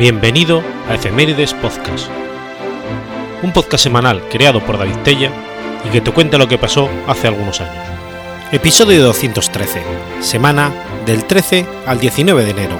Bienvenido 0.00 0.62
a 0.88 0.94
Efemérides 0.94 1.52
Podcast, 1.52 2.08
un 3.42 3.52
podcast 3.52 3.84
semanal 3.84 4.26
creado 4.30 4.64
por 4.64 4.78
David 4.78 4.96
Tella 5.04 5.30
y 5.86 5.90
que 5.90 6.00
te 6.00 6.10
cuenta 6.10 6.38
lo 6.38 6.48
que 6.48 6.56
pasó 6.56 6.88
hace 7.06 7.28
algunos 7.28 7.60
años. 7.60 7.84
Episodio 8.50 9.04
213, 9.04 9.82
semana 10.20 10.72
del 11.04 11.26
13 11.26 11.66
al 11.84 12.00
19 12.00 12.44
de 12.44 12.50
enero. 12.50 12.78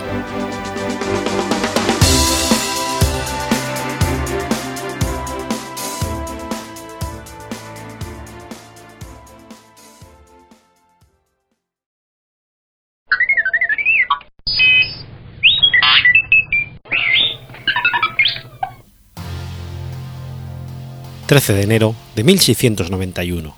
13 21.31 21.53
de 21.53 21.63
enero 21.63 21.95
de 22.17 22.25
1691. 22.25 23.55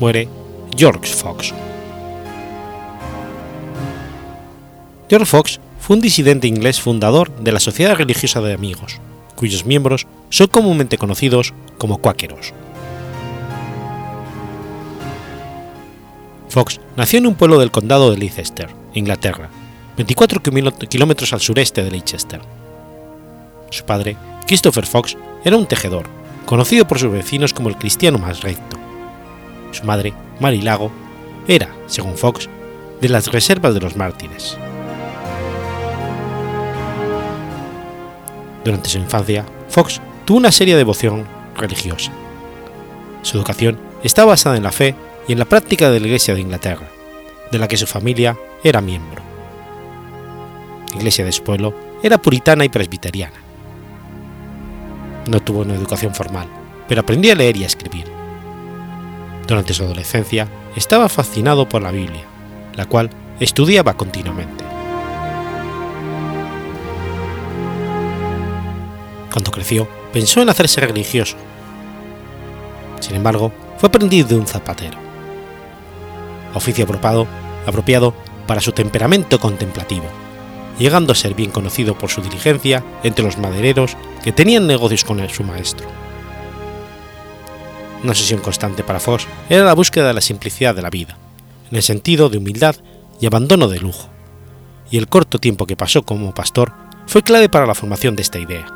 Muere 0.00 0.26
George 0.74 1.12
Fox. 1.12 1.52
George 5.10 5.26
Fox 5.26 5.60
fue 5.78 5.96
un 5.96 6.00
disidente 6.00 6.46
inglés 6.46 6.80
fundador 6.80 7.30
de 7.40 7.52
la 7.52 7.60
Sociedad 7.60 7.94
Religiosa 7.94 8.40
de 8.40 8.54
Amigos, 8.54 9.02
cuyos 9.34 9.66
miembros 9.66 10.06
son 10.30 10.46
comúnmente 10.46 10.96
conocidos 10.96 11.52
como 11.76 11.98
cuáqueros. 11.98 12.54
Fox 16.48 16.80
nació 16.96 17.18
en 17.18 17.26
un 17.26 17.34
pueblo 17.34 17.58
del 17.58 17.70
condado 17.70 18.10
de 18.10 18.16
Leicester, 18.16 18.70
Inglaterra, 18.94 19.50
24 19.98 20.40
kilómetros 20.88 21.34
al 21.34 21.42
sureste 21.42 21.84
de 21.84 21.90
Leicester. 21.90 22.40
Su 23.68 23.84
padre, 23.84 24.16
Christopher 24.46 24.86
Fox, 24.86 25.18
era 25.44 25.58
un 25.58 25.66
tejedor 25.66 26.08
conocido 26.48 26.88
por 26.88 26.98
sus 26.98 27.12
vecinos 27.12 27.52
como 27.52 27.68
el 27.68 27.76
cristiano 27.76 28.16
más 28.16 28.40
recto. 28.40 28.78
Su 29.70 29.84
madre, 29.84 30.14
Mary 30.40 30.62
Lago, 30.62 30.90
era, 31.46 31.68
según 31.88 32.16
Fox, 32.16 32.48
de 33.02 33.10
las 33.10 33.30
reservas 33.30 33.74
de 33.74 33.80
los 33.80 33.96
mártires. 33.96 34.56
Durante 38.64 38.88
su 38.88 38.96
infancia, 38.96 39.44
Fox 39.68 40.00
tuvo 40.24 40.38
una 40.38 40.50
seria 40.50 40.78
devoción 40.78 41.26
religiosa. 41.54 42.12
Su 43.20 43.36
educación 43.36 43.78
estaba 44.02 44.30
basada 44.30 44.56
en 44.56 44.62
la 44.62 44.72
fe 44.72 44.94
y 45.28 45.32
en 45.32 45.40
la 45.40 45.44
práctica 45.44 45.90
de 45.90 46.00
la 46.00 46.06
Iglesia 46.06 46.32
de 46.32 46.40
Inglaterra, 46.40 46.88
de 47.52 47.58
la 47.58 47.68
que 47.68 47.76
su 47.76 47.86
familia 47.86 48.38
era 48.64 48.80
miembro. 48.80 49.20
La 50.92 50.96
iglesia 50.96 51.26
de 51.26 51.32
su 51.32 51.44
pueblo 51.44 51.74
era 52.02 52.16
puritana 52.16 52.64
y 52.64 52.70
presbiteriana 52.70 53.47
no 55.28 55.40
tuvo 55.40 55.60
una 55.60 55.74
educación 55.74 56.14
formal, 56.14 56.48
pero 56.88 57.02
aprendió 57.02 57.32
a 57.32 57.36
leer 57.36 57.56
y 57.56 57.64
a 57.64 57.66
escribir. 57.66 58.04
Durante 59.46 59.74
su 59.74 59.84
adolescencia 59.84 60.48
estaba 60.76 61.08
fascinado 61.08 61.68
por 61.68 61.82
la 61.82 61.90
Biblia, 61.90 62.24
la 62.74 62.86
cual 62.86 63.10
estudiaba 63.40 63.94
continuamente. 63.94 64.64
Cuando 69.32 69.50
creció, 69.50 69.88
pensó 70.12 70.42
en 70.42 70.48
hacerse 70.48 70.80
religioso. 70.80 71.36
Sin 73.00 73.14
embargo, 73.16 73.52
fue 73.78 73.88
aprendiz 73.88 74.26
de 74.26 74.36
un 74.36 74.46
zapatero. 74.46 74.98
Oficio 76.54 76.84
apropiado, 76.84 77.26
apropiado 77.66 78.14
para 78.46 78.60
su 78.60 78.72
temperamento 78.72 79.38
contemplativo 79.38 80.06
llegando 80.78 81.12
a 81.12 81.16
ser 81.16 81.34
bien 81.34 81.50
conocido 81.50 81.98
por 81.98 82.10
su 82.10 82.22
diligencia 82.22 82.84
entre 83.02 83.24
los 83.24 83.38
madereros 83.38 83.96
que 84.28 84.32
tenían 84.32 84.66
negocios 84.66 85.04
con 85.04 85.26
su 85.30 85.42
maestro. 85.42 85.88
Una 88.04 88.14
sesión 88.14 88.42
constante 88.42 88.84
para 88.84 89.00
Fox 89.00 89.26
era 89.48 89.64
la 89.64 89.72
búsqueda 89.72 90.08
de 90.08 90.12
la 90.12 90.20
simplicidad 90.20 90.74
de 90.74 90.82
la 90.82 90.90
vida, 90.90 91.16
en 91.70 91.78
el 91.78 91.82
sentido 91.82 92.28
de 92.28 92.36
humildad 92.36 92.76
y 93.22 93.26
abandono 93.26 93.68
de 93.68 93.80
lujo, 93.80 94.10
y 94.90 94.98
el 94.98 95.08
corto 95.08 95.38
tiempo 95.38 95.64
que 95.64 95.76
pasó 95.76 96.02
como 96.02 96.34
pastor 96.34 96.74
fue 97.06 97.22
clave 97.22 97.48
para 97.48 97.64
la 97.64 97.74
formación 97.74 98.16
de 98.16 98.22
esta 98.22 98.38
idea. 98.38 98.66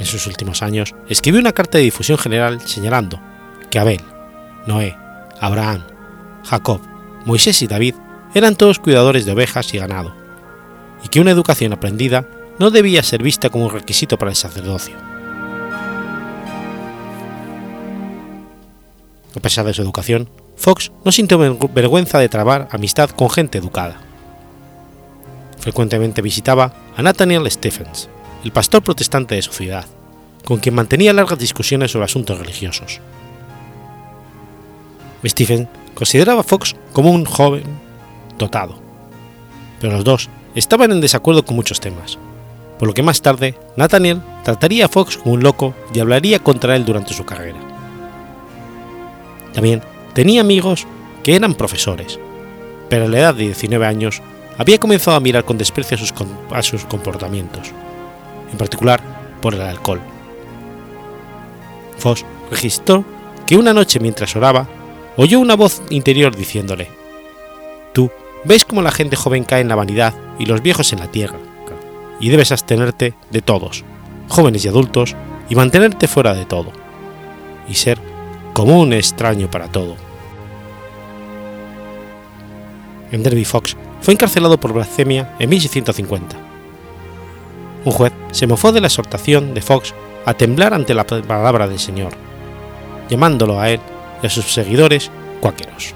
En 0.00 0.06
sus 0.06 0.26
últimos 0.26 0.64
años 0.64 0.96
escribió 1.08 1.38
una 1.38 1.52
carta 1.52 1.78
de 1.78 1.84
difusión 1.84 2.18
general 2.18 2.60
señalando 2.60 3.20
que 3.70 3.78
Abel, 3.78 4.00
Noé, 4.66 4.96
Abraham, 5.40 5.84
Jacob, 6.42 6.80
Moisés 7.24 7.62
y 7.62 7.68
David 7.68 7.94
eran 8.34 8.56
todos 8.56 8.80
cuidadores 8.80 9.26
de 9.26 9.30
ovejas 9.30 9.72
y 9.72 9.78
ganado, 9.78 10.25
y 11.06 11.08
que 11.08 11.20
una 11.20 11.30
educación 11.30 11.72
aprendida 11.72 12.26
no 12.58 12.72
debía 12.72 13.00
ser 13.04 13.22
vista 13.22 13.48
como 13.48 13.66
un 13.66 13.70
requisito 13.70 14.18
para 14.18 14.32
el 14.32 14.36
sacerdocio. 14.36 14.96
A 19.36 19.40
pesar 19.40 19.64
de 19.64 19.72
su 19.72 19.82
educación, 19.82 20.28
Fox 20.56 20.90
no 21.04 21.12
sintió 21.12 21.38
vergüenza 21.72 22.18
de 22.18 22.28
trabar 22.28 22.66
amistad 22.72 23.10
con 23.10 23.30
gente 23.30 23.58
educada. 23.58 24.00
Frecuentemente 25.60 26.22
visitaba 26.22 26.74
a 26.96 27.02
Nathaniel 27.02 27.48
Stephens, 27.48 28.08
el 28.42 28.50
pastor 28.50 28.82
protestante 28.82 29.36
de 29.36 29.42
su 29.42 29.52
ciudad, 29.52 29.86
con 30.44 30.58
quien 30.58 30.74
mantenía 30.74 31.12
largas 31.12 31.38
discusiones 31.38 31.92
sobre 31.92 32.06
asuntos 32.06 32.36
religiosos. 32.36 33.00
Stephen 35.24 35.68
consideraba 35.94 36.40
a 36.40 36.44
Fox 36.44 36.74
como 36.92 37.12
un 37.12 37.26
joven 37.26 37.64
dotado. 38.38 38.80
Pero 39.80 39.92
los 39.92 40.04
dos 40.04 40.28
estaban 40.56 40.90
en 40.90 41.00
desacuerdo 41.00 41.44
con 41.44 41.54
muchos 41.54 41.80
temas, 41.80 42.18
por 42.78 42.88
lo 42.88 42.94
que 42.94 43.02
más 43.02 43.22
tarde 43.22 43.54
Nathaniel 43.76 44.20
trataría 44.42 44.86
a 44.86 44.88
Fox 44.88 45.18
como 45.18 45.34
un 45.34 45.42
loco 45.42 45.74
y 45.94 46.00
hablaría 46.00 46.40
contra 46.40 46.74
él 46.74 46.84
durante 46.84 47.14
su 47.14 47.24
carrera. 47.24 47.58
También 49.52 49.82
tenía 50.14 50.40
amigos 50.40 50.86
que 51.22 51.36
eran 51.36 51.54
profesores, 51.54 52.18
pero 52.88 53.04
a 53.04 53.08
la 53.08 53.18
edad 53.18 53.34
de 53.34 53.44
19 53.44 53.86
años 53.86 54.22
había 54.58 54.78
comenzado 54.78 55.16
a 55.16 55.20
mirar 55.20 55.44
con 55.44 55.58
desprecio 55.58 55.96
a 55.96 56.62
sus, 56.62 56.70
sus 56.70 56.84
comportamientos, 56.86 57.70
en 58.50 58.58
particular 58.58 59.00
por 59.40 59.54
el 59.54 59.60
alcohol. 59.60 60.00
Fox 61.98 62.24
registró 62.50 63.04
que 63.46 63.56
una 63.56 63.72
noche 63.72 64.00
mientras 64.00 64.34
oraba, 64.36 64.66
oyó 65.16 65.38
una 65.38 65.54
voz 65.54 65.82
interior 65.90 66.34
diciéndole, 66.34 66.88
Tú 67.92 68.10
ves 68.46 68.64
cómo 68.64 68.80
la 68.80 68.92
gente 68.92 69.16
joven 69.16 69.44
cae 69.44 69.60
en 69.60 69.68
la 69.68 69.74
vanidad 69.74 70.14
y 70.38 70.46
los 70.46 70.62
viejos 70.62 70.92
en 70.92 71.00
la 71.00 71.10
tierra, 71.10 71.38
y 72.20 72.28
debes 72.28 72.52
abstenerte 72.52 73.14
de 73.30 73.42
todos, 73.42 73.84
jóvenes 74.28 74.64
y 74.64 74.68
adultos, 74.68 75.16
y 75.48 75.54
mantenerte 75.54 76.06
fuera 76.06 76.34
de 76.34 76.44
todo, 76.44 76.72
y 77.68 77.74
ser 77.74 77.98
como 78.52 78.80
un 78.80 78.92
extraño 78.92 79.50
para 79.50 79.68
todo. 79.68 79.96
Enderby 83.10 83.44
Fox 83.44 83.76
fue 84.00 84.14
encarcelado 84.14 84.58
por 84.58 84.72
blasfemia 84.72 85.34
en 85.38 85.50
1650. 85.50 86.36
Un 87.84 87.92
juez 87.92 88.12
se 88.32 88.46
mofó 88.46 88.72
de 88.72 88.80
la 88.80 88.88
exhortación 88.88 89.54
de 89.54 89.62
Fox 89.62 89.94
a 90.24 90.34
temblar 90.34 90.74
ante 90.74 90.94
la 90.94 91.06
palabra 91.06 91.68
del 91.68 91.78
Señor, 91.78 92.12
llamándolo 93.08 93.60
a 93.60 93.70
él 93.70 93.80
y 94.22 94.26
a 94.26 94.30
sus 94.30 94.52
seguidores 94.52 95.10
cuáqueros, 95.40 95.94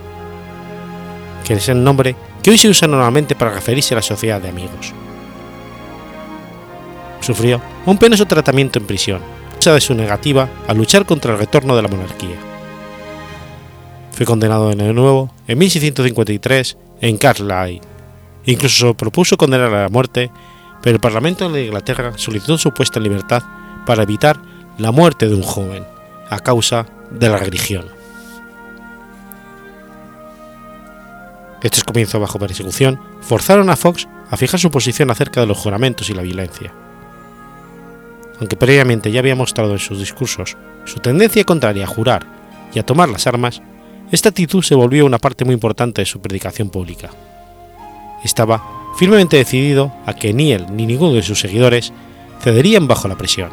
que 1.45 1.55
es 1.55 1.69
el 1.69 1.83
nombre 1.83 2.15
que 2.43 2.51
hoy 2.51 2.59
se 2.59 2.69
usa 2.69 2.89
normalmente 2.89 3.35
para 3.35 3.53
referirse 3.53 3.95
a 3.95 3.97
la 3.97 4.03
sociedad 4.03 4.41
de 4.41 4.49
amigos. 4.49 4.93
Sufrió 7.21 7.61
un 7.87 7.99
penoso 7.99 8.27
tratamiento 8.27 8.79
en 8.79 8.87
prisión, 8.87 9.21
causa 9.53 9.75
de 9.75 9.81
su 9.81 9.95
negativa 9.95 10.49
a 10.67 10.75
luchar 10.75 11.05
contra 11.05 11.33
el 11.33 11.39
retorno 11.39 11.77
de 11.77 11.83
la 11.83 11.89
monarquía. 11.89 12.37
Fue 14.13 14.27
condenado 14.27 14.71
de 14.71 14.77
nuevo 14.77 15.33
en 15.47 15.59
1653 15.59 16.77
en 17.01 17.17
Carlisle. 17.19 17.81
Incluso 18.47 18.95
propuso 18.95 19.37
condenar 19.37 19.73
a 19.73 19.83
la 19.83 19.89
muerte, 19.89 20.31
pero 20.83 20.95
el 20.97 21.01
Parlamento 21.01 21.49
de 21.51 21.67
Inglaterra 21.67 22.13
solicitó 22.17 22.57
su 22.59 22.73
puesta 22.73 22.99
en 22.99 23.05
libertad 23.05 23.43
para 23.87 24.03
evitar 24.03 24.41
la 24.79 24.93
muerte 24.93 25.29
de 25.29 25.35
un 25.35 25.43
joven 25.43 25.85
a 26.31 26.39
causa 26.41 26.87
de 27.11 27.29
la 27.29 27.37
religión. 27.37 28.00
Estos 31.63 31.85
comienzos 31.85 32.21
bajo 32.21 32.39
persecución 32.39 33.01
forzaron 33.21 33.69
a 33.71 33.77
Fox 33.77 34.09
a 34.31 34.37
fijar 34.37 34.59
su 34.59 34.71
posición 34.71 35.11
acerca 35.11 35.41
de 35.41 35.47
los 35.47 35.59
juramentos 35.59 36.09
y 36.09 36.15
la 36.15 36.23
violencia. 36.23 36.73
Aunque 38.39 38.57
previamente 38.57 39.13
ya 39.13 39.21
había 39.21 39.37
mostrado 39.37 39.73
en 39.73 39.79
sus 39.79 39.99
discursos 39.99 40.57
su 40.87 41.01
tendencia 41.01 41.45
contraria 41.45 41.85
a 41.85 41.89
jurar 41.89 42.27
y 42.73 42.79
a 42.79 42.87
tomar 42.87 43.11
las 43.11 43.27
armas, 43.27 43.61
esta 44.11 44.31
actitud 44.31 44.63
se 44.63 44.75
volvió 44.75 45.05
una 45.05 45.19
parte 45.19 45.45
muy 45.45 45.55
importante 45.55 46.03
de 46.03 46.07
su 46.07 46.21
predicación 46.21 46.71
pública. 46.71 47.11
Estaba 48.25 48.63
firmemente 48.97 49.37
decidido 49.37 49.93
a 50.07 50.15
que 50.15 50.33
ni 50.33 50.53
él 50.53 50.67
ni 50.71 50.87
ninguno 50.87 51.13
de 51.13 51.23
sus 51.23 51.41
seguidores 51.41 51.93
cederían 52.41 52.89
bajo 52.89 53.07
la 53.09 53.17
presión. 53.17 53.51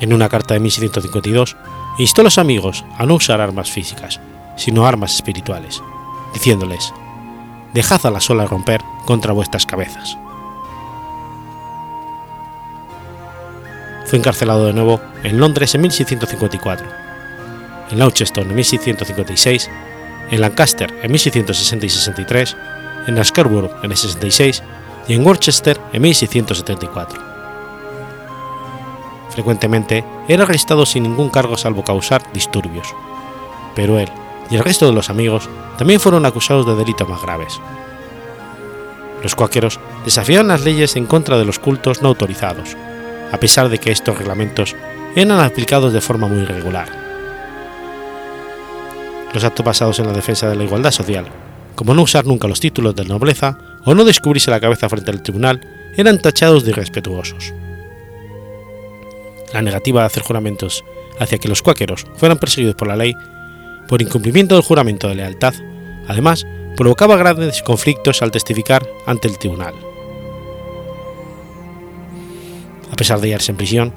En 0.00 0.12
una 0.12 0.28
carta 0.28 0.54
de 0.54 0.60
1752, 0.60 1.56
instó 1.98 2.20
a 2.22 2.24
los 2.24 2.38
amigos 2.38 2.84
a 2.98 3.06
no 3.06 3.14
usar 3.14 3.40
armas 3.40 3.70
físicas, 3.70 4.20
sino 4.56 4.86
armas 4.86 5.14
espirituales, 5.14 5.82
diciéndoles, 6.32 6.92
dejad 7.72 8.04
a 8.06 8.10
la 8.10 8.20
sola 8.20 8.46
romper 8.46 8.82
contra 9.04 9.32
vuestras 9.32 9.66
cabezas. 9.66 10.18
Fue 14.06 14.18
encarcelado 14.18 14.66
de 14.66 14.72
nuevo 14.72 15.00
en 15.24 15.38
Londres 15.38 15.74
en 15.74 15.82
1654, 15.82 16.86
en 17.90 17.98
Launceston 17.98 18.48
en 18.48 18.54
1656, 18.54 19.70
en 20.30 20.40
Lancaster 20.40 20.92
en 21.02 21.10
1660 21.10 21.86
y 21.86 21.88
63, 21.88 22.56
en 23.08 23.24
Scarborough 23.24 23.72
en 23.82 23.90
el 23.90 23.96
66 23.96 24.62
y 25.08 25.14
en 25.14 25.26
Worcester 25.26 25.80
en 25.92 26.02
1674. 26.02 27.20
Frecuentemente 29.30 30.04
era 30.28 30.44
arrestado 30.44 30.86
sin 30.86 31.02
ningún 31.02 31.28
cargo 31.28 31.56
salvo 31.56 31.84
causar 31.84 32.22
disturbios, 32.32 32.94
pero 33.74 33.98
él 33.98 34.10
y 34.50 34.56
el 34.56 34.64
resto 34.64 34.86
de 34.86 34.92
los 34.92 35.10
amigos 35.10 35.48
también 35.78 36.00
fueron 36.00 36.26
acusados 36.26 36.66
de 36.66 36.76
delitos 36.76 37.08
más 37.08 37.22
graves. 37.22 37.60
Los 39.22 39.34
cuáqueros 39.34 39.80
desafiaban 40.04 40.48
las 40.48 40.64
leyes 40.64 40.96
en 40.96 41.06
contra 41.06 41.38
de 41.38 41.44
los 41.44 41.58
cultos 41.58 42.02
no 42.02 42.08
autorizados, 42.08 42.76
a 43.32 43.38
pesar 43.38 43.68
de 43.68 43.78
que 43.78 43.90
estos 43.90 44.16
reglamentos 44.16 44.76
eran 45.16 45.40
aplicados 45.40 45.92
de 45.92 46.00
forma 46.00 46.28
muy 46.28 46.42
irregular. 46.42 46.88
Los 49.32 49.44
actos 49.44 49.66
basados 49.66 49.98
en 49.98 50.06
la 50.06 50.12
defensa 50.12 50.48
de 50.48 50.56
la 50.56 50.64
igualdad 50.64 50.90
social, 50.90 51.26
como 51.74 51.94
no 51.94 52.02
usar 52.02 52.24
nunca 52.24 52.48
los 52.48 52.60
títulos 52.60 52.94
de 52.94 53.04
nobleza 53.04 53.58
o 53.84 53.94
no 53.94 54.04
descubrirse 54.04 54.50
la 54.50 54.60
cabeza 54.60 54.88
frente 54.88 55.10
al 55.10 55.22
tribunal, 55.22 55.60
eran 55.96 56.20
tachados 56.20 56.64
de 56.64 56.70
irrespetuosos. 56.70 57.52
La 59.52 59.62
negativa 59.62 60.00
de 60.00 60.06
hacer 60.06 60.22
juramentos 60.22 60.84
hacia 61.18 61.38
que 61.38 61.48
los 61.48 61.62
cuáqueros 61.62 62.06
fueran 62.16 62.38
perseguidos 62.38 62.76
por 62.76 62.88
la 62.88 62.96
ley 62.96 63.14
por 63.88 64.02
incumplimiento 64.02 64.54
del 64.54 64.64
juramento 64.64 65.08
de 65.08 65.14
lealtad, 65.14 65.54
además 66.08 66.46
provocaba 66.76 67.16
grandes 67.16 67.62
conflictos 67.62 68.22
al 68.22 68.30
testificar 68.30 68.86
ante 69.06 69.28
el 69.28 69.38
tribunal. 69.38 69.74
A 72.92 72.96
pesar 72.96 73.20
de 73.20 73.28
hallarse 73.28 73.52
en 73.52 73.56
prisión, 73.56 73.92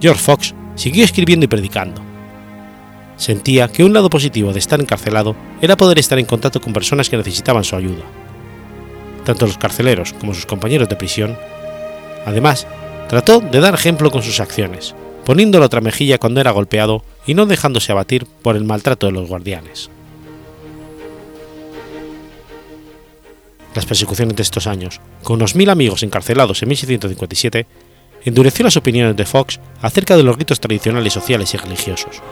George 0.00 0.22
Fox 0.22 0.54
siguió 0.74 1.04
escribiendo 1.04 1.44
y 1.44 1.48
predicando. 1.48 2.02
Sentía 3.16 3.68
que 3.68 3.84
un 3.84 3.92
lado 3.92 4.10
positivo 4.10 4.52
de 4.52 4.58
estar 4.58 4.80
encarcelado 4.80 5.36
era 5.60 5.76
poder 5.76 5.98
estar 5.98 6.18
en 6.18 6.26
contacto 6.26 6.60
con 6.60 6.72
personas 6.72 7.08
que 7.08 7.16
necesitaban 7.16 7.64
su 7.64 7.76
ayuda. 7.76 8.02
Tanto 9.24 9.46
los 9.46 9.56
carceleros 9.56 10.12
como 10.12 10.34
sus 10.34 10.46
compañeros 10.46 10.88
de 10.88 10.96
prisión. 10.96 11.38
Además, 12.26 12.66
trató 13.08 13.40
de 13.40 13.60
dar 13.60 13.74
ejemplo 13.74 14.10
con 14.10 14.22
sus 14.22 14.40
acciones, 14.40 14.94
poniendo 15.24 15.60
la 15.60 15.66
otra 15.66 15.80
mejilla 15.80 16.18
cuando 16.18 16.40
era 16.40 16.50
golpeado 16.50 17.04
y 17.26 17.34
no 17.34 17.46
dejándose 17.46 17.92
abatir 17.92 18.26
por 18.26 18.56
el 18.56 18.64
maltrato 18.64 19.06
de 19.06 19.12
los 19.12 19.28
guardianes. 19.28 19.90
Las 23.74 23.86
persecuciones 23.86 24.36
de 24.36 24.42
estos 24.42 24.66
años, 24.66 25.00
con 25.22 25.36
unos 25.36 25.56
mil 25.56 25.68
amigos 25.68 26.02
encarcelados 26.02 26.62
en 26.62 26.68
1657, 26.68 27.66
endureció 28.24 28.64
las 28.64 28.76
opiniones 28.76 29.16
de 29.16 29.26
Fox 29.26 29.58
acerca 29.82 30.16
de 30.16 30.22
los 30.22 30.36
ritos 30.36 30.60
tradicionales 30.60 31.12
sociales 31.12 31.52
y 31.54 31.56
religiosos. 31.56 32.22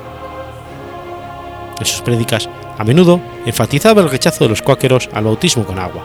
En 1.79 1.87
sus 1.87 2.03
prédicas, 2.03 2.49
a 2.79 2.85
menudo 2.85 3.21
enfatizaba 3.45 4.03
el 4.03 4.11
rechazo 4.11 4.45
de 4.45 4.51
los 4.51 4.63
cuáqueros 4.63 5.09
al 5.13 5.25
bautismo 5.25 5.65
con 5.65 5.79
agua. 5.79 6.05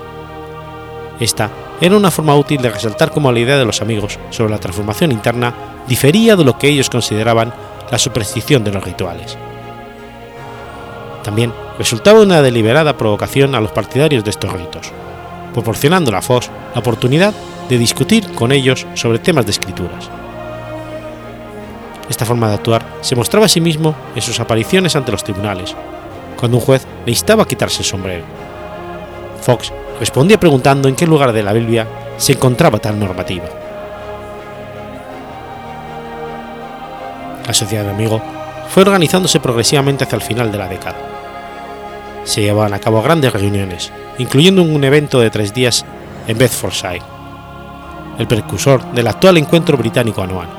Esta 1.19 1.51
era 1.81 1.95
una 1.95 2.11
forma 2.11 2.35
útil 2.35 2.61
de 2.61 2.69
resaltar 2.69 3.11
cómo 3.11 3.31
la 3.31 3.39
idea 3.39 3.57
de 3.57 3.65
los 3.65 3.81
amigos 3.81 4.19
sobre 4.31 4.51
la 4.51 4.59
transformación 4.59 5.11
interna 5.11 5.53
difería 5.87 6.35
de 6.35 6.43
lo 6.43 6.57
que 6.57 6.67
ellos 6.67 6.89
consideraban 6.89 7.53
la 7.91 7.97
superstición 7.97 8.63
de 8.63 8.71
los 8.71 8.83
rituales. 8.83 9.37
También 11.23 11.53
resultaba 11.77 12.21
una 12.21 12.41
deliberada 12.41 12.97
provocación 12.97 13.53
a 13.53 13.61
los 13.61 13.71
partidarios 13.71 14.23
de 14.23 14.29
estos 14.29 14.51
ritos, 14.51 14.91
proporcionando 15.53 16.15
a 16.15 16.21
Fox 16.21 16.49
la 16.73 16.79
oportunidad 16.79 17.33
de 17.69 17.77
discutir 17.77 18.31
con 18.33 18.51
ellos 18.51 18.87
sobre 18.93 19.19
temas 19.19 19.45
de 19.45 19.51
escrituras. 19.51 20.09
Esta 22.09 22.25
forma 22.25 22.47
de 22.47 22.55
actuar 22.55 22.85
se 23.01 23.15
mostraba 23.15 23.47
a 23.47 23.49
sí 23.49 23.59
mismo 23.59 23.93
en 24.15 24.21
sus 24.21 24.39
apariciones 24.39 24.95
ante 24.95 25.11
los 25.11 25.23
tribunales, 25.23 25.75
cuando 26.37 26.57
un 26.57 26.63
juez 26.63 26.87
le 27.05 27.11
instaba 27.11 27.43
a 27.43 27.47
quitarse 27.47 27.79
el 27.79 27.85
sombrero. 27.85 28.23
Fox 29.41 29.73
respondía 29.99 30.39
preguntando 30.39 30.87
en 30.87 30.95
qué 30.95 31.05
lugar 31.05 31.33
de 31.33 31.43
la 31.43 31.53
Biblia 31.53 31.87
se 32.17 32.33
encontraba 32.33 32.79
tal 32.79 32.99
normativa. 32.99 33.66
La 37.47 37.53
sociedad 37.53 37.85
de 37.85 37.91
amigos 37.91 38.21
fue 38.69 38.83
organizándose 38.83 39.39
progresivamente 39.39 40.03
hacia 40.03 40.17
el 40.17 40.21
final 40.21 40.51
de 40.51 40.57
la 40.57 40.67
década. 40.67 40.97
Se 42.25 42.41
llevaban 42.41 42.73
a 42.73 42.79
cabo 42.79 43.01
grandes 43.01 43.31
reuniones, 43.31 43.89
incluyendo 44.17 44.61
un 44.61 44.83
evento 44.83 45.21
de 45.21 45.29
tres 45.29 45.53
días 45.53 45.85
en 46.27 46.37
Bedfordshire, 46.37 47.01
el 48.19 48.27
precursor 48.27 48.83
del 48.91 49.07
actual 49.07 49.37
encuentro 49.37 49.77
británico 49.77 50.21
anual. 50.21 50.49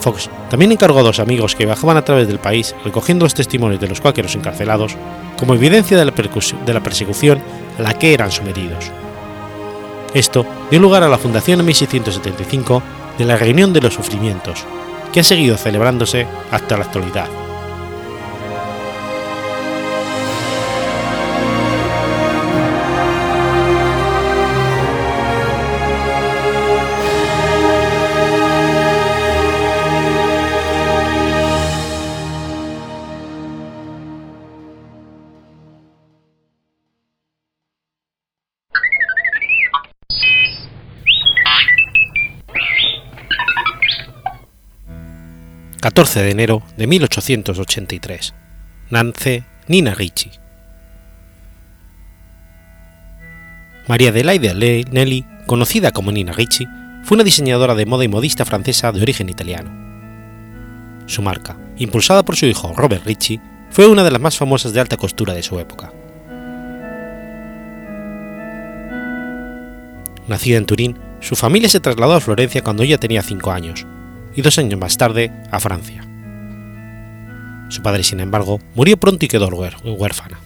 Fox 0.00 0.30
también 0.48 0.72
encargó 0.72 1.00
a 1.00 1.02
dos 1.02 1.20
amigos 1.20 1.54
que 1.54 1.66
viajaban 1.66 1.98
a 1.98 2.04
través 2.04 2.26
del 2.26 2.38
país 2.38 2.74
recogiendo 2.82 3.26
los 3.26 3.34
testimonios 3.34 3.80
de 3.80 3.88
los 3.88 4.00
cuáqueros 4.00 4.34
encarcelados 4.34 4.96
como 5.38 5.54
evidencia 5.54 5.98
de 5.98 6.06
la, 6.06 6.12
de 6.12 6.74
la 6.74 6.82
persecución 6.82 7.42
a 7.78 7.82
la 7.82 7.92
que 7.92 8.14
eran 8.14 8.32
sometidos. 8.32 8.90
Esto 10.14 10.46
dio 10.70 10.80
lugar 10.80 11.02
a 11.02 11.08
la 11.10 11.18
fundación 11.18 11.60
en 11.60 11.66
1675 11.66 12.82
de 13.20 13.26
la 13.26 13.36
Reunión 13.36 13.74
de 13.74 13.82
los 13.82 13.92
Sufrimientos, 13.92 14.64
que 15.12 15.20
ha 15.20 15.22
seguido 15.22 15.58
celebrándose 15.58 16.26
hasta 16.50 16.78
la 16.78 16.84
actualidad. 16.84 17.49
14 45.80 46.20
de 46.20 46.30
enero 46.30 46.62
de 46.76 46.86
1883. 46.86 48.34
Nance 48.90 49.44
Nina 49.66 49.94
Ricci. 49.94 50.30
María 53.88 54.10
Adelaide 54.10 54.84
Nelly, 54.90 55.24
conocida 55.46 55.90
como 55.90 56.12
Nina 56.12 56.32
Ricci, 56.32 56.66
fue 57.02 57.14
una 57.14 57.24
diseñadora 57.24 57.74
de 57.74 57.86
moda 57.86 58.04
y 58.04 58.08
modista 58.08 58.44
francesa 58.44 58.92
de 58.92 59.00
origen 59.00 59.30
italiano. 59.30 59.70
Su 61.06 61.22
marca, 61.22 61.56
impulsada 61.78 62.24
por 62.24 62.36
su 62.36 62.44
hijo 62.44 62.74
Robert 62.76 63.06
Ricci, 63.06 63.40
fue 63.70 63.86
una 63.86 64.04
de 64.04 64.10
las 64.10 64.20
más 64.20 64.36
famosas 64.36 64.74
de 64.74 64.80
alta 64.80 64.98
costura 64.98 65.32
de 65.32 65.42
su 65.42 65.58
época. 65.58 65.94
Nacida 70.28 70.58
en 70.58 70.66
Turín, 70.66 70.98
su 71.20 71.36
familia 71.36 71.70
se 71.70 71.80
trasladó 71.80 72.12
a 72.12 72.20
Florencia 72.20 72.62
cuando 72.62 72.82
ella 72.82 72.98
tenía 72.98 73.22
5 73.22 73.50
años, 73.50 73.86
y 74.34 74.42
dos 74.42 74.58
años 74.58 74.78
más 74.78 74.96
tarde 74.96 75.32
a 75.50 75.60
Francia. 75.60 76.06
Su 77.68 77.82
padre, 77.82 78.02
sin 78.02 78.20
embargo, 78.20 78.60
murió 78.74 78.96
pronto 78.96 79.24
y 79.24 79.28
quedó 79.28 79.48
huérfana. 79.48 80.40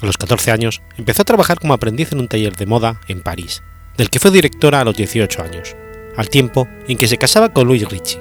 A 0.00 0.06
los 0.06 0.16
14 0.16 0.50
años 0.52 0.80
empezó 0.96 1.22
a 1.22 1.24
trabajar 1.24 1.58
como 1.58 1.74
aprendiz 1.74 2.12
en 2.12 2.20
un 2.20 2.28
taller 2.28 2.54
de 2.56 2.66
moda 2.66 3.00
en 3.08 3.22
París, 3.22 3.62
del 3.96 4.10
que 4.10 4.20
fue 4.20 4.30
directora 4.30 4.80
a 4.80 4.84
los 4.84 4.96
18 4.96 5.42
años, 5.42 5.76
al 6.16 6.28
tiempo 6.28 6.68
en 6.86 6.96
que 6.96 7.08
se 7.08 7.18
casaba 7.18 7.52
con 7.52 7.66
Louis 7.66 7.88
Ricci, 7.88 8.18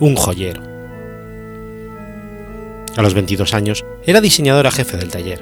un 0.00 0.16
joyero. 0.16 0.62
A 2.96 3.02
los 3.02 3.14
22 3.14 3.54
años 3.54 3.84
era 4.04 4.20
diseñadora 4.20 4.70
jefe 4.70 4.96
del 4.96 5.10
taller. 5.10 5.40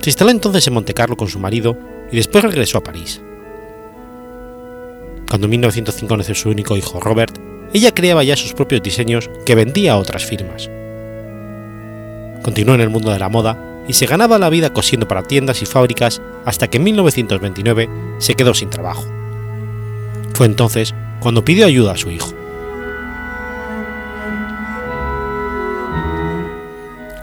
Se 0.00 0.10
instaló 0.10 0.30
entonces 0.30 0.66
en 0.66 0.74
Montecarlo 0.74 1.16
con 1.16 1.28
su 1.28 1.38
marido 1.38 1.78
y 2.12 2.16
después 2.16 2.44
regresó 2.44 2.78
a 2.78 2.82
París. 2.82 3.20
Cuando 5.28 5.46
en 5.46 5.50
1905 5.52 6.16
nació 6.16 6.34
su 6.34 6.50
único 6.50 6.76
hijo 6.76 7.00
Robert, 7.00 7.36
ella 7.72 7.92
creaba 7.92 8.22
ya 8.22 8.36
sus 8.36 8.54
propios 8.54 8.82
diseños 8.82 9.28
que 9.44 9.56
vendía 9.56 9.92
a 9.92 9.98
otras 9.98 10.24
firmas. 10.24 10.70
Continuó 12.42 12.74
en 12.76 12.80
el 12.80 12.90
mundo 12.90 13.12
de 13.12 13.18
la 13.18 13.28
moda 13.28 13.58
y 13.88 13.94
se 13.94 14.06
ganaba 14.06 14.38
la 14.38 14.50
vida 14.50 14.72
cosiendo 14.72 15.08
para 15.08 15.24
tiendas 15.24 15.62
y 15.62 15.66
fábricas 15.66 16.22
hasta 16.44 16.68
que 16.68 16.76
en 16.76 16.84
1929 16.84 17.88
se 18.18 18.34
quedó 18.34 18.54
sin 18.54 18.70
trabajo. 18.70 19.04
Fue 20.34 20.46
entonces 20.46 20.94
cuando 21.18 21.44
pidió 21.44 21.66
ayuda 21.66 21.92
a 21.92 21.96
su 21.96 22.10
hijo. 22.10 22.32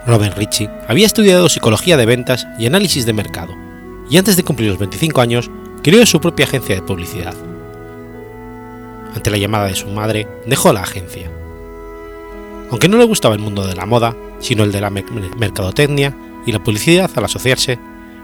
Robert 0.06 0.36
Ritchie 0.36 0.68
había 0.86 1.06
estudiado 1.06 1.48
psicología 1.48 1.96
de 1.96 2.04
ventas 2.04 2.46
y 2.58 2.66
análisis 2.66 3.06
de 3.06 3.14
mercado, 3.14 3.54
y 4.10 4.18
antes 4.18 4.36
de 4.36 4.44
cumplir 4.44 4.68
los 4.68 4.78
25 4.78 5.22
años 5.22 5.50
creó 5.82 6.04
su 6.04 6.20
propia 6.20 6.44
agencia 6.44 6.74
de 6.74 6.82
publicidad 6.82 7.34
ante 9.14 9.30
la 9.30 9.38
llamada 9.38 9.66
de 9.66 9.76
su 9.76 9.88
madre, 9.88 10.26
dejó 10.46 10.72
la 10.72 10.82
agencia. 10.82 11.30
Aunque 12.70 12.88
no 12.88 12.98
le 12.98 13.04
gustaba 13.04 13.34
el 13.34 13.40
mundo 13.40 13.66
de 13.66 13.74
la 13.74 13.86
moda, 13.86 14.16
sino 14.40 14.64
el 14.64 14.72
de 14.72 14.80
la 14.80 14.90
mercadotecnia 14.90 16.16
y 16.46 16.52
la 16.52 16.62
publicidad 16.62 17.10
al 17.14 17.24
asociarse, 17.24 17.78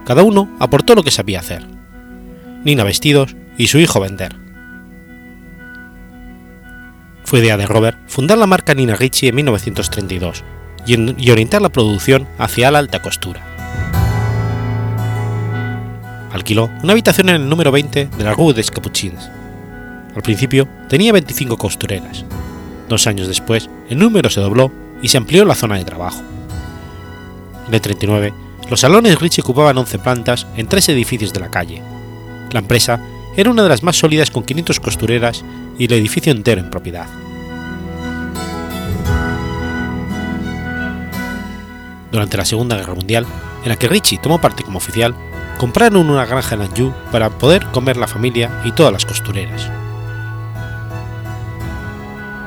cada 0.04 0.22
uno 0.22 0.50
aportó 0.58 0.94
lo 0.94 1.02
que 1.02 1.10
sabía 1.10 1.40
hacer. 1.40 1.66
Nina 2.64 2.84
vestidos 2.84 3.36
y 3.56 3.68
su 3.68 3.78
hijo 3.78 4.00
vender. 4.00 4.34
Fue 7.24 7.38
idea 7.38 7.56
de 7.56 7.66
Robert 7.66 7.98
fundar 8.08 8.38
la 8.38 8.46
marca 8.46 8.74
Nina 8.74 8.96
Ricci 8.96 9.28
en 9.28 9.36
1932 9.36 10.42
y, 10.86 11.30
orientar 11.30 11.62
la 11.62 11.68
producción 11.68 12.26
hacia 12.38 12.70
la 12.70 12.80
alta 12.80 13.02
costura. 13.02 13.40
Alquiló 16.32 16.70
una 16.82 16.92
habitación 16.92 17.28
en 17.28 17.36
el 17.36 17.48
número 17.48 17.70
20 17.70 18.06
de 18.06 18.24
la 18.24 18.34
Rue 18.34 18.54
des 18.54 18.70
Capuchins. 18.70 19.30
Al 20.14 20.22
principio 20.22 20.68
tenía 20.88 21.12
25 21.12 21.56
costureras. 21.56 22.24
Dos 22.88 23.06
años 23.06 23.28
después, 23.28 23.70
el 23.88 23.98
número 23.98 24.30
se 24.30 24.40
dobló 24.40 24.72
y 25.02 25.08
se 25.08 25.18
amplió 25.18 25.44
la 25.44 25.54
zona 25.54 25.76
de 25.76 25.84
trabajo. 25.84 26.22
En 27.68 27.74
el 27.74 27.80
39, 27.80 28.32
los 28.68 28.80
salones 28.80 29.20
Ricci 29.20 29.40
ocupaban 29.40 29.78
11 29.78 29.98
plantas 30.00 30.46
en 30.56 30.66
tres 30.66 30.88
edificios 30.88 31.32
de 31.32 31.40
la 31.40 31.50
calle. 31.50 31.82
La 32.50 32.58
empresa 32.58 33.00
era 33.36 33.50
una 33.50 33.62
de 33.62 33.68
las 33.68 33.82
más 33.82 33.96
sólidas 33.96 34.30
con 34.30 34.42
500 34.42 34.80
costureras 34.80 35.44
y 35.78 35.84
el 35.84 35.92
edificio 35.92 36.32
entero 36.32 36.60
en 36.60 36.70
propiedad. 36.70 37.06
Durante 42.10 42.36
la 42.36 42.44
Segunda 42.44 42.76
Guerra 42.76 42.94
Mundial, 42.94 43.24
en 43.62 43.68
la 43.68 43.76
que 43.76 43.88
Ricci 43.88 44.18
tomó 44.18 44.40
parte 44.40 44.64
como 44.64 44.78
oficial, 44.78 45.14
compraron 45.58 46.10
una 46.10 46.26
granja 46.26 46.56
en 46.56 46.62
Anjou 46.62 46.92
para 47.12 47.30
poder 47.30 47.66
comer 47.66 47.96
la 47.96 48.08
familia 48.08 48.50
y 48.64 48.72
todas 48.72 48.92
las 48.92 49.06
costureras. 49.06 49.70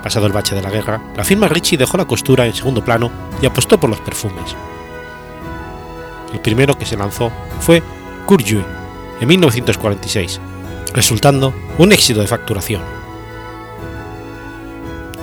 Pasado 0.04 0.26
el 0.26 0.34
bache 0.34 0.54
de 0.54 0.62
la 0.62 0.70
guerra, 0.70 1.02
la 1.16 1.24
firma 1.24 1.48
Ricci 1.48 1.78
dejó 1.78 1.96
la 1.96 2.06
costura 2.06 2.46
en 2.46 2.54
segundo 2.54 2.84
plano 2.84 3.10
y 3.42 3.46
apostó 3.46 3.80
por 3.80 3.90
los 3.90 4.02
perfumes. 4.02 4.54
El 6.34 6.42
primero 6.42 6.78
que 6.78 6.86
se 6.86 6.98
lanzó 6.98 7.32
fue 7.62 7.82
Courjou 8.26 8.62
en 9.22 9.28
1946, 9.28 10.42
resultando 10.94 11.54
un 11.78 11.94
éxito 11.94 12.20
de 12.20 12.28
facturación. 12.28 12.82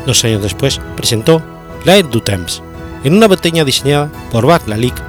Dos 0.06 0.24
años 0.24 0.42
después 0.42 0.80
presentó 0.96 1.42
L'air 1.84 2.08
du 2.08 2.22
Temps, 2.22 2.62
en 3.04 3.14
una 3.14 3.28
botella 3.28 3.64
diseñada 3.64 4.10
por 4.32 4.46
Bart 4.46 4.66
Lalique, 4.66 5.02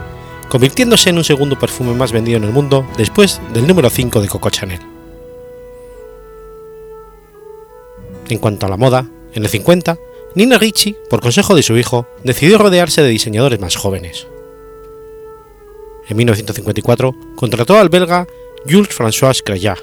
convirtiéndose 0.49 1.11
en 1.11 1.17
un 1.17 1.23
segundo 1.23 1.57
perfume 1.57 1.93
más 1.93 2.11
vendido 2.11 2.37
en 2.37 2.43
el 2.43 2.51
mundo 2.51 2.85
después 2.97 3.39
del 3.53 3.67
número 3.67 3.89
5 3.89 4.19
de 4.19 4.27
Coco 4.27 4.49
Chanel. 4.49 4.81
En 8.27 8.37
cuanto 8.37 8.65
a 8.65 8.69
la 8.69 8.77
moda, 8.77 9.05
en 9.33 9.43
el 9.43 9.49
50, 9.49 9.97
Nina 10.35 10.57
Ricci, 10.57 10.95
por 11.09 11.21
consejo 11.21 11.55
de 11.55 11.63
su 11.63 11.77
hijo, 11.77 12.07
decidió 12.23 12.57
rodearse 12.57 13.01
de 13.01 13.09
diseñadores 13.09 13.59
más 13.59 13.75
jóvenes. 13.75 14.27
En 16.07 16.17
1954 16.17 17.15
contrató 17.35 17.77
al 17.77 17.89
belga 17.89 18.27
Jules 18.69 18.97
François 18.97 19.41
Crayat, 19.43 19.79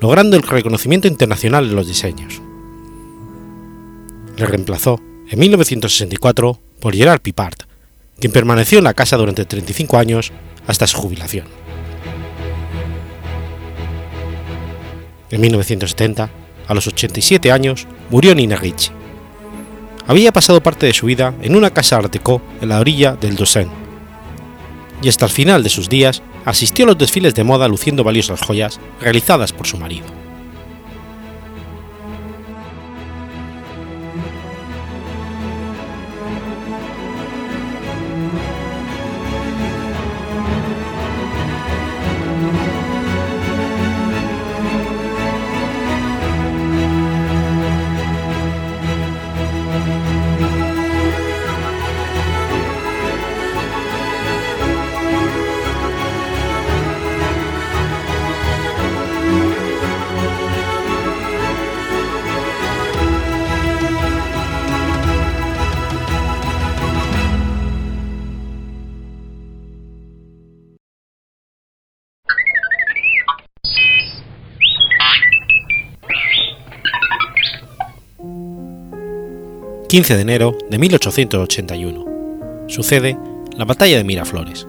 logrando 0.00 0.36
el 0.36 0.42
reconocimiento 0.42 1.08
internacional 1.08 1.66
en 1.66 1.76
los 1.76 1.86
diseños. 1.86 2.40
Le 4.36 4.46
reemplazó 4.46 5.00
en 5.28 5.38
1964 5.38 6.60
por 6.80 6.94
Gerard 6.94 7.20
Pipart, 7.20 7.64
quien 8.18 8.32
permaneció 8.32 8.78
en 8.78 8.84
la 8.84 8.94
casa 8.94 9.16
durante 9.16 9.44
35 9.44 9.98
años 9.98 10.32
hasta 10.66 10.86
su 10.86 10.96
jubilación. 10.98 11.46
En 15.30 15.40
1970, 15.40 16.30
a 16.68 16.74
los 16.74 16.86
87 16.86 17.50
años, 17.50 17.86
murió 18.10 18.34
Nina 18.34 18.56
Ricci. 18.56 18.90
Había 20.06 20.32
pasado 20.32 20.62
parte 20.62 20.86
de 20.86 20.94
su 20.94 21.06
vida 21.06 21.34
en 21.42 21.56
una 21.56 21.70
casa 21.70 21.96
art 21.96 22.14
en 22.60 22.68
la 22.68 22.78
orilla 22.78 23.16
del 23.16 23.36
Dossen, 23.36 23.68
y 25.02 25.08
hasta 25.08 25.26
el 25.26 25.32
final 25.32 25.62
de 25.62 25.68
sus 25.68 25.88
días 25.88 26.22
asistió 26.44 26.84
a 26.84 26.88
los 26.88 26.98
desfiles 26.98 27.34
de 27.34 27.44
moda 27.44 27.68
luciendo 27.68 28.04
valiosas 28.04 28.40
joyas 28.40 28.80
realizadas 29.00 29.52
por 29.52 29.66
su 29.66 29.76
marido. 29.76 30.06
15 79.88 80.16
de 80.16 80.20
enero 80.20 80.58
de 80.68 80.76
1881. 80.76 82.66
Sucede 82.68 83.16
la 83.56 83.64
batalla 83.64 83.96
de 83.96 84.04
Miraflores. 84.04 84.66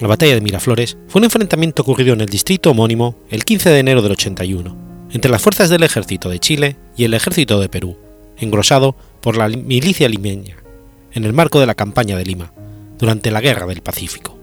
La 0.00 0.08
batalla 0.08 0.34
de 0.34 0.40
Miraflores 0.40 0.98
fue 1.06 1.20
un 1.20 1.26
enfrentamiento 1.26 1.82
ocurrido 1.82 2.14
en 2.14 2.20
el 2.20 2.28
distrito 2.28 2.72
homónimo 2.72 3.14
el 3.30 3.44
15 3.44 3.70
de 3.70 3.78
enero 3.78 4.02
del 4.02 4.10
81, 4.10 4.76
entre 5.12 5.30
las 5.30 5.40
fuerzas 5.40 5.70
del 5.70 5.84
ejército 5.84 6.28
de 6.28 6.40
Chile 6.40 6.76
y 6.96 7.04
el 7.04 7.14
ejército 7.14 7.60
de 7.60 7.68
Perú, 7.68 7.96
engrosado 8.36 8.96
por 9.20 9.36
la 9.36 9.48
milicia 9.48 10.08
limeña, 10.08 10.56
en 11.12 11.26
el 11.26 11.32
marco 11.32 11.60
de 11.60 11.66
la 11.66 11.76
campaña 11.76 12.16
de 12.16 12.24
Lima, 12.24 12.52
durante 12.98 13.30
la 13.30 13.40
Guerra 13.40 13.66
del 13.66 13.82
Pacífico. 13.82 14.39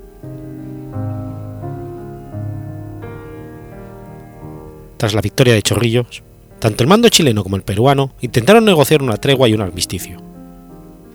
Tras 4.98 5.13
la 5.13 5.22
victoria 5.22 5.54
de 5.54 5.62
Chorrillos, 5.62 6.24
tanto 6.60 6.84
el 6.84 6.89
mando 6.89 7.10
chileno 7.10 7.44
como 7.44 7.56
el 7.56 7.62
peruano 7.62 8.13
intentaron 8.22 8.66
negociar 8.66 9.04
una 9.04 9.18
tregua 9.18 9.48
y 9.48 9.54
un 9.54 9.62
armisticio. 9.62 10.18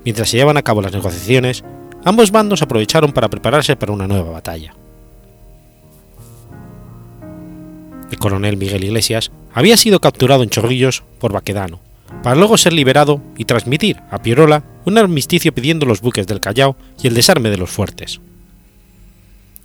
Mientras 0.04 0.28
se 0.28 0.36
llevaban 0.36 0.56
a 0.56 0.62
cabo 0.62 0.82
las 0.82 0.92
negociaciones, 0.92 1.64
ambos 2.04 2.30
bandos 2.30 2.62
aprovecharon 2.62 3.12
para 3.12 3.28
prepararse 3.28 3.76
para 3.76 3.92
una 3.92 4.06
nueva 4.06 4.30
batalla. 4.30 4.74
El 8.10 8.18
coronel 8.18 8.56
Miguel 8.56 8.84
Iglesias 8.84 9.32
había 9.54 9.76
sido 9.76 10.00
capturado 10.00 10.42
en 10.42 10.50
Chorrillos 10.50 11.02
por 11.18 11.32
Baquedano, 11.32 11.80
para 12.22 12.36
luego 12.36 12.58
ser 12.58 12.72
liberado 12.72 13.22
y 13.36 13.46
transmitir 13.46 13.96
a 14.10 14.22
Pierola 14.22 14.64
un 14.84 14.98
armisticio 14.98 15.52
pidiendo 15.52 15.86
los 15.86 16.00
buques 16.00 16.26
del 16.26 16.40
Callao 16.40 16.76
y 17.02 17.08
el 17.08 17.14
desarme 17.14 17.50
de 17.50 17.56
los 17.56 17.70
fuertes. 17.70 18.20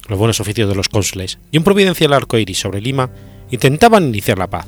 Los 0.07 0.17
buenos 0.17 0.39
oficios 0.39 0.69
de 0.69 0.75
los 0.75 0.88
cónsules 0.88 1.39
y 1.51 1.57
un 1.57 1.65
providencial 1.65 2.13
arco 2.13 2.38
iris 2.38 2.59
sobre 2.59 2.79
Lima 2.79 3.09
intentaban 3.51 4.08
iniciar 4.08 4.38
la 4.38 4.48
paz, 4.48 4.68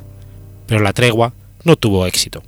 pero 0.67 0.81
la 0.81 0.93
tregua 0.93 1.33
no 1.63 1.75
tuvo 1.75 2.05
éxito. 2.05 2.43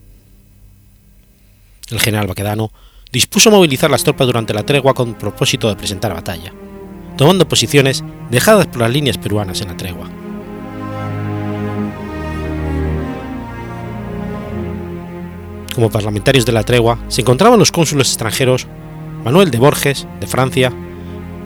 El 1.89 1.99
general 1.99 2.27
Baquedano 2.27 2.71
dispuso 3.11 3.51
movilizar 3.51 3.91
las 3.91 4.03
tropas 4.03 4.27
durante 4.27 4.53
la 4.53 4.63
tregua 4.63 4.93
con 4.93 5.15
propósito 5.15 5.67
de 5.67 5.75
presentar 5.75 6.13
batalla, 6.13 6.53
tomando 7.17 7.47
posiciones 7.47 8.03
dejadas 8.29 8.67
por 8.67 8.81
las 8.81 8.91
líneas 8.91 9.17
peruanas 9.17 9.59
en 9.61 9.67
la 9.67 9.77
tregua. 9.77 10.09
Como 15.75 15.89
parlamentarios 15.89 16.45
de 16.45 16.51
la 16.51 16.63
tregua 16.63 16.99
se 17.07 17.21
encontraban 17.21 17.59
los 17.59 17.71
cónsules 17.71 18.07
extranjeros 18.09 18.67
Manuel 19.23 19.51
de 19.51 19.59
Borges, 19.59 20.07
de 20.19 20.27
Francia, 20.27 20.73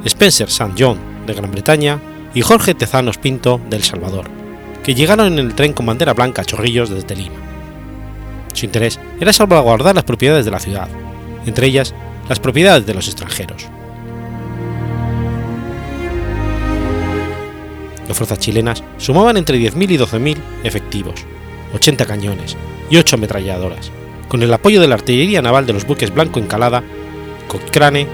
Spencer 0.06 0.48
St. 0.48 0.74
John, 0.78 0.98
de 1.26 1.34
Gran 1.34 1.52
Bretaña, 1.52 2.00
y 2.34 2.42
Jorge 2.42 2.74
Tezanos 2.74 3.18
Pinto, 3.18 3.60
de 3.70 3.78
El 3.78 3.84
Salvador, 3.84 4.30
que 4.86 4.94
llegaron 4.94 5.34
en 5.34 5.40
el 5.40 5.56
tren 5.56 5.74
con 5.74 5.88
bandera 5.88 6.14
blanca 6.14 6.44
a 6.44 6.46
Chorrillos 6.46 6.92
desde 6.92 7.16
Lima. 7.16 7.38
Su 8.54 8.66
interés 8.66 9.00
era 9.20 9.34
salvaguardar 9.34 9.96
las 9.96 10.04
propiedades 10.04 10.46
de 10.46 10.52
la 10.52 10.60
ciudad, 10.60 10.88
entre 11.48 11.66
ellas 11.66 11.96
las 12.30 12.40
propiedades 12.40 12.86
de 12.86 12.94
los 12.94 13.08
extranjeros. 13.08 13.66
Las 18.08 18.16
fuerzas 18.16 18.38
chilenas 18.38 18.84
sumaban 18.98 19.38
entre 19.38 19.58
10.000 19.58 19.92
y 19.92 19.98
12.000 19.98 20.38
efectivos, 20.64 21.26
80 21.74 22.06
cañones 22.06 22.56
y 22.92 22.98
8 22.98 23.16
ametralladoras, 23.16 23.90
con 24.28 24.44
el 24.44 24.54
apoyo 24.54 24.80
de 24.80 24.88
la 24.88 24.96
artillería 24.96 25.42
naval 25.42 25.66
de 25.66 25.74
los 25.74 25.88
buques 25.88 26.14
Blanco 26.14 26.40
Encalada, 26.40 26.84
Cochrane, 27.48 28.06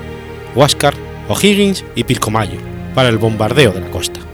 Huáscar, 0.55 0.93
O'Higgins 1.27 1.83
y 1.95 2.05
Pilcomayo 2.05 2.59
para 2.95 3.09
el 3.09 3.17
bombardeo 3.17 3.73
de 3.73 3.81
la 3.81 3.89
costa 3.89 4.30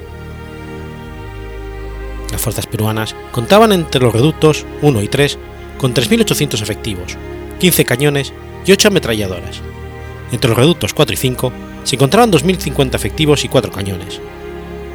fuerzas 2.47 2.65
peruanas 2.65 3.13
contaban 3.33 3.73
entre 3.73 3.99
los 3.99 4.13
reductos 4.13 4.65
1 4.81 5.01
y 5.01 5.09
3 5.09 5.37
con 5.77 5.93
3.800 5.93 6.61
efectivos, 6.61 7.17
15 7.59 7.83
cañones 7.83 8.31
y 8.65 8.71
8 8.71 8.87
ametralladoras. 8.87 9.59
Entre 10.31 10.47
los 10.47 10.57
reductos 10.57 10.93
4 10.93 11.13
y 11.13 11.17
5 11.17 11.51
se 11.83 11.95
encontraban 11.95 12.31
2.050 12.31 12.95
efectivos 12.95 13.43
y 13.43 13.49
4 13.49 13.69
cañones. 13.69 14.21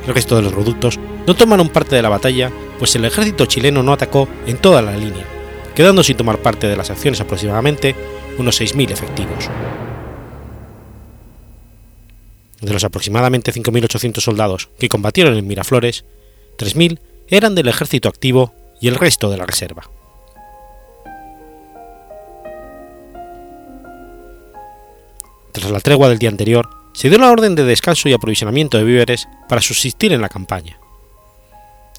El 0.06 0.14
resto 0.14 0.35
de 0.35 0.40
los 0.40 0.54
reductos 0.54 0.99
no 1.26 1.35
tomaron 1.35 1.68
parte 1.68 1.94
de 1.94 2.00
la 2.00 2.09
batalla, 2.09 2.50
pues 2.78 2.97
el 2.97 3.04
ejército 3.04 3.44
chileno 3.44 3.82
no 3.82 3.92
atacó 3.92 4.30
en 4.47 4.56
toda 4.56 4.80
la 4.80 4.97
línea, 4.97 5.26
quedando 5.75 6.02
sin 6.02 6.16
tomar 6.16 6.38
parte 6.38 6.68
de 6.68 6.76
las 6.78 6.88
acciones 6.88 7.21
aproximadamente 7.21 7.94
unos 8.38 8.59
6.000 8.62 8.92
efectivos. 8.92 9.50
De 12.62 12.73
los 12.73 12.85
aproximadamente 12.85 13.52
5.800 13.52 14.21
soldados 14.21 14.71
que 14.78 14.88
combatieron 14.88 15.37
en 15.37 15.47
Miraflores, 15.47 16.06
3.000 16.56 17.12
eran 17.37 17.55
del 17.55 17.69
ejército 17.69 18.09
activo 18.09 18.53
y 18.81 18.89
el 18.89 18.95
resto 18.95 19.31
de 19.31 19.39
la 19.39 19.47
reserva. 19.47 19.89
Tras 25.53 25.71
la 25.71 25.81
tregua 25.81 26.09
del 26.09 26.19
día 26.19 26.29
anterior, 26.29 26.69
se 26.93 27.09
dio 27.09 27.19
la 27.19 27.31
orden 27.31 27.55
de 27.55 27.65
descanso 27.65 28.09
y 28.09 28.12
aprovisionamiento 28.12 28.77
de 28.77 28.85
víveres 28.85 29.29
para 29.49 29.62
subsistir 29.62 30.12
en 30.12 30.21
la 30.21 30.29
campaña. 30.29 30.79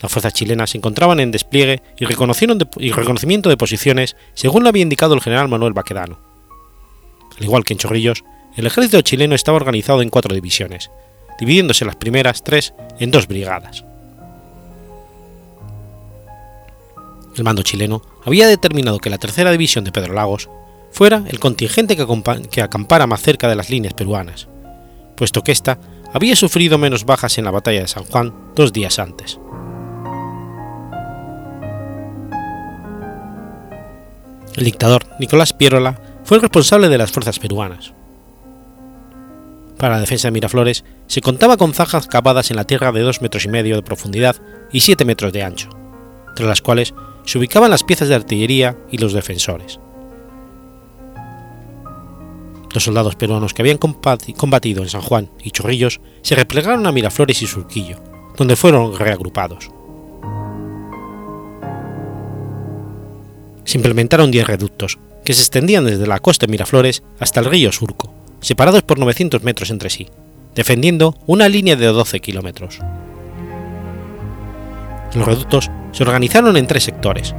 Las 0.02 0.12
fuerzas 0.12 0.34
chilenas 0.34 0.72
se 0.72 0.78
encontraban 0.78 1.20
en 1.20 1.32
despliegue 1.32 1.82
y, 1.98 2.04
y 2.04 2.92
reconocimiento 2.92 3.50
de 3.50 3.58
posiciones 3.58 4.16
según 4.34 4.64
lo 4.64 4.70
había 4.70 4.84
indicado 4.84 5.16
el 5.16 5.22
general 5.22 5.48
Manuel 5.48 5.74
Baquedano. 5.74 6.20
Al 7.38 7.44
igual 7.44 7.64
que 7.64 7.74
en 7.74 7.80
Chorrillos, 7.80 8.24
el 8.56 8.68
ejército 8.68 9.02
chileno 9.02 9.34
estaba 9.34 9.58
organizado 9.58 10.04
en 10.04 10.10
cuatro 10.10 10.36
divisiones, 10.36 10.92
dividiéndose 11.40 11.86
las 11.86 11.96
primeras 11.96 12.44
tres 12.44 12.74
en 13.00 13.10
dos 13.10 13.28
brigadas. 13.28 13.84
El 17.36 17.44
mando 17.44 17.64
chileno 17.64 18.02
había 18.26 18.48
determinado 18.48 19.00
que 19.00 19.10
la 19.10 19.18
tercera 19.18 19.52
división 19.52 19.84
de 19.84 19.92
Pedro 19.92 20.14
Lagos 20.14 20.50
fuera 20.92 21.24
el 21.28 21.40
contingente 21.40 21.98
que, 21.98 22.62
acampara 22.62 23.08
más 23.08 23.22
cerca 23.22 23.50
de 23.50 23.56
las 23.56 23.70
líneas 23.70 23.96
peruanas, 23.96 24.48
puesto 25.16 25.44
que 25.44 25.52
ésta 25.52 25.80
había 26.14 26.36
sufrido 26.36 26.78
menos 26.78 27.06
bajas 27.06 27.38
en 27.40 27.46
la 27.46 27.52
batalla 27.52 27.82
de 27.82 27.88
San 27.88 28.04
Juan 28.04 28.34
dos 28.56 28.72
días 28.72 29.00
antes. 29.00 29.40
El 34.56 34.66
dictador 34.66 35.08
Nicolás 35.20 35.54
Pierola 35.54 36.00
fue 36.24 36.38
el 36.38 36.42
responsable 36.42 36.90
de 36.90 37.00
las 37.00 37.12
fuerzas 37.12 37.40
peruanas. 37.40 37.94
Para 39.78 39.96
la 39.96 40.02
defensa 40.02 40.28
de 40.28 40.34
Miraflores 40.34 40.86
se 41.08 41.22
contaba 41.22 41.58
con 41.58 41.74
zanjas 41.74 42.08
cavadas 42.08 42.52
en 42.52 42.58
la 42.58 42.66
tierra 42.66 42.92
de 42.92 43.02
2 43.02 43.24
metros 43.24 43.46
y 43.46 43.50
medio 43.50 43.76
de 43.76 43.82
profundidad 43.82 44.36
y 44.72 44.82
7 44.82 45.04
metros 45.06 45.34
de 45.34 45.42
ancho, 45.42 45.70
entre 46.30 46.46
las 46.46 46.62
cuales 46.62 46.94
se 47.26 47.38
ubicaban 47.38 47.72
las 47.72 47.84
piezas 47.84 48.10
de 48.10 48.16
artillería 48.16 48.78
y 48.92 48.98
los 48.98 49.14
defensores. 49.14 49.80
Los 52.74 52.84
soldados 52.84 53.16
peruanos 53.16 53.54
que 53.54 53.62
habían 53.62 53.78
combatido 53.78 54.82
en 54.82 54.90
San 54.90 55.02
Juan 55.02 55.30
y 55.44 55.52
Chorrillos 55.52 56.02
se 56.24 56.36
replegaron 56.36 56.88
a 56.88 56.92
Miraflores 56.92 57.42
y 57.44 57.48
Surquillo, 57.48 57.98
donde 58.36 58.56
fueron 58.56 58.98
reagrupados. 58.98 59.70
Se 63.64 63.78
implementaron 63.78 64.32
10 64.32 64.48
reductos, 64.48 64.98
que 65.24 65.34
se 65.34 65.42
extendían 65.42 65.86
desde 65.86 66.08
la 66.08 66.20
costa 66.20 66.48
de 66.48 66.52
Miraflores 66.52 67.04
hasta 67.20 67.40
el 67.40 67.46
río 67.46 67.72
Surco, 67.72 68.14
separados 68.42 68.82
por 68.82 69.00
900 69.00 69.44
metros 69.44 69.70
entre 69.70 69.90
sí, 69.90 70.08
defendiendo 70.56 71.16
una 71.28 71.48
línea 71.48 71.76
de 71.76 71.86
12 71.86 72.20
kilómetros. 72.20 72.80
Los 75.16 75.28
reductos 75.28 75.70
se 75.92 76.04
organizaron 76.04 76.58
en 76.58 76.68
tres 76.68 76.84
sectores. 76.84 77.36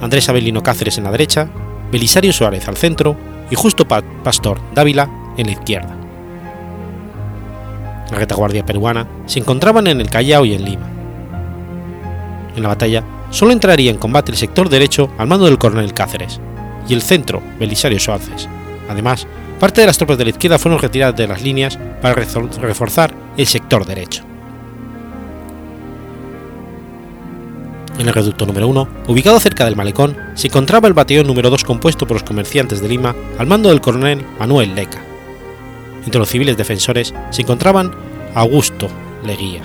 Andrés 0.00 0.28
Abelino 0.28 0.62
Cáceres 0.62 0.98
en 0.98 1.04
la 1.04 1.10
derecha, 1.10 1.48
Belisario 1.90 2.32
Suárez 2.32 2.68
al 2.68 2.76
centro 2.76 3.16
y 3.50 3.54
Justo 3.54 3.86
Pastor 3.86 4.60
Dávila 4.74 5.08
en 5.36 5.46
la 5.46 5.52
izquierda. 5.52 5.96
La 8.10 8.18
retaguardia 8.18 8.66
peruana 8.66 9.06
se 9.26 9.38
encontraban 9.38 9.86
en 9.86 10.00
el 10.00 10.10
Callao 10.10 10.44
y 10.44 10.54
en 10.54 10.64
Lima. 10.64 10.88
En 12.56 12.62
la 12.62 12.68
batalla 12.68 13.02
solo 13.30 13.52
entraría 13.52 13.90
en 13.90 13.96
combate 13.96 14.30
el 14.30 14.36
sector 14.36 14.68
derecho 14.68 15.10
al 15.16 15.28
mando 15.28 15.46
del 15.46 15.58
coronel 15.58 15.94
Cáceres 15.94 16.40
y 16.88 16.94
el 16.94 17.00
centro 17.00 17.42
Belisario 17.58 17.98
Suárez. 17.98 18.48
Además, 18.90 19.26
parte 19.58 19.80
de 19.80 19.86
las 19.86 19.96
tropas 19.96 20.18
de 20.18 20.24
la 20.24 20.30
izquierda 20.30 20.58
fueron 20.58 20.80
retiradas 20.80 21.16
de 21.16 21.28
las 21.28 21.42
líneas 21.42 21.78
para 22.02 22.14
reforzar 22.14 23.14
el 23.36 23.46
sector 23.46 23.86
derecho. 23.86 24.24
En 27.98 28.08
el 28.08 28.14
reducto 28.14 28.46
número 28.46 28.68
1, 28.68 28.88
ubicado 29.06 29.38
cerca 29.38 29.64
del 29.64 29.76
malecón, 29.76 30.16
se 30.34 30.48
encontraba 30.48 30.88
el 30.88 30.94
batallón 30.94 31.26
número 31.26 31.50
2 31.50 31.62
compuesto 31.62 32.06
por 32.06 32.16
los 32.16 32.24
comerciantes 32.24 32.80
de 32.80 32.88
Lima 32.88 33.14
al 33.38 33.46
mando 33.46 33.68
del 33.68 33.80
coronel 33.80 34.24
Manuel 34.38 34.74
Leca. 34.74 35.02
Entre 36.04 36.18
los 36.18 36.28
civiles 36.28 36.56
defensores 36.56 37.14
se 37.30 37.42
encontraban 37.42 37.92
Augusto 38.34 38.88
Leguía. 39.24 39.60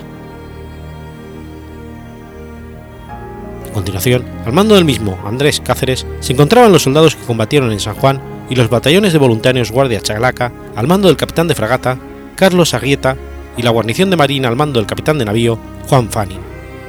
A 3.68 3.72
continuación, 3.72 4.24
al 4.44 4.52
mando 4.52 4.74
del 4.74 4.84
mismo 4.84 5.18
Andrés 5.24 5.60
Cáceres 5.60 6.06
se 6.20 6.32
encontraban 6.32 6.72
los 6.72 6.82
soldados 6.82 7.16
que 7.16 7.24
combatieron 7.24 7.72
en 7.72 7.80
San 7.80 7.94
Juan 7.94 8.20
y 8.50 8.56
los 8.56 8.70
batallones 8.70 9.12
de 9.12 9.18
voluntarios 9.18 9.72
Guardia 9.72 10.00
Chalaca 10.00 10.52
al 10.76 10.86
mando 10.86 11.08
del 11.08 11.16
capitán 11.16 11.48
de 11.48 11.54
fragata 11.54 11.98
Carlos 12.36 12.74
Aguieta 12.74 13.16
y 13.56 13.62
la 13.62 13.70
guarnición 13.70 14.10
de 14.10 14.16
marina 14.16 14.48
al 14.48 14.56
mando 14.56 14.78
del 14.78 14.86
capitán 14.86 15.18
de 15.18 15.24
navío 15.24 15.58
Juan 15.88 16.08
Fanning, 16.10 16.40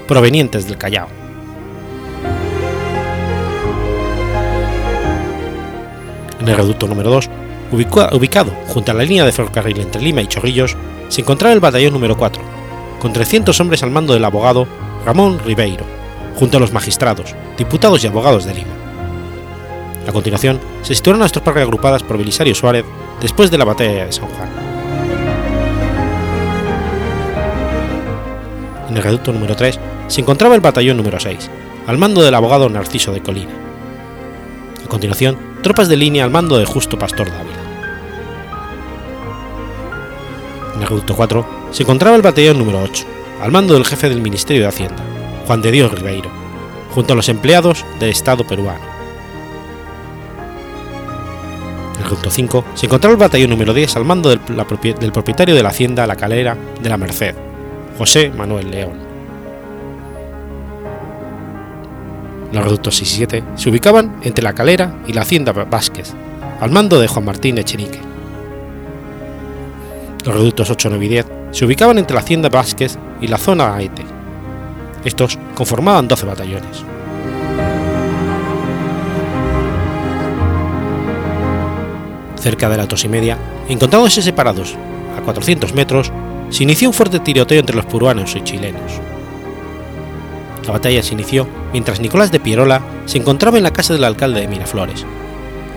provenientes 0.07 0.67
del 0.67 0.77
Callao. 0.77 1.28
En 6.39 6.47
el 6.47 6.55
reducto 6.55 6.87
número 6.87 7.09
2, 7.09 7.29
ubicado 7.71 8.51
junto 8.67 8.91
a 8.91 8.95
la 8.95 9.03
línea 9.03 9.25
de 9.25 9.31
ferrocarril 9.31 9.79
entre 9.79 10.01
Lima 10.01 10.21
y 10.21 10.27
Chorrillos, 10.27 10.75
se 11.09 11.21
encontraba 11.21 11.53
el 11.53 11.59
batallón 11.59 11.93
número 11.93 12.17
4, 12.17 12.41
con 12.99 13.13
300 13.13 13.59
hombres 13.59 13.83
al 13.83 13.91
mando 13.91 14.13
del 14.13 14.25
abogado 14.25 14.67
Ramón 15.05 15.39
Ribeiro, 15.45 15.85
junto 16.35 16.57
a 16.57 16.59
los 16.59 16.71
magistrados, 16.71 17.35
diputados 17.57 18.03
y 18.03 18.07
abogados 18.07 18.45
de 18.45 18.53
Lima. 18.53 18.73
A 20.07 20.11
continuación, 20.11 20.59
se 20.81 20.95
situaron 20.95 21.19
las 21.19 21.31
tropas 21.31 21.53
reagrupadas 21.53 22.03
por 22.03 22.17
Belisario 22.17 22.55
Suárez 22.55 22.85
después 23.21 23.51
de 23.51 23.57
la 23.57 23.65
batalla 23.65 24.05
de 24.05 24.11
San 24.11 24.27
Juan. 24.27 24.49
En 28.89 28.97
el 28.97 29.03
reducto 29.03 29.31
número 29.31 29.55
3 29.55 29.79
se 30.07 30.21
encontraba 30.21 30.55
el 30.55 30.61
batallón 30.61 30.97
número 30.97 31.19
6, 31.19 31.49
al 31.85 31.97
mando 31.97 32.23
del 32.23 32.33
abogado 32.33 32.69
Narciso 32.69 33.11
de 33.11 33.21
Colina. 33.21 33.51
A 34.83 34.89
continuación, 34.89 35.37
tropas 35.61 35.89
de 35.89 35.97
línea 35.97 36.23
al 36.23 36.31
mando 36.31 36.57
de 36.57 36.65
Justo 36.65 36.97
Pastor 36.97 37.29
Dávila. 37.29 37.57
En 40.75 40.81
el 40.81 40.87
reducto 40.87 41.15
4 41.15 41.45
se 41.71 41.83
encontraba 41.83 42.15
el 42.15 42.21
batallón 42.21 42.57
número 42.57 42.81
8, 42.81 43.05
al 43.41 43.51
mando 43.51 43.73
del 43.73 43.85
jefe 43.85 44.09
del 44.09 44.21
Ministerio 44.21 44.63
de 44.63 44.69
Hacienda, 44.69 45.03
Juan 45.45 45.61
de 45.61 45.71
Dios 45.71 45.91
Ribeiro, 45.91 46.29
junto 46.93 47.13
a 47.13 47.15
los 47.15 47.27
empleados 47.29 47.85
del 47.99 48.09
Estado 48.09 48.47
peruano. 48.47 48.85
En 51.95 51.97
el 51.97 52.03
reducto 52.05 52.31
5 52.31 52.65
se 52.75 52.85
encontraba 52.85 53.13
el 53.13 53.19
batallón 53.19 53.49
número 53.49 53.73
10 53.73 53.97
al 53.97 54.05
mando 54.05 54.29
del, 54.29 54.39
del 54.45 55.11
propietario 55.11 55.55
de 55.55 55.63
la 55.63 55.69
hacienda 55.69 56.07
La 56.07 56.15
Calera 56.15 56.57
de 56.81 56.89
la 56.89 56.97
Merced, 56.97 57.35
José 57.97 58.29
Manuel 58.29 58.71
León. 58.71 59.08
Los 62.51 62.63
reductos 62.63 62.95
6 62.97 63.11
y 63.11 63.15
7 63.15 63.43
se 63.55 63.69
ubicaban 63.69 64.15
entre 64.23 64.43
la 64.43 64.53
calera 64.53 64.95
y 65.05 65.13
la 65.13 65.21
hacienda 65.21 65.51
Vázquez, 65.51 66.13
al 66.59 66.71
mando 66.71 66.99
de 66.99 67.07
Juan 67.07 67.25
Martín 67.25 67.57
Echenique. 67.59 67.99
Los 70.25 70.33
reductos 70.33 70.69
8, 70.69 70.89
9 70.89 71.05
y 71.05 71.09
10 71.09 71.25
se 71.51 71.65
ubicaban 71.65 71.99
entre 71.99 72.15
la 72.15 72.21
hacienda 72.21 72.49
Vázquez 72.49 72.97
y 73.21 73.27
la 73.27 73.37
zona 73.37 73.75
Aete. 73.75 74.03
Estos 75.05 75.37
conformaban 75.53 76.07
12 76.07 76.25
batallones. 76.25 76.83
Cerca 82.35 82.69
de 82.69 82.77
la 82.77 82.87
tos 82.87 83.03
y 83.03 83.09
media, 83.09 83.37
encontrándose 83.67 84.21
separados 84.21 84.75
a 85.17 85.21
400 85.21 85.73
metros, 85.73 86.11
se 86.49 86.63
inició 86.63 86.89
un 86.89 86.93
fuerte 86.93 87.19
tiroteo 87.19 87.59
entre 87.59 87.75
los 87.75 87.85
peruanos 87.85 88.35
y 88.35 88.41
chilenos. 88.41 88.99
La 90.69 90.73
batalla 90.73 91.01
se 91.01 91.15
inició 91.15 91.47
mientras 91.73 91.99
Nicolás 91.99 92.31
de 92.31 92.39
Pierola 92.39 92.83
se 93.07 93.17
encontraba 93.17 93.57
en 93.57 93.63
la 93.63 93.73
casa 93.73 93.91
del 93.91 94.03
alcalde 94.03 94.41
de 94.41 94.47
Miraflores, 94.47 95.03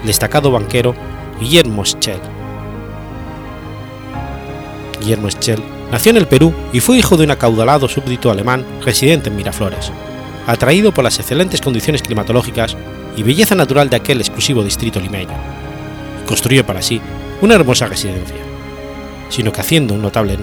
destacado 0.04 0.50
banquero 0.50 0.94
Guillermo 1.40 1.82
Schell. 1.86 2.20
Guillermo 5.00 5.30
Schell 5.30 5.62
nació 5.90 6.10
en 6.10 6.18
el 6.18 6.26
Perú 6.26 6.52
y 6.74 6.80
fue 6.80 6.98
hijo 6.98 7.16
de 7.16 7.24
un 7.24 7.30
acaudalado 7.30 7.88
súbdito 7.88 8.30
alemán 8.30 8.66
residente 8.84 9.30
en 9.30 9.36
Miraflores, 9.36 9.90
atraído 10.46 10.92
por 10.92 11.04
las 11.04 11.18
excelentes 11.18 11.62
condiciones 11.62 12.02
climatológicas 12.02 12.76
y 13.16 13.22
belleza 13.22 13.54
natural 13.54 13.88
de 13.88 13.96
aquel 13.96 14.20
exclusivo 14.20 14.62
distrito 14.62 15.00
limeño, 15.00 15.32
construyó 16.26 16.66
para 16.66 16.82
sí 16.82 17.00
una 17.40 17.54
hermosa 17.54 17.86
residencia, 17.86 18.36
sino 19.30 19.52
que 19.52 19.62
haciendo 19.62 19.94
un 19.94 20.02
notable, 20.02 20.36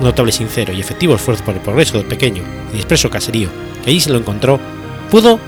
un 0.00 0.06
notable 0.06 0.32
sincero 0.32 0.72
y 0.72 0.80
efectivo 0.80 1.14
esfuerzo 1.14 1.44
por 1.44 1.54
el 1.54 1.60
progreso 1.60 1.98
del 1.98 2.06
pequeño 2.06 2.42
y 2.74 2.76
expreso 2.76 3.10
caserío 3.10 3.50
que 3.84 3.90
allí 3.90 4.00
se 4.00 4.10
lo 4.10 4.18
encontró, 4.18 4.58
pudo, 5.10 5.38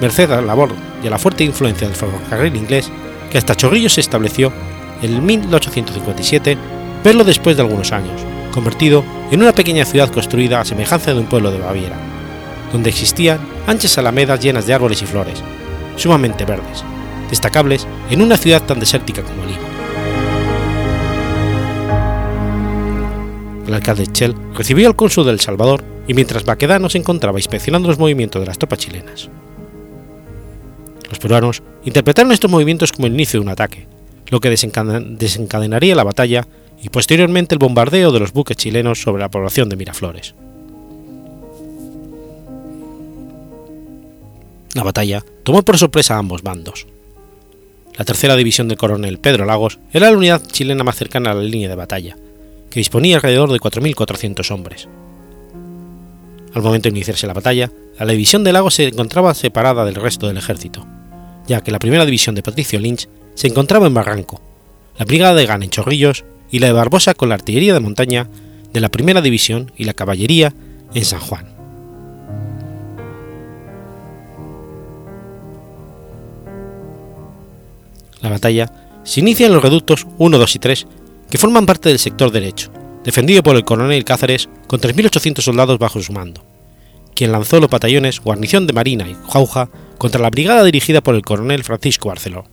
merced 0.00 0.30
a 0.30 0.36
la 0.36 0.48
labor 0.48 0.70
y 1.02 1.06
a 1.06 1.10
la 1.10 1.18
fuerte 1.18 1.44
influencia 1.44 1.86
del 1.86 1.96
ferrocarril 1.96 2.56
inglés 2.56 2.90
que 3.30 3.38
hasta 3.38 3.54
Chorrillos 3.54 3.94
se 3.94 4.00
estableció 4.00 4.52
en 5.00 5.24
1857, 5.24 6.56
verlo 7.02 7.24
después 7.24 7.56
de 7.56 7.62
algunos 7.62 7.92
años, 7.92 8.20
convertido 8.52 9.04
en 9.30 9.40
una 9.40 9.52
pequeña 9.52 9.84
ciudad 9.84 10.10
construida 10.10 10.60
a 10.60 10.64
semejanza 10.64 11.12
de 11.12 11.20
un 11.20 11.26
pueblo 11.26 11.50
de 11.50 11.58
Baviera, 11.58 11.96
donde 12.72 12.90
existían 12.90 13.40
anchas 13.66 13.96
alamedas 13.98 14.40
llenas 14.40 14.66
de 14.66 14.74
árboles 14.74 15.02
y 15.02 15.06
flores, 15.06 15.42
sumamente 15.96 16.44
verdes, 16.44 16.84
destacables 17.30 17.86
en 18.10 18.22
una 18.22 18.36
ciudad 18.36 18.62
tan 18.62 18.78
desértica 18.78 19.22
como 19.22 19.44
Lima. 19.44 19.71
El 23.66 23.74
alcalde 23.74 24.06
Chell 24.06 24.34
recibió 24.54 24.88
al 24.88 24.96
cónsul 24.96 25.24
de 25.24 25.32
El 25.32 25.40
Salvador 25.40 25.84
y 26.08 26.14
mientras 26.14 26.44
Baquedano 26.44 26.88
se 26.90 26.98
encontraba 26.98 27.38
inspeccionando 27.38 27.88
los 27.88 27.98
movimientos 27.98 28.40
de 28.40 28.46
las 28.46 28.58
tropas 28.58 28.80
chilenas. 28.80 29.28
Los 31.08 31.18
peruanos 31.18 31.62
interpretaron 31.84 32.32
estos 32.32 32.50
movimientos 32.50 32.92
como 32.92 33.06
el 33.06 33.14
inicio 33.14 33.38
de 33.38 33.44
un 33.44 33.52
ataque, 33.52 33.86
lo 34.28 34.40
que 34.40 34.50
desencadenaría 34.50 35.94
la 35.94 36.04
batalla 36.04 36.46
y 36.82 36.88
posteriormente 36.88 37.54
el 37.54 37.60
bombardeo 37.60 38.10
de 38.10 38.20
los 38.20 38.32
buques 38.32 38.56
chilenos 38.56 39.00
sobre 39.00 39.22
la 39.22 39.30
población 39.30 39.68
de 39.68 39.76
Miraflores. 39.76 40.34
La 44.74 44.82
batalla 44.82 45.22
tomó 45.44 45.62
por 45.62 45.78
sorpresa 45.78 46.16
a 46.16 46.18
ambos 46.18 46.42
bandos. 46.42 46.86
La 47.96 48.06
tercera 48.06 48.36
división 48.36 48.68
del 48.68 48.78
coronel 48.78 49.18
Pedro 49.18 49.44
Lagos 49.44 49.78
era 49.92 50.10
la 50.10 50.16
unidad 50.16 50.42
chilena 50.50 50.82
más 50.82 50.96
cercana 50.96 51.30
a 51.30 51.34
la 51.34 51.42
línea 51.42 51.68
de 51.68 51.74
batalla, 51.74 52.16
que 52.72 52.80
disponía 52.80 53.16
alrededor 53.16 53.52
de 53.52 53.60
4.400 53.60 54.50
hombres. 54.50 54.88
Al 56.54 56.62
momento 56.62 56.84
de 56.84 56.96
iniciarse 56.96 57.26
la 57.26 57.34
batalla, 57.34 57.70
la 57.98 58.06
división 58.06 58.44
de 58.44 58.52
Lagos 58.52 58.74
se 58.74 58.88
encontraba 58.88 59.34
separada 59.34 59.84
del 59.84 59.94
resto 59.94 60.26
del 60.26 60.38
ejército, 60.38 60.86
ya 61.46 61.60
que 61.60 61.70
la 61.70 61.78
primera 61.78 62.06
división 62.06 62.34
de 62.34 62.42
Patricio 62.42 62.80
Lynch 62.80 63.08
se 63.34 63.48
encontraba 63.48 63.86
en 63.86 63.94
Barranco, 63.94 64.40
la 64.98 65.04
brigada 65.04 65.34
de 65.34 65.44
Gana 65.44 65.66
en 65.66 65.70
Chorrillos 65.70 66.24
y 66.50 66.60
la 66.60 66.68
de 66.68 66.72
Barbosa 66.72 67.12
con 67.12 67.28
la 67.28 67.34
artillería 67.34 67.74
de 67.74 67.80
montaña 67.80 68.28
de 68.72 68.80
la 68.80 68.88
primera 68.88 69.20
división 69.20 69.70
y 69.76 69.84
la 69.84 69.92
caballería 69.92 70.54
en 70.94 71.04
San 71.04 71.20
Juan. 71.20 71.46
La 78.22 78.30
batalla 78.30 78.72
se 79.04 79.20
inicia 79.20 79.46
en 79.46 79.52
los 79.52 79.62
reductos 79.62 80.06
1, 80.16 80.38
2 80.38 80.56
y 80.56 80.58
3 80.58 80.86
que 81.32 81.38
forman 81.38 81.64
parte 81.64 81.88
del 81.88 81.98
sector 81.98 82.30
derecho, 82.30 82.70
defendido 83.04 83.42
por 83.42 83.56
el 83.56 83.64
coronel 83.64 84.04
Cáceres 84.04 84.50
con 84.66 84.82
3.800 84.82 85.40
soldados 85.40 85.78
bajo 85.78 85.98
su 86.02 86.12
mando, 86.12 86.44
quien 87.14 87.32
lanzó 87.32 87.58
los 87.58 87.70
batallones 87.70 88.20
Guarnición 88.20 88.66
de 88.66 88.74
Marina 88.74 89.08
y 89.08 89.16
Jauja 89.30 89.70
contra 89.96 90.20
la 90.20 90.28
brigada 90.28 90.62
dirigida 90.62 91.00
por 91.00 91.14
el 91.14 91.22
coronel 91.22 91.64
Francisco 91.64 92.10
Barceló. 92.10 92.44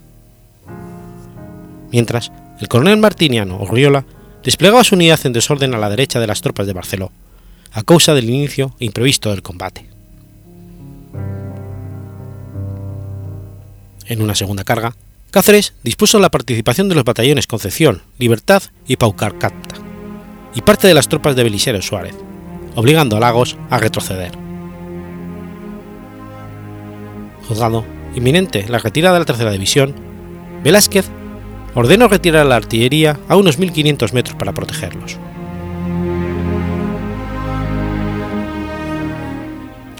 Mientras, 1.91 2.31
el 2.61 2.69
coronel 2.69 2.95
Martiniano 2.95 3.57
Orriola 3.57 4.05
desplegaba 4.45 4.85
su 4.85 4.95
unidad 4.95 5.19
en 5.25 5.33
desorden 5.33 5.75
a 5.75 5.77
la 5.77 5.89
derecha 5.89 6.21
de 6.21 6.27
las 6.27 6.39
tropas 6.39 6.65
de 6.65 6.71
Barceló, 6.71 7.11
a 7.73 7.83
causa 7.83 8.13
del 8.13 8.29
inicio 8.29 8.73
imprevisto 8.79 9.29
del 9.31 9.41
combate. 9.41 9.89
En 14.05 14.21
una 14.21 14.35
segunda 14.35 14.63
carga, 14.63 14.95
Cáceres 15.31 15.73
dispuso 15.83 16.17
la 16.17 16.31
participación 16.31 16.89
de 16.89 16.95
los 16.95 17.03
batallones 17.03 17.45
Concepción, 17.45 18.01
Libertad 18.17 18.63
y 18.87 18.95
Paucarcata, 18.95 19.75
y 20.55 20.61
parte 20.61 20.87
de 20.87 20.95
las 20.95 21.07
tropas 21.07 21.35
de 21.35 21.43
Belisero 21.43 21.79
Suárez, 21.83 22.15
obligando 22.73 23.15
a 23.15 23.19
Lagos 23.19 23.55
a 23.69 23.77
retroceder. 23.77 24.31
Juzgado 27.47 27.85
inminente 28.15 28.65
la 28.69 28.79
retirada 28.79 29.13
de 29.13 29.19
la 29.19 29.25
tercera 29.25 29.51
división, 29.51 29.93
Velázquez 30.63 31.05
ordenó 31.75 32.07
retirar 32.07 32.47
la 32.47 32.55
artillería 32.55 33.19
a 33.27 33.35
unos 33.35 33.59
1.500 33.59 34.13
metros 34.13 34.35
para 34.35 34.53
protegerlos. 34.53 35.17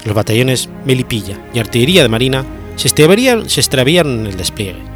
Los 0.04 0.14
batallones 0.14 0.68
Melipilla 0.84 1.38
y 1.54 1.60
Artillería 1.60 2.02
de 2.02 2.08
Marina 2.08 2.44
se 2.74 2.88
extravían 2.88 4.08
en 4.08 4.26
el 4.26 4.36
despliegue 4.36 4.90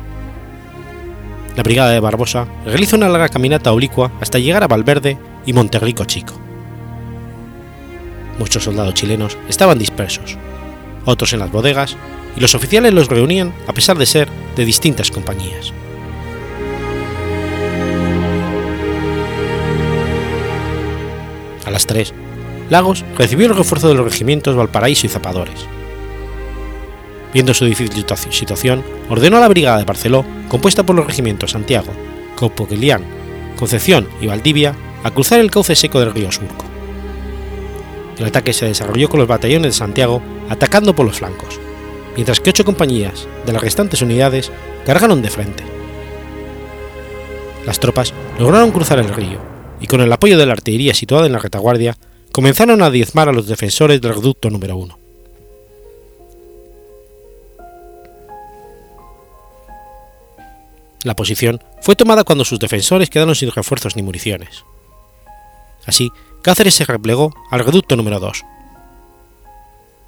la 1.56 1.62
brigada 1.62 1.90
de 1.90 2.00
Barbosa 2.00 2.46
realiza 2.64 2.96
una 2.96 3.08
larga 3.08 3.28
caminata 3.28 3.72
oblicua 3.72 4.10
hasta 4.20 4.38
llegar 4.38 4.62
a 4.62 4.68
Valverde 4.68 5.18
y 5.46 5.52
Monterrico 5.52 6.04
Chico. 6.04 6.34
Muchos 8.38 8.64
soldados 8.64 8.94
chilenos 8.94 9.38
estaban 9.48 9.78
dispersos, 9.78 10.36
otros 11.04 11.32
en 11.32 11.38
las 11.38 11.52
bodegas, 11.52 11.96
y 12.36 12.40
los 12.40 12.54
oficiales 12.56 12.92
los 12.92 13.08
reunían 13.08 13.54
a 13.68 13.72
pesar 13.72 13.96
de 13.96 14.06
ser 14.06 14.28
de 14.56 14.64
distintas 14.64 15.10
compañías. 15.10 15.72
A 21.64 21.70
las 21.70 21.86
3, 21.86 22.12
Lagos 22.70 23.04
recibió 23.16 23.46
el 23.46 23.56
refuerzo 23.56 23.88
de 23.88 23.94
los 23.94 24.04
regimientos 24.04 24.56
Valparaíso 24.56 25.06
y 25.06 25.10
Zapadores, 25.10 25.66
Viendo 27.34 27.52
su 27.52 27.64
difícil 27.64 28.06
situación, 28.30 28.84
ordenó 29.10 29.38
a 29.38 29.40
la 29.40 29.48
brigada 29.48 29.78
de 29.78 29.84
Barceló, 29.84 30.24
compuesta 30.48 30.86
por 30.86 30.94
los 30.94 31.04
regimientos 31.04 31.50
Santiago, 31.50 31.92
Copoquilián, 32.36 33.02
Concepción 33.58 34.08
y 34.20 34.28
Valdivia, 34.28 34.76
a 35.02 35.10
cruzar 35.10 35.40
el 35.40 35.50
cauce 35.50 35.74
seco 35.74 35.98
del 35.98 36.14
río 36.14 36.30
Surco. 36.30 36.64
El 38.18 38.26
ataque 38.26 38.52
se 38.52 38.66
desarrolló 38.66 39.08
con 39.08 39.18
los 39.18 39.28
batallones 39.28 39.72
de 39.72 39.78
Santiago 39.78 40.22
atacando 40.48 40.94
por 40.94 41.06
los 41.06 41.18
flancos, 41.18 41.58
mientras 42.14 42.38
que 42.38 42.50
ocho 42.50 42.64
compañías 42.64 43.26
de 43.44 43.52
las 43.52 43.62
restantes 43.62 44.00
unidades 44.00 44.52
cargaron 44.86 45.20
de 45.20 45.30
frente. 45.30 45.64
Las 47.66 47.80
tropas 47.80 48.14
lograron 48.38 48.70
cruzar 48.70 49.00
el 49.00 49.12
río 49.12 49.40
y 49.80 49.88
con 49.88 50.00
el 50.00 50.12
apoyo 50.12 50.38
de 50.38 50.46
la 50.46 50.52
artillería 50.52 50.94
situada 50.94 51.26
en 51.26 51.32
la 51.32 51.40
retaguardia 51.40 51.96
comenzaron 52.30 52.80
a 52.80 52.90
diezmar 52.90 53.28
a 53.28 53.32
los 53.32 53.48
defensores 53.48 54.00
del 54.00 54.14
reducto 54.14 54.50
número 54.50 54.76
1. 54.76 55.03
La 61.04 61.14
posición 61.14 61.62
fue 61.82 61.94
tomada 61.94 62.24
cuando 62.24 62.44
sus 62.44 62.58
defensores 62.58 63.10
quedaron 63.10 63.34
sin 63.34 63.50
refuerzos 63.50 63.94
ni 63.94 64.02
municiones. 64.02 64.64
Así, 65.86 66.10
Cáceres 66.42 66.74
se 66.74 66.84
replegó 66.84 67.32
al 67.50 67.64
reducto 67.64 67.94
número 67.94 68.18
2. 68.18 68.42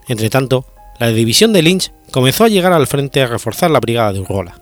Entretanto, 0.09 0.65
la 0.99 1.09
división 1.09 1.53
de 1.53 1.63
Lynch 1.63 1.93
comenzó 2.11 2.45
a 2.45 2.49
llegar 2.49 2.73
al 2.73 2.87
frente 2.87 3.23
a 3.23 3.27
reforzar 3.27 3.71
la 3.71 3.81
brigada 3.81 4.15
de 4.15 4.21
Urgola. 4.21 4.59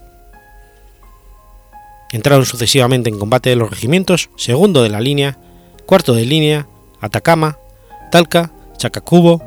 Entraron 2.10 2.44
sucesivamente 2.46 3.10
en 3.10 3.18
combate 3.18 3.54
los 3.54 3.70
regimientos 3.70 4.30
segundo 4.36 4.82
de 4.82 4.88
la 4.88 5.00
línea, 5.00 5.38
cuarto 5.86 6.14
de 6.14 6.24
línea, 6.24 6.66
Atacama, 7.00 7.58
Talca, 8.10 8.50
Chacacubo, 8.76 9.42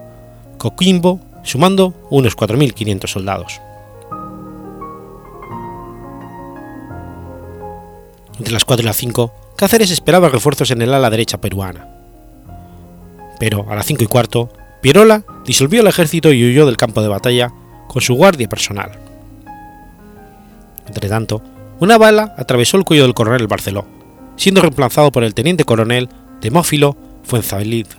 Coquimbo, 0.57 1.19
sumando 1.43 1.93
unos 2.09 2.37
4.500 2.37 3.07
soldados. 3.07 3.61
Entre 8.37 8.53
las 8.53 8.65
4 8.65 8.83
y 8.83 8.85
las 8.85 8.97
5, 8.97 9.33
Cáceres 9.55 9.89
esperaba 9.89 10.29
refuerzos 10.29 10.69
en 10.71 10.81
el 10.81 10.93
ala 10.93 11.09
derecha 11.09 11.39
peruana. 11.39 11.87
Pero 13.39 13.65
a 13.69 13.75
las 13.75 13.85
5 13.85 14.03
y 14.03 14.07
cuarto, 14.07 14.49
Pierola 14.81 15.23
disolvió 15.45 15.81
el 15.81 15.87
ejército 15.87 16.31
y 16.31 16.47
huyó 16.47 16.65
del 16.65 16.77
campo 16.77 17.01
de 17.01 17.07
batalla 17.07 17.51
con 17.87 18.01
su 18.01 18.13
guardia 18.13 18.47
personal. 18.47 18.91
Entretanto, 20.87 21.41
una 21.79 21.97
bala 21.97 22.35
atravesó 22.37 22.77
el 22.77 22.83
cuello 22.83 23.03
del 23.03 23.13
coronel 23.13 23.47
Barceló, 23.47 23.85
siendo 24.35 24.61
reemplazado 24.61 25.11
por 25.11 25.23
el 25.23 25.33
teniente 25.33 25.63
coronel 25.63 26.09
Demófilo 26.41 26.95
Fuenzalida, 27.23 27.97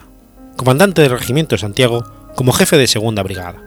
comandante 0.56 1.02
del 1.02 1.10
regimiento 1.10 1.54
de 1.54 1.60
Santiago, 1.60 2.04
como 2.34 2.52
jefe 2.52 2.76
de 2.76 2.86
segunda 2.86 3.22
brigada. 3.22 3.60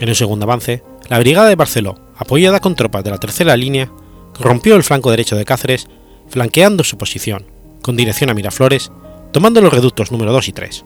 En 0.00 0.08
el 0.08 0.16
segundo 0.16 0.44
avance, 0.44 0.82
la 1.08 1.18
brigada 1.18 1.48
de 1.48 1.56
Barceló, 1.56 2.07
apoyada 2.18 2.60
con 2.60 2.74
tropas 2.74 3.04
de 3.04 3.10
la 3.10 3.18
tercera 3.18 3.56
línea, 3.56 3.90
rompió 4.38 4.76
el 4.76 4.82
flanco 4.82 5.10
derecho 5.10 5.36
de 5.36 5.44
Cáceres, 5.44 5.88
flanqueando 6.28 6.84
su 6.84 6.98
posición, 6.98 7.46
con 7.80 7.96
dirección 7.96 8.28
a 8.28 8.34
Miraflores, 8.34 8.90
tomando 9.32 9.60
los 9.60 9.72
reductos 9.72 10.10
número 10.12 10.32
2 10.32 10.48
y 10.48 10.52
3. 10.52 10.84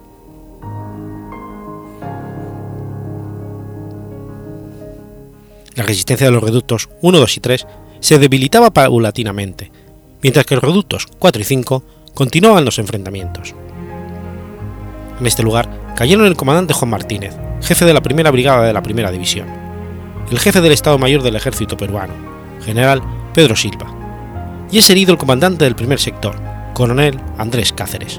La 5.75 5.85
resistencia 5.85 6.27
de 6.27 6.33
los 6.33 6.42
reductos 6.42 6.90
1, 7.01 7.18
2 7.18 7.37
y 7.37 7.40
3 7.40 7.66
se 8.01 8.18
debilitaba 8.18 8.71
paulatinamente, 8.71 9.73
mientras 10.23 10.45
que 10.45 10.55
los 10.55 10.64
reductos 10.64 11.07
4 11.18 11.40
y 11.40 11.45
5 11.45 11.83
continuaban 12.12 12.66
los 12.66 12.79
enfrentamientos. 12.79 13.55
En 15.18 15.27
este 15.27 15.42
lugar 15.42 15.95
cayeron 15.97 16.27
el 16.27 16.37
comandante 16.37 16.75
Juan 16.75 16.90
Martínez, 16.90 17.35
jefe 17.62 17.87
de 17.87 17.95
la 17.95 18.03
primera 18.03 18.31
brigada 18.31 18.66
de 18.66 18.73
la 18.73 18.83
primera 18.83 19.11
división, 19.11 19.62
el 20.33 20.38
jefe 20.38 20.62
del 20.62 20.73
Estado 20.73 20.97
Mayor 20.97 21.23
del 21.23 21.37
Ejército 21.37 21.77
peruano, 21.77 22.14
general 22.64 23.03
Pedro 23.35 23.55
Silva, 23.55 23.87
y 24.71 24.79
es 24.79 24.88
herido 24.88 25.12
el 25.12 25.18
comandante 25.18 25.64
del 25.64 25.77
primer 25.77 26.01
sector, 26.01 26.35
coronel 26.73 27.21
Andrés 27.37 27.71
Cáceres. 27.71 28.18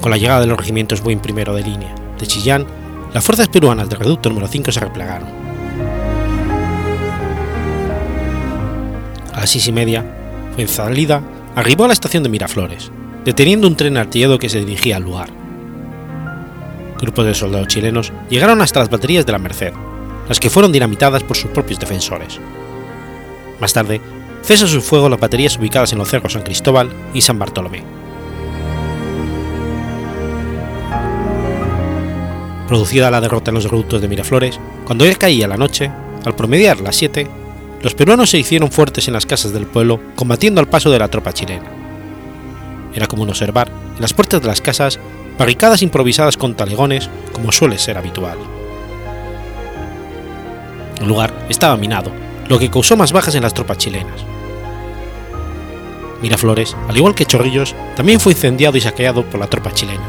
Con 0.00 0.12
la 0.12 0.16
llegada 0.16 0.42
de 0.42 0.46
los 0.46 0.56
regimientos 0.56 1.00
Buin 1.00 1.20
I 1.26 1.32
de 1.32 1.62
línea 1.62 1.94
de 2.20 2.26
Chillán, 2.26 2.66
las 3.12 3.24
fuerzas 3.24 3.48
peruanas 3.48 3.88
del 3.88 3.98
reducto 3.98 4.28
número 4.28 4.46
5 4.46 4.70
se 4.70 4.78
replegaron. 4.78 5.28
A 9.34 9.40
las 9.40 9.50
seis 9.50 9.66
y 9.66 9.72
media, 9.72 10.04
Fuenzalida 10.54 11.20
arribó 11.56 11.84
a 11.84 11.88
la 11.88 11.94
estación 11.94 12.22
de 12.22 12.28
Miraflores, 12.28 12.92
deteniendo 13.24 13.66
un 13.66 13.74
tren 13.74 13.96
artillado 13.96 14.38
que 14.38 14.48
se 14.48 14.60
dirigía 14.60 14.98
al 14.98 15.02
lugar. 15.02 15.39
Grupos 17.00 17.24
de 17.24 17.34
soldados 17.34 17.68
chilenos 17.68 18.12
llegaron 18.28 18.60
hasta 18.60 18.80
las 18.80 18.90
baterías 18.90 19.24
de 19.24 19.32
la 19.32 19.38
Merced, 19.38 19.72
las 20.28 20.38
que 20.38 20.50
fueron 20.50 20.70
dinamitadas 20.70 21.22
por 21.22 21.36
sus 21.36 21.50
propios 21.50 21.80
defensores. 21.80 22.38
Más 23.58 23.72
tarde, 23.72 24.00
cesa 24.42 24.66
su 24.66 24.82
fuego 24.82 25.08
las 25.08 25.18
baterías 25.18 25.56
ubicadas 25.56 25.92
en 25.92 25.98
los 25.98 26.08
cerros 26.10 26.34
San 26.34 26.42
Cristóbal 26.42 26.90
y 27.14 27.22
San 27.22 27.38
Bartolomé. 27.38 27.82
Producida 32.68 33.10
la 33.10 33.20
derrota 33.20 33.50
en 33.50 33.56
los 33.56 33.64
reductos 33.64 34.00
de 34.00 34.08
Miraflores, 34.08 34.60
cuando 34.84 35.04
ya 35.04 35.14
caía 35.16 35.48
la 35.48 35.56
noche, 35.56 35.90
al 36.24 36.36
promediar 36.36 36.80
las 36.80 36.96
7, 36.96 37.26
los 37.82 37.94
peruanos 37.94 38.30
se 38.30 38.38
hicieron 38.38 38.70
fuertes 38.70 39.08
en 39.08 39.14
las 39.14 39.24
casas 39.26 39.52
del 39.52 39.66
pueblo 39.66 40.00
combatiendo 40.14 40.60
al 40.60 40.68
paso 40.68 40.90
de 40.90 40.98
la 40.98 41.08
tropa 41.08 41.32
chilena. 41.32 41.64
Era 42.94 43.06
común 43.06 43.30
observar 43.30 43.70
en 43.96 44.02
las 44.02 44.12
puertas 44.12 44.42
de 44.42 44.48
las 44.48 44.60
casas 44.60 45.00
barricadas 45.40 45.80
improvisadas 45.80 46.36
con 46.36 46.54
talegones 46.54 47.08
como 47.32 47.50
suele 47.50 47.78
ser 47.78 47.96
habitual. 47.96 48.36
El 51.00 51.08
lugar 51.08 51.32
estaba 51.48 51.78
minado, 51.78 52.12
lo 52.46 52.58
que 52.58 52.68
causó 52.68 52.94
más 52.94 53.10
bajas 53.10 53.34
en 53.34 53.42
las 53.42 53.54
tropas 53.54 53.78
chilenas. 53.78 54.22
Miraflores, 56.20 56.76
al 56.86 56.94
igual 56.94 57.14
que 57.14 57.24
Chorrillos, 57.24 57.74
también 57.96 58.20
fue 58.20 58.34
incendiado 58.34 58.76
y 58.76 58.82
saqueado 58.82 59.24
por 59.24 59.40
la 59.40 59.46
tropa 59.46 59.72
chilena, 59.72 60.04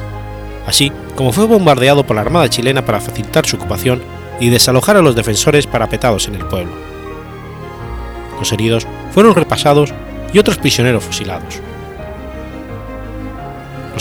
así 0.68 0.92
como 1.16 1.32
fue 1.32 1.46
bombardeado 1.46 2.06
por 2.06 2.18
la 2.18 2.24
Armada 2.24 2.50
chilena 2.50 2.84
para 2.84 3.00
facilitar 3.00 3.46
su 3.46 3.56
ocupación 3.56 4.04
y 4.42 4.50
desalojar 4.50 4.98
a 4.98 5.02
los 5.02 5.16
defensores 5.16 5.66
parapetados 5.66 6.28
en 6.28 6.36
el 6.36 6.46
pueblo. 6.46 6.74
Los 8.38 8.52
heridos 8.52 8.86
fueron 9.14 9.34
repasados 9.34 9.94
y 10.34 10.40
otros 10.40 10.58
prisioneros 10.58 11.06
fusilados. 11.06 11.62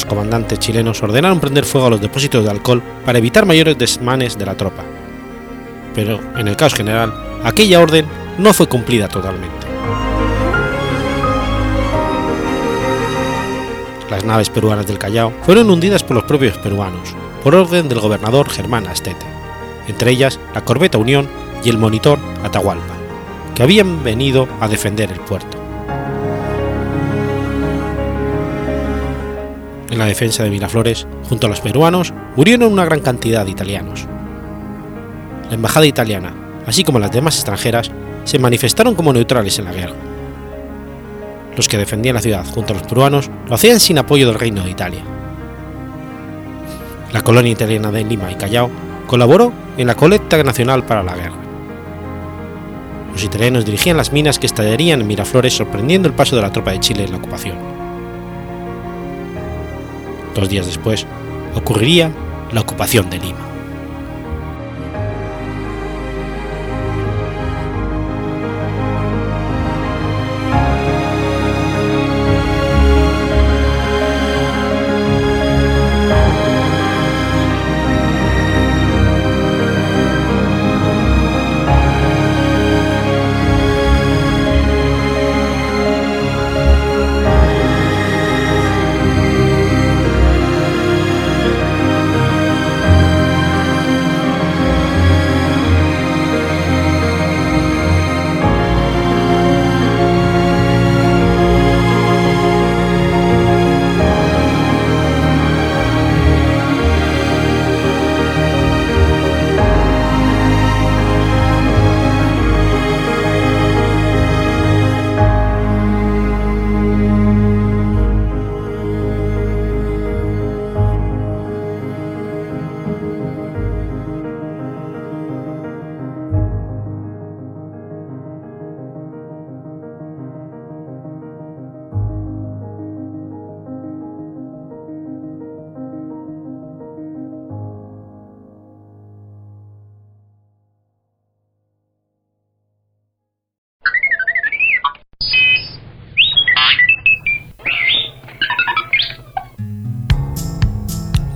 Los 0.00 0.08
comandantes 0.08 0.58
chilenos 0.58 1.02
ordenaron 1.02 1.40
prender 1.40 1.66
fuego 1.66 1.88
a 1.88 1.90
los 1.90 2.00
depósitos 2.00 2.42
de 2.42 2.50
alcohol 2.50 2.82
para 3.04 3.18
evitar 3.18 3.44
mayores 3.44 3.76
desmanes 3.76 4.38
de 4.38 4.46
la 4.46 4.56
tropa, 4.56 4.82
pero 5.94 6.18
en 6.38 6.48
el 6.48 6.56
caos 6.56 6.72
general, 6.72 7.12
aquella 7.44 7.80
orden 7.80 8.06
no 8.38 8.54
fue 8.54 8.66
cumplida 8.66 9.08
totalmente. 9.08 9.66
Las 14.08 14.24
naves 14.24 14.48
peruanas 14.48 14.86
del 14.86 14.98
Callao 14.98 15.34
fueron 15.42 15.68
hundidas 15.68 16.02
por 16.02 16.16
los 16.16 16.24
propios 16.24 16.56
peruanos, 16.56 17.14
por 17.44 17.54
orden 17.54 17.90
del 17.90 18.00
gobernador 18.00 18.48
Germán 18.48 18.86
Astete, 18.86 19.26
entre 19.86 20.12
ellas 20.12 20.40
la 20.54 20.64
corbeta 20.64 20.96
Unión 20.96 21.28
y 21.62 21.68
el 21.68 21.76
monitor 21.76 22.18
Atahualpa, 22.42 22.94
que 23.54 23.62
habían 23.62 24.02
venido 24.02 24.48
a 24.60 24.68
defender 24.68 25.12
el 25.12 25.20
puerto. 25.20 25.59
En 29.90 29.98
la 29.98 30.06
defensa 30.06 30.44
de 30.44 30.50
Miraflores, 30.50 31.06
junto 31.28 31.46
a 31.46 31.50
los 31.50 31.60
peruanos, 31.60 32.14
murieron 32.36 32.72
una 32.72 32.84
gran 32.84 33.00
cantidad 33.00 33.44
de 33.44 33.50
italianos, 33.50 34.06
la 35.50 35.56
embajada 35.56 35.84
italiana, 35.84 36.32
así 36.64 36.84
como 36.84 37.00
las 37.00 37.10
demás 37.10 37.34
extranjeras, 37.34 37.90
se 38.22 38.38
manifestaron 38.38 38.94
como 38.94 39.12
neutrales 39.12 39.58
en 39.58 39.64
la 39.64 39.72
guerra. 39.72 39.96
Los 41.56 41.66
que 41.66 41.76
defendían 41.76 42.14
la 42.14 42.22
ciudad 42.22 42.46
junto 42.46 42.72
a 42.72 42.76
los 42.76 42.86
peruanos 42.86 43.28
lo 43.48 43.54
hacían 43.56 43.80
sin 43.80 43.98
apoyo 43.98 44.28
del 44.28 44.38
Reino 44.38 44.62
de 44.62 44.70
Italia. 44.70 45.02
La 47.12 47.22
colonia 47.22 47.50
italiana 47.50 47.90
de 47.90 48.04
Lima 48.04 48.30
y 48.30 48.36
Callao 48.36 48.70
colaboró 49.08 49.52
en 49.76 49.88
la 49.88 49.96
colecta 49.96 50.40
nacional 50.44 50.84
para 50.84 51.02
la 51.02 51.16
guerra. 51.16 51.40
Los 53.12 53.24
italianos 53.24 53.64
dirigían 53.64 53.96
las 53.96 54.12
minas 54.12 54.38
que 54.38 54.46
estallarían 54.46 55.00
en 55.00 55.08
Miraflores 55.08 55.56
sorprendiendo 55.56 56.06
el 56.06 56.14
paso 56.14 56.36
de 56.36 56.42
la 56.42 56.52
tropa 56.52 56.70
de 56.70 56.78
Chile 56.78 57.04
en 57.04 57.10
la 57.10 57.18
ocupación. 57.18 57.56
Dos 60.34 60.48
días 60.48 60.66
después, 60.66 61.06
ocurriría 61.54 62.12
la 62.52 62.60
ocupación 62.60 63.10
de 63.10 63.18
Lima. 63.18 63.49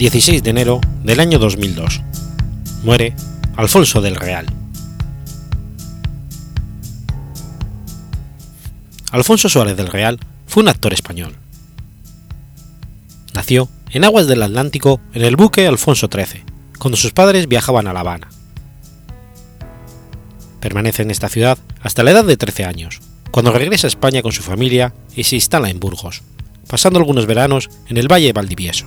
16 0.04 0.42
de 0.42 0.50
enero 0.50 0.82
del 1.02 1.18
año 1.18 1.38
2002. 1.38 2.02
Muere 2.82 3.16
Alfonso 3.56 4.02
del 4.02 4.16
Real. 4.16 4.44
Alfonso 9.12 9.48
Suárez 9.48 9.78
del 9.78 9.86
Real 9.86 10.20
fue 10.46 10.62
un 10.62 10.68
actor 10.68 10.92
español. 10.92 11.34
Nació 13.32 13.70
en 13.92 14.04
aguas 14.04 14.26
del 14.26 14.42
Atlántico 14.42 15.00
en 15.14 15.22
el 15.22 15.36
buque 15.36 15.66
Alfonso 15.66 16.10
XIII, 16.12 16.42
cuando 16.78 16.98
sus 16.98 17.12
padres 17.12 17.48
viajaban 17.48 17.86
a 17.86 17.94
La 17.94 18.00
Habana. 18.00 18.28
Permanece 20.60 21.00
en 21.00 21.12
esta 21.12 21.30
ciudad 21.30 21.56
hasta 21.80 22.02
la 22.02 22.10
edad 22.10 22.24
de 22.26 22.36
13 22.36 22.66
años, 22.66 23.00
cuando 23.30 23.52
regresa 23.52 23.86
a 23.86 23.88
España 23.88 24.20
con 24.20 24.32
su 24.32 24.42
familia 24.42 24.92
y 25.16 25.24
se 25.24 25.36
instala 25.36 25.70
en 25.70 25.80
Burgos, 25.80 26.20
pasando 26.68 26.98
algunos 26.98 27.24
veranos 27.24 27.70
en 27.88 27.96
el 27.96 28.12
Valle 28.12 28.34
Valdivieso. 28.34 28.84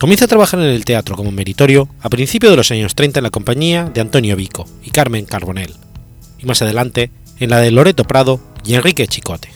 Comienza 0.00 0.24
a 0.24 0.28
trabajar 0.28 0.58
en 0.60 0.70
el 0.70 0.86
teatro 0.86 1.14
como 1.14 1.30
meritorio 1.30 1.86
a 2.00 2.08
principios 2.08 2.50
de 2.50 2.56
los 2.56 2.70
años 2.70 2.94
30 2.94 3.18
en 3.18 3.24
la 3.24 3.28
compañía 3.28 3.84
de 3.84 4.00
Antonio 4.00 4.34
Vico 4.34 4.64
y 4.82 4.92
Carmen 4.92 5.26
Carbonell, 5.26 5.74
y 6.38 6.46
más 6.46 6.62
adelante 6.62 7.10
en 7.38 7.50
la 7.50 7.58
de 7.58 7.70
Loreto 7.70 8.04
Prado 8.04 8.40
y 8.64 8.72
Enrique 8.72 9.06
Chicote. 9.06 9.50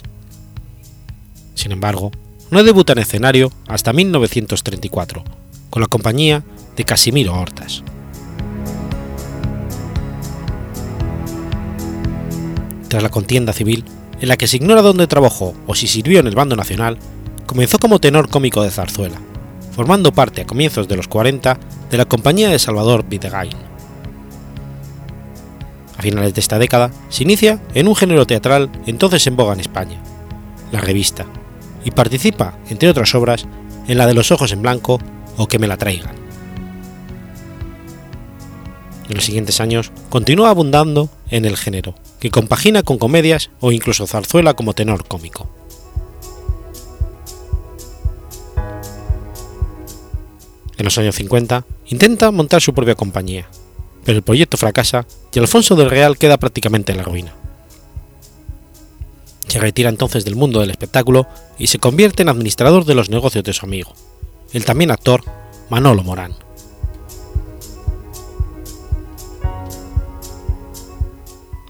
Sin 1.55 1.73
embargo, 1.73 2.13
no 2.51 2.63
debuta 2.63 2.93
en 2.93 2.99
escenario 2.99 3.51
hasta 3.69 3.95
1934, 3.95 5.25
con 5.71 5.81
la 5.81 5.89
compañía 5.89 6.45
de 6.77 6.85
Casimiro 6.85 7.33
Hortas. 7.41 7.83
Tras 12.89 13.03
la 13.03 13.09
contienda 13.09 13.55
civil, 13.55 13.83
en 14.21 14.29
la 14.29 14.37
que 14.37 14.47
se 14.47 14.59
ignora 14.59 14.83
dónde 14.83 15.07
trabajó 15.07 15.55
o 15.67 15.75
si 15.75 15.87
sirvió 15.87 16.21
en 16.21 16.27
el 16.27 16.35
bando 16.35 16.55
nacional, 16.55 16.99
comenzó 17.47 17.79
como 17.79 17.99
tenor 17.99 18.29
cómico 18.29 18.63
de 18.63 18.71
zarzuela, 18.71 19.19
formando 19.75 20.13
parte 20.13 20.43
a 20.43 20.47
comienzos 20.47 20.89
de 20.89 20.97
los 20.97 21.09
40 21.09 21.59
de 21.91 21.97
la 21.97 22.05
compañía 22.05 22.49
de 22.49 22.59
Salvador 22.59 23.05
Videgain. 23.09 23.57
A 25.97 26.03
finales 26.03 26.35
de 26.35 26.41
esta 26.41 26.59
década 26.59 26.91
se 27.09 27.25
inicia 27.25 27.61
en 27.75 27.89
un 27.89 27.97
género 27.97 28.27
teatral 28.27 28.71
entonces 28.87 29.27
en 29.27 29.37
boga 29.37 29.55
en 29.55 29.61
España, 29.61 30.01
la 30.73 30.81
revista, 30.81 31.27
y 31.85 31.91
participa, 31.91 32.59
entre 32.69 32.89
otras 32.89 33.15
obras, 33.15 33.47
en 33.87 33.99
la 33.99 34.07
de 34.07 34.15
los 34.15 34.31
ojos 34.31 34.53
en 34.53 34.63
blanco 34.63 34.99
o 35.37 35.47
que 35.47 35.59
me 35.59 35.67
la 35.67 35.77
traigan. 35.77 36.15
En 39.09 39.15
los 39.15 39.25
siguientes 39.25 39.61
años 39.61 39.93
continúa 40.09 40.51
abundando 40.51 41.11
en 41.31 41.45
el 41.45 41.57
género, 41.57 41.95
que 42.21 42.31
compagina 42.31 42.83
con 42.83 42.99
comedias 42.99 43.51
o 43.61 43.71
incluso 43.71 44.07
zarzuela 44.07 44.55
como 44.55 44.73
tenor 44.73 45.07
cómico. 45.07 45.49
En 50.77 50.85
los 50.85 50.99
años 50.99 51.15
50 51.15 51.65
intenta 51.87 52.31
montar 52.31 52.61
su 52.61 52.75
propia 52.75 52.95
compañía, 52.95 53.49
pero 54.05 54.19
el 54.19 54.25
proyecto 54.25 54.57
fracasa 54.57 55.07
y 55.33 55.39
Alfonso 55.39 55.77
del 55.77 55.91
Real 55.91 56.19
queda 56.19 56.37
prácticamente 56.37 56.93
en 56.93 56.99
la 56.99 57.05
ruina. 57.05 57.35
Se 59.49 59.61
retira 59.61 59.89
entonces 59.89 60.25
del 60.25 60.35
mundo 60.35 60.61
del 60.61 60.71
espectáculo 60.71 61.29
y 61.59 61.69
se 61.69 61.79
convierte 61.79 62.23
en 62.23 62.29
administrador 62.29 62.85
de 62.85 62.95
los 62.95 63.09
negocios 63.09 63.45
de 63.45 63.53
su 63.53 63.65
amigo, 63.65 63.95
el 64.53 64.65
también 64.65 64.91
actor 64.91 65.23
Manolo 65.71 66.03
Morán. 66.03 66.35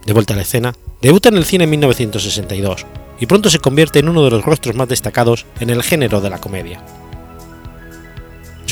De 0.06 0.12
vuelta 0.12 0.34
a 0.34 0.36
la 0.36 0.42
escena, 0.42 0.74
debuta 1.02 1.28
en 1.28 1.36
el 1.36 1.44
cine 1.44 1.64
en 1.64 1.70
1962 1.70 2.86
y 3.20 3.26
pronto 3.26 3.50
se 3.50 3.58
convierte 3.58 3.98
en 3.98 4.08
uno 4.08 4.24
de 4.24 4.30
los 4.30 4.44
rostros 4.44 4.74
más 4.74 4.88
destacados 4.88 5.46
en 5.60 5.70
el 5.70 5.82
género 5.82 6.20
de 6.20 6.30
la 6.30 6.40
comedia. 6.40 6.82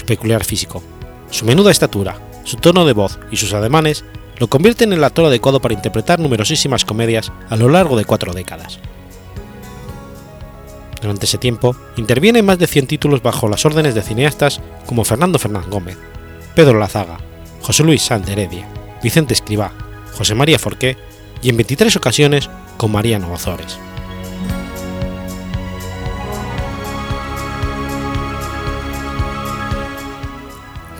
Peculiar 0.06 0.44
físico, 0.44 0.82
su 1.30 1.44
menuda 1.44 1.70
estatura, 1.70 2.16
su 2.44 2.56
tono 2.56 2.84
de 2.84 2.92
voz 2.92 3.18
y 3.30 3.36
sus 3.36 3.52
ademanes 3.54 4.04
lo 4.38 4.48
convierten 4.48 4.92
en 4.92 4.98
el 4.98 5.04
actor 5.04 5.26
adecuado 5.26 5.60
para 5.60 5.74
interpretar 5.74 6.18
numerosísimas 6.18 6.84
comedias 6.84 7.30
a 7.48 7.56
lo 7.56 7.68
largo 7.68 7.96
de 7.96 8.04
cuatro 8.04 8.32
décadas. 8.32 8.80
Durante 11.00 11.26
ese 11.26 11.38
tiempo, 11.38 11.76
interviene 11.96 12.40
en 12.40 12.46
más 12.46 12.58
de 12.58 12.66
100 12.66 12.86
títulos 12.86 13.22
bajo 13.22 13.48
las 13.48 13.64
órdenes 13.64 13.94
de 13.94 14.02
cineastas 14.02 14.60
como 14.86 15.04
Fernando 15.04 15.38
Fernández 15.38 15.68
Gómez, 15.68 15.98
Pedro 16.54 16.78
Lazaga, 16.78 17.18
José 17.60 17.82
Luis 17.82 18.02
Sanz 18.02 18.28
Heredia, 18.28 18.68
Vicente 19.02 19.34
Escribá, 19.34 19.72
José 20.16 20.34
María 20.34 20.58
Forqué 20.58 20.96
y 21.42 21.48
en 21.48 21.56
23 21.56 21.96
ocasiones 21.96 22.48
con 22.76 22.92
Mariano 22.92 23.32
Ozores. 23.32 23.78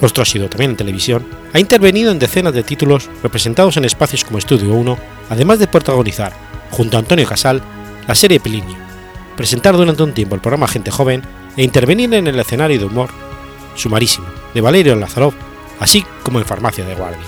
Rostro 0.03 0.25
sido 0.25 0.49
también 0.49 0.73
en 0.73 0.77
televisión, 0.77 1.25
ha 1.53 1.61
intervenido 1.61 2.11
en 2.11 2.19
decenas 2.19 2.53
de 2.53 2.65
títulos 2.65 3.09
representados 3.23 3.77
en 3.77 3.85
espacios 3.85 4.25
como 4.25 4.37
Estudio 4.37 4.75
1, 4.75 4.99
además 5.31 5.61
de 5.61 5.69
protagonizar, 5.69 6.33
junto 6.73 6.97
a 6.97 7.01
Antonio 7.01 7.25
Casal, 7.25 7.63
la 8.09 8.17
serie 8.17 8.41
Pelinio, 8.41 8.77
presentar 9.37 9.77
durante 9.77 10.03
un 10.03 10.13
tiempo 10.13 10.35
el 10.35 10.41
programa 10.41 10.67
Gente 10.67 10.91
Joven 10.91 11.23
e 11.57 11.63
intervenir 11.63 12.13
en 12.15 12.27
el 12.27 12.39
escenario 12.41 12.81
de 12.81 12.85
humor 12.87 13.11
Sumarísimo, 13.77 14.27
de 14.53 14.61
Valerio 14.61 14.97
Lazarov, 14.97 15.35
así 15.79 16.05
como 16.25 16.41
en 16.41 16.47
Farmacia 16.47 16.85
de 16.85 16.97
Guardia. 16.97 17.21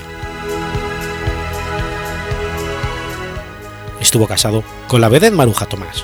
Estuvo 4.01 4.27
casado 4.27 4.65
con 4.89 4.99
la 4.99 5.07
vedette 5.07 5.33
Maruja 5.33 5.65
Tomás. 5.65 6.03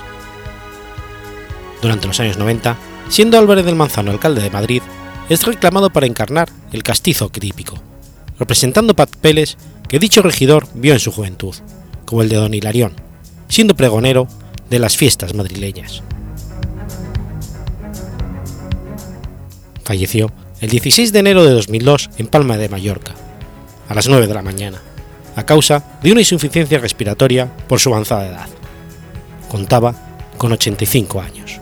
Durante 1.82 2.06
los 2.06 2.18
años 2.18 2.38
90, 2.38 2.76
siendo 3.10 3.38
Álvarez 3.38 3.66
del 3.66 3.76
Manzano 3.76 4.10
alcalde 4.10 4.40
de 4.40 4.50
Madrid, 4.50 4.82
es 5.32 5.46
reclamado 5.46 5.90
para 5.90 6.06
encarnar 6.06 6.50
el 6.72 6.82
castizo 6.82 7.28
típico, 7.30 7.80
representando 8.38 8.94
papeles 8.94 9.56
que 9.88 9.98
dicho 9.98 10.22
regidor 10.22 10.66
vio 10.74 10.92
en 10.92 11.00
su 11.00 11.10
juventud, 11.10 11.54
como 12.04 12.22
el 12.22 12.28
de 12.28 12.36
Don 12.36 12.54
Hilarión, 12.54 12.94
siendo 13.48 13.74
pregonero 13.74 14.28
de 14.68 14.78
las 14.78 14.96
fiestas 14.96 15.34
madrileñas. 15.34 16.02
Falleció 19.84 20.30
el 20.60 20.70
16 20.70 21.12
de 21.12 21.18
enero 21.18 21.44
de 21.44 21.52
2002 21.52 22.10
en 22.18 22.26
Palma 22.26 22.56
de 22.56 22.68
Mallorca, 22.68 23.14
a 23.88 23.94
las 23.94 24.08
9 24.08 24.26
de 24.26 24.34
la 24.34 24.42
mañana, 24.42 24.82
a 25.34 25.46
causa 25.46 25.98
de 26.02 26.12
una 26.12 26.20
insuficiencia 26.20 26.78
respiratoria 26.78 27.50
por 27.68 27.80
su 27.80 27.88
avanzada 27.88 28.28
edad. 28.28 28.48
Contaba 29.48 29.94
con 30.36 30.52
85 30.52 31.20
años. 31.20 31.61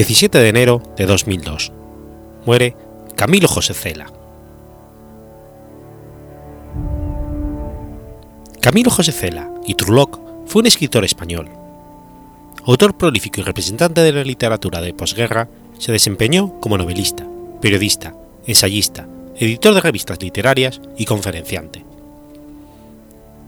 17 0.00 0.38
de 0.38 0.48
enero 0.48 0.82
de 0.96 1.04
2002. 1.04 1.72
Muere 2.46 2.74
Camilo 3.16 3.46
José 3.46 3.74
Cela. 3.74 4.10
Camilo 8.62 8.90
José 8.90 9.12
Cela 9.12 9.50
y 9.66 9.74
Truloc 9.74 10.18
fue 10.46 10.60
un 10.60 10.68
escritor 10.68 11.04
español. 11.04 11.50
Autor 12.64 12.96
prolífico 12.96 13.42
y 13.42 13.44
representante 13.44 14.00
de 14.00 14.12
la 14.12 14.24
literatura 14.24 14.80
de 14.80 14.94
posguerra, 14.94 15.50
se 15.78 15.92
desempeñó 15.92 16.58
como 16.60 16.78
novelista, 16.78 17.26
periodista, 17.60 18.14
ensayista, 18.46 19.06
editor 19.36 19.74
de 19.74 19.82
revistas 19.82 20.22
literarias 20.22 20.80
y 20.96 21.04
conferenciante. 21.04 21.84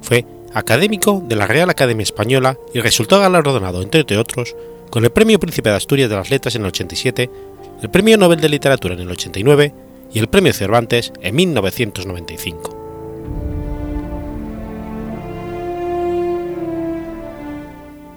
Fue 0.02 0.26
académico 0.52 1.24
de 1.26 1.36
la 1.36 1.46
Real 1.46 1.70
Academia 1.70 2.02
Española 2.02 2.58
y 2.74 2.80
resultó 2.80 3.18
galardonado, 3.20 3.80
entre 3.80 4.18
otros, 4.18 4.54
con 4.92 5.04
el 5.06 5.10
Premio 5.10 5.40
Príncipe 5.40 5.70
de 5.70 5.76
Asturias 5.76 6.10
de 6.10 6.16
las 6.16 6.28
Letras 6.28 6.54
en 6.54 6.62
el 6.62 6.68
87, 6.68 7.30
el 7.80 7.90
Premio 7.90 8.18
Nobel 8.18 8.42
de 8.42 8.50
Literatura 8.50 8.92
en 8.92 9.00
el 9.00 9.10
89 9.10 9.72
y 10.12 10.18
el 10.18 10.28
Premio 10.28 10.52
Cervantes 10.52 11.14
en 11.22 11.34
1995. 11.34 12.78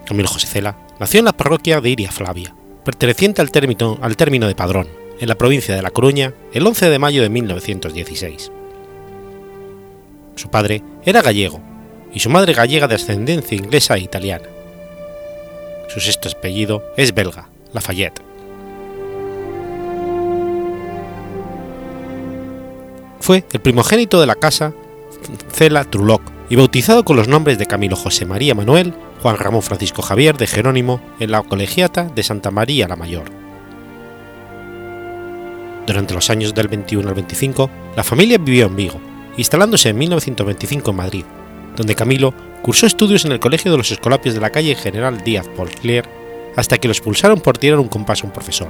Camilo 0.06 0.28
José 0.28 0.48
Cela 0.48 0.78
nació 1.00 1.20
en 1.20 1.26
la 1.26 1.32
parroquia 1.32 1.80
de 1.80 1.92
Iria 1.92 2.12
Flavia, 2.12 2.54
perteneciente 2.84 3.42
al 3.42 3.52
término, 3.52 3.98
al 4.02 4.18
término 4.18 4.46
de 4.46 4.56
Padrón, 4.56 4.90
en 5.18 5.30
la 5.30 5.36
provincia 5.36 5.74
de 5.78 5.82
La 5.82 5.92
Coruña, 5.92 6.34
el 6.52 6.68
11 6.68 6.90
de 6.90 7.00
mayo 7.00 7.22
de 7.22 7.30
1916. 7.30 8.52
Su 10.36 10.50
padre 10.50 10.84
era 11.06 11.22
gallego 11.22 11.62
y 12.14 12.20
su 12.20 12.30
madre 12.30 12.52
gallega 12.52 12.90
de 12.90 12.96
ascendencia 12.96 13.58
inglesa 13.58 13.96
e 13.96 14.02
italiana. 14.02 14.50
Su 15.88 16.00
sexto 16.00 16.30
apellido 16.30 16.84
es 16.98 17.14
belga, 17.14 17.50
Lafayette. 17.74 18.22
Fue 23.20 23.44
el 23.52 23.60
primogénito 23.60 24.20
de 24.20 24.28
la 24.28 24.36
casa 24.36 24.74
Cela 25.52 25.84
Truloc 25.84 26.22
y 26.50 26.56
bautizado 26.56 27.04
con 27.04 27.16
los 27.18 27.28
nombres 27.28 27.58
de 27.58 27.66
Camilo 27.66 27.96
José 27.96 28.26
María 28.26 28.54
Manuel, 28.54 28.94
Juan 29.22 29.38
Ramón 29.38 29.64
Francisco 29.64 30.02
Javier 30.02 30.38
de 30.38 30.46
Jerónimo 30.46 31.02
en 31.20 31.32
la 31.32 31.42
colegiata 31.42 32.04
de 32.04 32.24
Santa 32.24 32.52
María 32.52 32.88
la 32.88 32.96
Mayor. 32.96 33.24
Durante 35.88 36.14
los 36.14 36.30
años 36.30 36.54
del 36.54 36.68
21 36.68 37.08
al 37.08 37.16
25, 37.16 37.70
la 37.96 38.04
familia 38.04 38.38
vivió 38.38 38.66
en 38.66 38.76
Vigo, 38.76 39.00
instalándose 39.38 39.90
en 39.90 39.98
1925 39.98 40.92
en 40.92 40.98
Madrid, 40.98 41.26
donde 41.76 41.96
Camilo 41.96 42.34
cursó 42.66 42.88
estudios 42.88 43.24
en 43.26 43.32
el 43.32 43.40
Colegio 43.40 43.70
de 43.70 43.78
los 43.78 43.92
Escolapios 43.92 44.34
de 44.34 44.42
la 44.42 44.50
calle 44.50 44.74
General 44.74 45.24
Díaz 45.24 45.48
Porclier 45.50 46.10
hasta 46.56 46.80
que 46.80 46.88
lo 46.88 46.94
expulsaron 46.94 47.40
por 47.40 47.60
tirar 47.60 47.78
un 47.78 47.88
compás 47.88 48.24
a 48.24 48.26
un 48.26 48.34
profesor. 48.34 48.70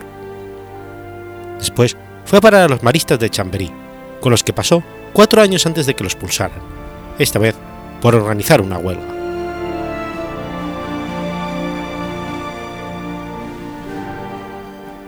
Después 1.58 1.96
fue 2.26 2.40
a 2.40 2.42
parar 2.42 2.64
a 2.64 2.68
los 2.68 2.84
maristas 2.84 3.18
de 3.20 3.30
Chamberí, 3.30 3.72
con 4.20 4.32
los 4.32 4.44
que 4.44 4.52
pasó 4.52 4.84
cuatro 5.14 5.42
años 5.42 5.66
antes 5.66 5.86
de 5.86 5.94
que 5.94 6.04
lo 6.04 6.10
expulsaran, 6.10 6.60
esta 7.20 7.40
vez 7.40 7.56
por 8.02 8.16
organizar 8.16 8.60
una 8.60 8.78
huelga. 8.80 9.08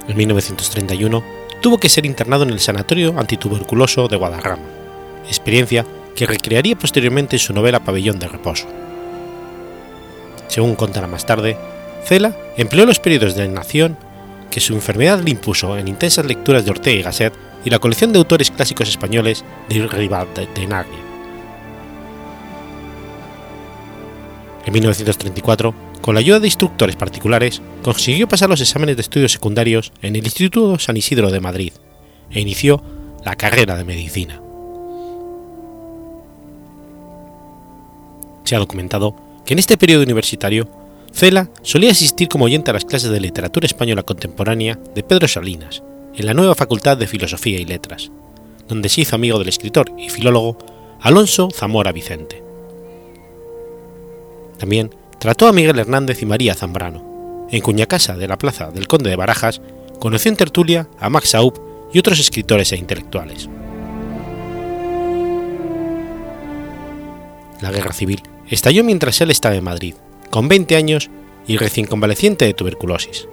En 0.07 0.15
1931 0.15 1.23
tuvo 1.61 1.77
que 1.77 1.89
ser 1.89 2.05
internado 2.05 2.43
en 2.43 2.51
el 2.51 2.61
Sanatorio 2.61 3.19
Antituberculoso 3.19 4.07
de 4.07 4.15
Guadarrama, 4.15 4.63
experiencia 5.27 5.85
que 6.17 6.25
recrearía 6.25 6.75
posteriormente 6.75 7.35
en 7.35 7.39
su 7.39 7.53
novela 7.53 7.79
Pabellón 7.79 8.17
de 8.17 8.27
Reposo. 8.27 8.67
Según 10.47 10.75
contará 10.75 11.05
más 11.05 11.27
tarde, 11.27 11.55
Cela 12.03 12.35
empleó 12.57 12.87
los 12.87 12.99
periodos 12.99 13.35
de 13.35 13.47
nación 13.47 13.95
que 14.49 14.59
su 14.59 14.73
enfermedad 14.73 15.21
le 15.21 15.29
impuso 15.29 15.77
en 15.77 15.87
intensas 15.87 16.25
lecturas 16.25 16.65
de 16.65 16.71
Ortega 16.71 16.99
y 16.99 17.03
Gasset 17.03 17.33
y 17.63 17.69
la 17.69 17.77
colección 17.77 18.11
de 18.11 18.17
autores 18.17 18.49
clásicos 18.49 18.89
españoles 18.89 19.45
de 19.69 19.87
Rivadavia. 19.87 20.47
En 24.65 24.73
1934, 24.73 25.75
con 26.01 26.15
la 26.15 26.19
ayuda 26.19 26.39
de 26.39 26.47
instructores 26.47 26.95
particulares, 26.95 27.61
consiguió 27.83 28.27
pasar 28.27 28.49
los 28.49 28.61
exámenes 28.61 28.95
de 28.95 29.01
estudios 29.03 29.33
secundarios 29.33 29.93
en 30.01 30.15
el 30.15 30.23
Instituto 30.23 30.79
San 30.79 30.97
Isidro 30.97 31.29
de 31.29 31.41
Madrid 31.41 31.73
e 32.31 32.39
inició 32.41 32.83
la 33.23 33.35
carrera 33.35 33.77
de 33.77 33.83
medicina. 33.83 34.41
Se 38.47 38.55
ha 38.55 38.59
documentado 38.59 39.13
que 39.45 39.51
en 39.55 39.59
este 39.59 39.75
periodo 39.75 40.03
universitario, 40.03 40.69
Cela 41.11 41.49
solía 41.63 41.91
asistir 41.91 42.29
como 42.29 42.45
oyente 42.45 42.71
a 42.71 42.73
las 42.73 42.85
clases 42.85 43.09
de 43.09 43.19
literatura 43.19 43.65
española 43.65 44.03
contemporánea 44.03 44.79
de 44.95 45.03
Pedro 45.03 45.27
Salinas, 45.27 45.83
en 46.15 46.25
la 46.25 46.33
nueva 46.33 46.55
Facultad 46.55 46.95
de 46.95 47.07
Filosofía 47.07 47.59
y 47.59 47.65
Letras, 47.65 48.09
donde 48.69 48.87
se 48.87 49.01
hizo 49.01 49.17
amigo 49.17 49.37
del 49.37 49.49
escritor 49.49 49.91
y 49.97 50.07
filólogo 50.07 50.57
Alonso 51.01 51.49
Zamora 51.53 51.91
Vicente. 51.91 52.41
También 54.57 54.95
trató 55.19 55.47
a 55.47 55.51
Miguel 55.51 55.79
Hernández 55.79 56.21
y 56.21 56.25
María 56.25 56.55
Zambrano. 56.55 57.47
En 57.51 57.59
cuya 57.59 57.85
casa 57.85 58.15
de 58.15 58.29
la 58.29 58.37
plaza 58.37 58.71
del 58.71 58.87
Conde 58.87 59.09
de 59.09 59.17
Barajas 59.17 59.59
conoció 59.99 60.31
en 60.31 60.37
tertulia 60.37 60.87
a 61.01 61.09
Max 61.09 61.35
Aub 61.35 61.59
y 61.91 61.99
otros 61.99 62.17
escritores 62.17 62.71
e 62.71 62.77
intelectuales. 62.77 63.49
La 67.59 67.71
guerra 67.71 67.91
civil 67.91 68.21
estalló 68.49 68.83
mientras 68.83 69.19
él 69.21 69.31
estaba 69.31 69.55
en 69.55 69.63
Madrid, 69.63 69.95
con 70.29 70.47
20 70.47 70.75
años 70.75 71.09
y 71.47 71.57
recién 71.57 71.87
convaleciente 71.87 72.45
de 72.45 72.53
tuberculosis. 72.53 73.27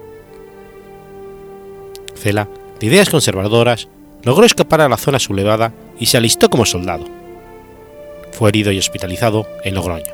Cela, 2.15 2.47
de 2.79 2.87
ideas 2.87 3.09
conservadoras, 3.09 3.87
logró 4.23 4.45
escapar 4.45 4.81
a 4.81 4.89
la 4.89 4.97
zona 4.97 5.19
sublevada 5.19 5.73
y 5.99 6.07
se 6.07 6.17
alistó 6.17 6.49
como 6.49 6.65
soldado. 6.65 7.05
Fue 8.31 8.49
herido 8.49 8.71
y 8.71 8.79
hospitalizado 8.79 9.47
en 9.63 9.75
Logroño. 9.75 10.11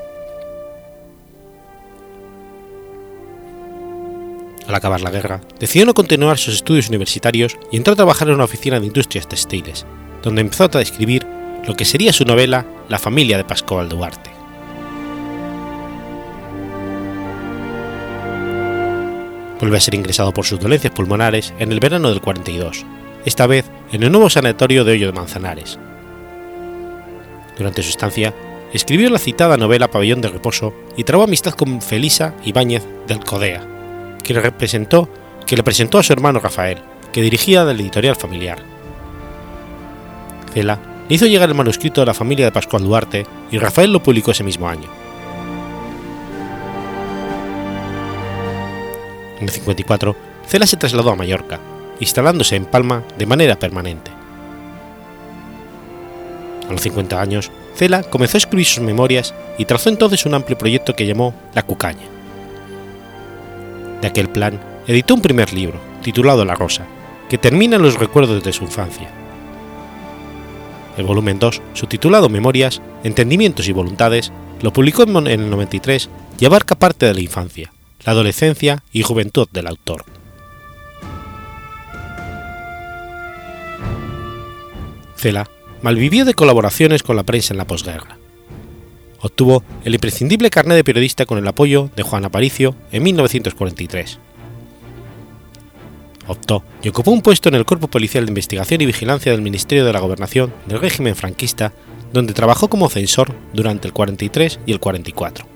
Al 4.67 4.75
acabar 4.75 5.01
la 5.01 5.11
guerra, 5.11 5.41
decidió 5.59 5.85
no 5.85 5.93
continuar 5.93 6.37
sus 6.37 6.55
estudios 6.55 6.89
universitarios 6.89 7.57
y 7.71 7.77
entró 7.77 7.93
a 7.93 7.95
trabajar 7.97 8.29
en 8.29 8.35
una 8.35 8.45
oficina 8.45 8.79
de 8.79 8.85
industrias 8.85 9.27
textiles, 9.27 9.85
donde 10.21 10.41
empezó 10.41 10.69
a 10.73 10.81
escribir 10.81 11.25
lo 11.65 11.75
que 11.75 11.85
sería 11.85 12.13
su 12.13 12.25
novela 12.25 12.65
La 12.87 12.99
familia 12.99 13.37
de 13.37 13.43
Pascual 13.43 13.89
Duarte. 13.89 14.30
Vuelve 19.61 19.77
a 19.77 19.79
ser 19.79 19.93
ingresado 19.93 20.33
por 20.33 20.43
sus 20.43 20.59
dolencias 20.59 20.91
pulmonares 20.91 21.53
en 21.59 21.71
el 21.71 21.79
verano 21.79 22.09
del 22.09 22.19
42, 22.19 22.83
esta 23.25 23.45
vez 23.45 23.69
en 23.91 24.01
el 24.01 24.11
nuevo 24.11 24.27
sanatorio 24.27 24.83
de 24.83 24.93
Hoyo 24.93 25.05
de 25.05 25.13
Manzanares. 25.13 25.77
Durante 27.55 27.83
su 27.83 27.89
estancia, 27.89 28.33
escribió 28.73 29.11
la 29.11 29.19
citada 29.19 29.57
novela 29.57 29.91
Pabellón 29.91 30.19
de 30.19 30.29
Reposo 30.29 30.73
y 30.97 31.03
trabó 31.03 31.25
amistad 31.25 31.53
con 31.53 31.79
Felisa 31.79 32.33
Ibáñez 32.43 32.83
del 33.05 33.19
Codea, 33.19 33.63
que 34.23 34.33
le, 34.33 34.41
representó, 34.41 35.07
que 35.45 35.55
le 35.55 35.61
presentó 35.61 35.99
a 35.99 36.03
su 36.03 36.11
hermano 36.11 36.39
Rafael, 36.39 36.79
que 37.13 37.21
dirigía 37.21 37.63
la 37.63 37.73
editorial 37.73 38.15
familiar. 38.15 38.57
Cela 40.55 40.79
le 41.07 41.15
hizo 41.15 41.27
llegar 41.27 41.49
el 41.49 41.55
manuscrito 41.55 42.01
a 42.01 42.05
la 42.05 42.15
familia 42.15 42.45
de 42.45 42.51
Pascual 42.51 42.83
Duarte 42.83 43.27
y 43.51 43.59
Rafael 43.59 43.93
lo 43.93 44.01
publicó 44.01 44.31
ese 44.31 44.43
mismo 44.43 44.67
año. 44.67 45.00
En 49.41 49.47
el 49.47 49.53
54, 49.53 50.15
Cela 50.45 50.67
se 50.67 50.77
trasladó 50.77 51.09
a 51.09 51.15
Mallorca, 51.15 51.59
instalándose 51.99 52.55
en 52.55 52.65
Palma 52.65 53.03
de 53.17 53.25
manera 53.25 53.57
permanente. 53.57 54.11
A 56.69 56.71
los 56.71 56.81
50 56.81 57.19
años, 57.19 57.51
Cela 57.73 58.03
comenzó 58.03 58.37
a 58.37 58.39
escribir 58.39 58.67
sus 58.67 58.83
memorias 58.83 59.33
y 59.57 59.65
trazó 59.65 59.89
entonces 59.89 60.27
un 60.27 60.35
amplio 60.35 60.59
proyecto 60.59 60.95
que 60.95 61.07
llamó 61.07 61.33
La 61.55 61.63
Cucaña. 61.63 62.05
De 63.99 64.07
aquel 64.07 64.29
plan, 64.29 64.59
editó 64.85 65.15
un 65.15 65.21
primer 65.21 65.51
libro, 65.53 65.79
titulado 66.03 66.45
La 66.45 66.53
Rosa, 66.53 66.85
que 67.27 67.39
termina 67.39 67.77
en 67.77 67.81
los 67.81 67.95
recuerdos 67.95 68.43
de 68.43 68.53
su 68.53 68.63
infancia. 68.63 69.09
El 70.97 71.05
volumen 71.05 71.39
2, 71.39 71.61
subtitulado 71.73 72.29
Memorias, 72.29 72.79
Entendimientos 73.03 73.67
y 73.67 73.71
Voluntades, 73.71 74.31
lo 74.61 74.71
publicó 74.71 75.01
en 75.01 75.25
el 75.25 75.49
93 75.49 76.09
y 76.39 76.45
abarca 76.45 76.75
parte 76.75 77.07
de 77.07 77.15
la 77.15 77.21
infancia, 77.21 77.71
la 78.05 78.13
adolescencia 78.13 78.83
y 78.91 79.03
juventud 79.03 79.47
del 79.51 79.67
autor. 79.67 80.05
Cela 85.15 85.49
malvivió 85.81 86.25
de 86.25 86.33
colaboraciones 86.33 87.03
con 87.03 87.15
la 87.15 87.23
prensa 87.23 87.53
en 87.53 87.57
la 87.59 87.65
posguerra 87.65 88.17
obtuvo 89.21 89.63
el 89.85 89.93
imprescindible 89.93 90.49
carnet 90.49 90.75
de 90.75 90.83
periodista 90.83 91.25
con 91.25 91.37
el 91.37 91.47
apoyo 91.47 91.89
de 91.95 92.03
Juan 92.03 92.25
Aparicio 92.25 92.75
en 92.91 93.03
1943. 93.03 94.19
Optó 96.27 96.63
y 96.81 96.89
ocupó 96.89 97.11
un 97.11 97.21
puesto 97.21 97.49
en 97.49 97.55
el 97.55 97.65
Cuerpo 97.65 97.87
Policial 97.87 98.25
de 98.25 98.31
Investigación 98.31 98.81
y 98.81 98.85
Vigilancia 98.85 99.31
del 99.31 99.41
Ministerio 99.41 99.85
de 99.85 99.93
la 99.93 99.99
Gobernación 99.99 100.53
del 100.65 100.79
régimen 100.79 101.15
franquista, 101.15 101.73
donde 102.13 102.33
trabajó 102.33 102.69
como 102.69 102.89
censor 102.89 103.33
durante 103.53 103.87
el 103.87 103.93
43 103.93 104.59
y 104.65 104.71
el 104.71 104.79
44. 104.79 105.50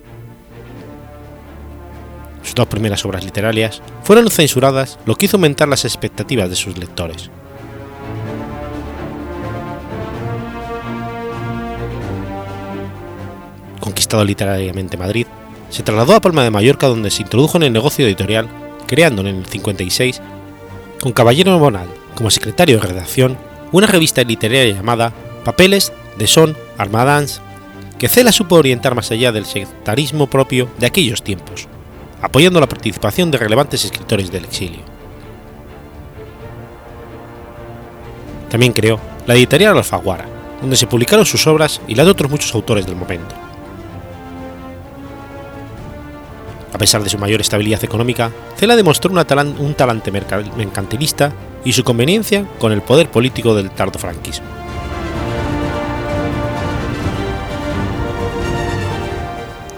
Sus 2.46 2.56
dos 2.56 2.68
primeras 2.68 3.04
obras 3.04 3.26
literarias 3.26 3.82
fueron 4.04 4.30
censuradas, 4.30 4.98
lo 5.06 5.16
que 5.16 5.26
hizo 5.26 5.36
aumentar 5.36 5.68
las 5.68 5.84
expectativas 5.84 6.50
de 6.50 6.56
sus 6.56 6.78
lectores. 6.78 7.30
conquistado 13.96 14.26
literariamente 14.26 14.98
Madrid, 14.98 15.28
se 15.70 15.84
trasladó 15.84 16.16
a 16.16 16.22
Palma 16.22 16.44
de 16.44 16.52
Mallorca 16.52 16.88
donde 16.88 17.12
se 17.12 17.22
introdujo 17.22 17.58
en 17.58 17.64
el 17.64 17.74
negocio 17.74 18.06
editorial, 18.06 18.50
creando 18.88 19.22
en 19.22 19.28
el 19.28 19.46
56, 19.46 20.22
con 21.00 21.14
Caballero 21.14 21.58
Bonal 21.60 21.88
como 22.16 22.32
secretario 22.32 22.80
de 22.80 22.88
redacción, 22.88 23.38
una 23.72 23.88
revista 23.88 24.24
literaria 24.24 24.74
llamada 24.74 25.14
Papeles 25.44 25.94
de 26.18 26.28
Son 26.28 26.58
Armadans, 26.78 27.42
que 28.00 28.10
Cela 28.10 28.32
supo 28.32 28.56
orientar 28.56 28.96
más 28.96 29.12
allá 29.12 29.32
del 29.32 29.46
sectarismo 29.46 30.28
propio 30.28 30.68
de 30.78 30.88
aquellos 30.88 31.24
tiempos, 31.24 31.68
apoyando 32.26 32.60
la 32.60 32.68
participación 32.68 33.30
de 33.30 33.38
relevantes 33.38 33.86
escritores 33.86 34.32
del 34.32 34.46
exilio. 34.46 34.82
También 38.50 38.74
creó 38.74 39.00
la 39.28 39.36
editorial 39.36 39.78
Alfaguara, 39.78 40.26
donde 40.60 40.76
se 40.76 40.88
publicaron 40.88 41.26
sus 41.26 41.46
obras 41.46 41.82
y 41.88 41.94
las 41.94 42.06
de 42.06 42.12
otros 42.12 42.32
muchos 42.32 42.54
autores 42.56 42.88
del 42.88 42.96
momento. 42.96 43.36
A 46.74 46.78
pesar 46.80 47.04
de 47.04 47.10
su 47.10 47.20
mayor 47.20 47.42
estabilidad 47.42 47.84
económica, 47.84 48.32
Cela 48.58 48.76
demostró 48.76 49.12
un 49.12 49.74
talante 49.76 50.12
mercantilista 50.12 51.32
y 51.64 51.74
su 51.74 51.84
conveniencia 51.84 52.46
con 52.60 52.72
el 52.72 52.82
poder 52.82 53.10
político 53.10 53.54
del 53.54 53.70
tardofranquismo. 53.70 54.48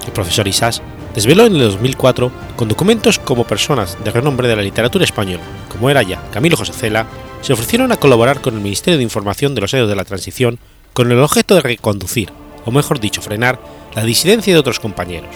El 0.06 0.14
profesor 0.14 0.48
Isás 0.48 0.82
desveló 1.18 1.48
en 1.48 1.56
el 1.56 1.62
2004, 1.62 2.32
con 2.56 2.68
documentos 2.68 3.18
como 3.18 3.44
personas 3.44 3.98
de 4.04 4.12
renombre 4.12 4.48
de 4.48 4.56
la 4.56 4.62
literatura 4.62 5.04
española, 5.04 5.42
como 5.68 5.90
era 5.90 6.04
ya 6.04 6.22
Camilo 6.30 6.56
José 6.56 6.74
Cela, 6.74 7.08
se 7.42 7.54
ofrecieron 7.54 7.92
a 7.92 7.98
colaborar 7.98 8.40
con 8.40 8.54
el 8.54 8.62
Ministerio 8.62 9.00
de 9.00 9.04
Información 9.04 9.56
de 9.56 9.62
los 9.62 9.74
años 9.74 9.90
de 9.90 9.96
la 9.96 10.06
Transición 10.06 10.60
con 10.94 11.12
el 11.12 11.18
objeto 11.18 11.56
de 11.56 11.62
reconducir, 11.62 12.32
o 12.66 12.72
mejor 12.72 13.00
dicho, 13.00 13.24
frenar, 13.24 13.60
la 13.96 14.04
disidencia 14.04 14.54
de 14.54 14.60
otros 14.60 14.80
compañeros. 14.80 15.32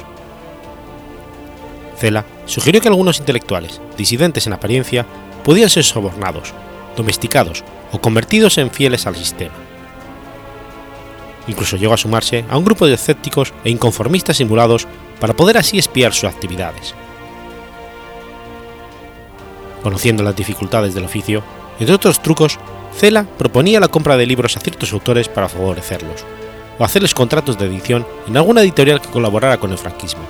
Cela 1.97 2.25
sugirió 2.45 2.79
que 2.79 2.88
algunos 2.88 3.17
intelectuales, 3.17 3.82
disidentes 3.97 4.45
en 4.45 4.53
apariencia, 4.53 5.07
podían 5.43 5.71
ser 5.71 5.84
sobornados, 5.84 6.53
domesticados 6.95 7.63
o 7.91 7.99
convertidos 7.99 8.59
en 8.59 8.69
fieles 8.69 9.07
al 9.07 9.15
sistema. 9.15 9.55
Incluso 11.47 11.75
llegó 11.75 11.95
a 11.95 11.97
sumarse 11.97 12.45
a 12.51 12.57
un 12.59 12.65
grupo 12.65 12.86
de 12.86 12.93
escépticos 12.93 13.51
e 13.63 13.71
inconformistas 13.71 14.38
simulados 14.38 14.88
para 15.22 15.36
poder 15.36 15.57
así 15.57 15.78
espiar 15.78 16.13
sus 16.13 16.26
actividades. 16.26 16.95
Conociendo 19.84 20.24
las 20.24 20.36
dificultades 20.36 20.95
del 20.95 21.05
oficio, 21.05 21.43
entre 21.80 21.95
otros 21.95 22.22
trucos, 22.22 22.59
Cela 22.97 23.26
proponía 23.38 23.80
la 23.80 23.88
compra 23.88 24.17
de 24.17 24.26
libros 24.26 24.57
a 24.57 24.59
ciertos 24.59 24.91
autores 24.91 25.30
para 25.30 25.47
favorecerlos, 25.47 26.26
o 26.78 26.84
hacerles 26.84 27.13
contratos 27.13 27.57
de 27.57 27.67
edición 27.67 28.05
en 28.28 28.36
alguna 28.36 28.61
editorial 28.61 28.99
que 28.99 29.09
colaborara 29.09 29.57
con 29.57 29.72
el 29.72 29.78
franquismo, 29.78 30.24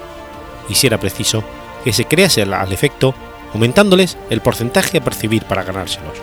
y 0.69 0.75
si 0.75 0.87
era 0.87 0.99
preciso, 0.99 1.41
que 1.83 1.93
se 1.93 2.05
crease 2.05 2.41
al 2.41 2.71
efecto, 2.71 3.15
aumentándoles 3.53 4.17
el 4.29 4.41
porcentaje 4.41 4.97
a 4.97 5.03
percibir 5.03 5.43
para 5.45 5.63
ganárselos. 5.63 6.17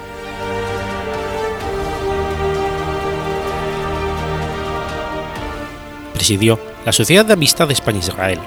Presidió 6.13 6.61
la 6.85 6.93
Sociedad 6.93 7.25
de 7.25 7.33
Amistad 7.33 7.71
España-Israel, 7.71 8.41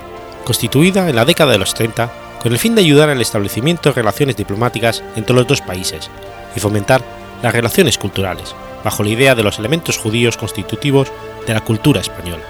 constituida 0.43 1.09
en 1.09 1.15
la 1.15 1.25
década 1.25 1.51
de 1.51 1.57
los 1.57 1.73
30 1.73 2.11
con 2.41 2.51
el 2.51 2.59
fin 2.59 2.75
de 2.75 2.81
ayudar 2.81 3.09
al 3.09 3.21
establecimiento 3.21 3.89
de 3.89 3.95
relaciones 3.95 4.35
diplomáticas 4.35 5.03
entre 5.15 5.35
los 5.35 5.45
dos 5.45 5.61
países 5.61 6.09
y 6.55 6.59
fomentar 6.59 7.03
las 7.41 7.53
relaciones 7.53 7.97
culturales, 7.97 8.55
bajo 8.83 9.03
la 9.03 9.09
idea 9.09 9.35
de 9.35 9.43
los 9.43 9.59
elementos 9.59 9.97
judíos 9.97 10.37
constitutivos 10.37 11.11
de 11.45 11.53
la 11.53 11.61
cultura 11.61 12.01
española. 12.01 12.43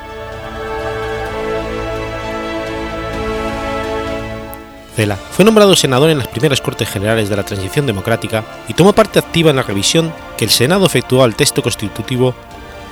Cela 4.96 5.16
fue 5.16 5.46
nombrado 5.46 5.76
senador 5.76 6.10
en 6.10 6.18
las 6.18 6.28
primeras 6.28 6.62
Cortes 6.62 6.90
Generales 6.90 7.30
de 7.30 7.36
la 7.36 7.44
Transición 7.44 7.86
Democrática 7.86 8.44
y 8.68 8.74
tomó 8.74 8.94
parte 8.94 9.20
activa 9.20 9.50
en 9.50 9.56
la 9.56 9.64
revisión 9.64 10.14
que 10.38 10.46
el 10.46 10.52
Senado 10.52 10.86
efectuó 10.86 11.24
al 11.24 11.36
texto 11.36 11.62
constitutivo 11.62 12.36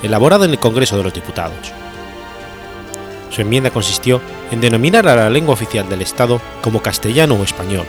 elaborado 0.02 0.46
en 0.46 0.52
el 0.52 0.60
Congreso 0.60 0.98
de 0.98 1.04
los 1.04 1.14
Diputados. 1.14 1.74
Su 3.30 3.42
enmienda 3.42 3.72
consistió 3.72 4.22
en 4.52 4.62
denominar 4.62 5.08
a 5.08 5.16
la 5.16 5.30
lengua 5.30 5.54
oficial 5.54 5.88
del 5.88 6.02
Estado 6.02 6.42
como 6.62 6.82
castellano 6.82 7.36
o 7.36 7.44
español, 7.44 7.86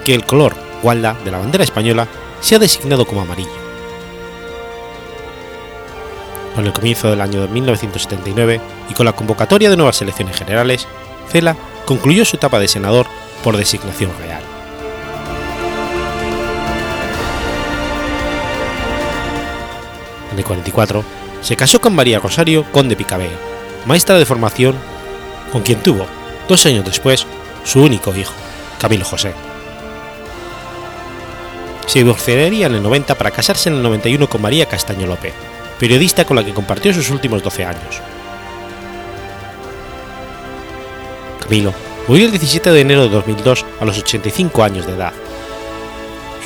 y 0.00 0.04
que 0.04 0.14
el 0.14 0.24
color 0.24 0.54
gualda 0.82 1.16
de 1.24 1.30
la 1.30 1.38
bandera 1.38 1.64
española 1.64 2.08
sea 2.40 2.58
designado 2.58 3.06
como 3.06 3.22
amarillo. 3.22 3.68
Con 6.54 6.66
el 6.66 6.72
comienzo 6.72 7.10
del 7.10 7.20
año 7.20 7.46
1979 7.46 8.60
y 8.90 8.94
con 8.94 9.06
la 9.06 9.12
convocatoria 9.12 9.70
de 9.70 9.76
nuevas 9.76 10.02
elecciones 10.02 10.36
generales, 10.36 10.88
Cela 11.30 11.56
concluyó 11.86 12.24
su 12.24 12.36
etapa 12.36 12.58
de 12.58 12.66
senador 12.68 13.06
por 13.44 13.56
designación 13.56 14.10
real. 14.18 14.42
En 20.32 20.38
el 20.38 20.44
44 20.44 21.04
se 21.42 21.56
casó 21.56 21.80
con 21.80 21.94
María 21.94 22.18
Rosario 22.18 22.64
Conde 22.72 22.96
Picabé, 22.96 23.30
maestra 23.88 24.18
de 24.18 24.26
formación, 24.26 24.76
con 25.50 25.62
quien 25.62 25.82
tuvo, 25.82 26.06
dos 26.46 26.66
años 26.66 26.84
después, 26.84 27.26
su 27.64 27.82
único 27.82 28.14
hijo, 28.14 28.34
Camilo 28.78 29.06
José. 29.06 29.32
Se 31.86 32.00
divorciaría 32.00 32.66
en 32.66 32.74
el 32.74 32.82
90 32.82 33.14
para 33.16 33.30
casarse 33.30 33.70
en 33.70 33.76
el 33.76 33.82
91 33.82 34.28
con 34.28 34.42
María 34.42 34.66
Castaño 34.66 35.06
López, 35.06 35.32
periodista 35.80 36.26
con 36.26 36.36
la 36.36 36.44
que 36.44 36.52
compartió 36.52 36.92
sus 36.92 37.08
últimos 37.08 37.42
12 37.42 37.64
años. 37.64 38.02
Camilo 41.40 41.72
murió 42.08 42.26
el 42.26 42.32
17 42.32 42.70
de 42.70 42.80
enero 42.82 43.04
de 43.04 43.08
2002 43.08 43.64
a 43.80 43.86
los 43.86 43.98
85 43.98 44.62
años 44.64 44.86
de 44.86 44.92
edad. 44.92 45.14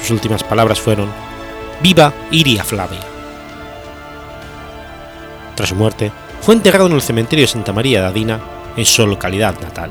Sus 0.01 0.13
últimas 0.13 0.45
palabras 0.45 0.81
fueron 0.81 1.11
Viva 1.83 2.13
Iria 2.31 2.63
Flavia. 2.63 3.01
Tras 5.57 5.71
su 5.71 5.75
muerte, 5.75 6.13
fue 6.43 6.57
enterrado 6.57 6.89
en 6.89 6.93
el 6.93 7.01
cementerio 7.01 7.45
de 7.45 7.49
Santa 7.49 7.73
María 7.73 8.01
de 8.01 8.07
Adina, 8.09 8.41
en 8.77 8.85
su 8.85 9.07
localidad 9.07 9.55
natal. 9.61 9.91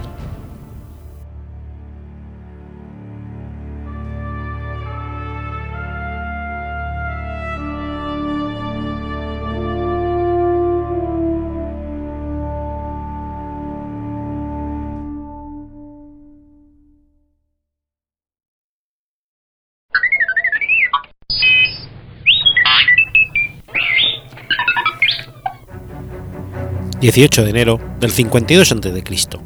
18 27.02 27.46
de 27.46 27.50
enero 27.50 27.80
del 28.00 28.12
52 28.12 28.72
a.C. 28.74 29.40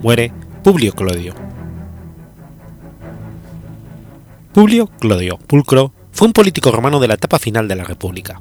Muere 0.00 0.32
Publio 0.62 0.92
Clodio. 0.92 1.34
Publio 4.52 4.86
Clodio 4.86 5.38
Pulcro 5.38 5.92
fue 6.12 6.28
un 6.28 6.32
político 6.32 6.70
romano 6.70 7.00
de 7.00 7.08
la 7.08 7.14
etapa 7.14 7.40
final 7.40 7.66
de 7.66 7.74
la 7.74 7.82
República. 7.82 8.40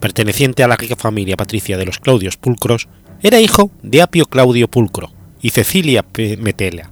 Perteneciente 0.00 0.64
a 0.64 0.68
la 0.68 0.74
rica 0.74 0.96
familia 0.96 1.36
patricia 1.36 1.78
de 1.78 1.86
los 1.86 2.00
Claudios 2.00 2.36
Pulcros, 2.36 2.88
era 3.22 3.38
hijo 3.38 3.70
de 3.84 4.02
Apio 4.02 4.26
Claudio 4.26 4.66
Pulcro 4.66 5.12
y 5.40 5.50
Cecilia 5.50 6.04
Metela. 6.40 6.90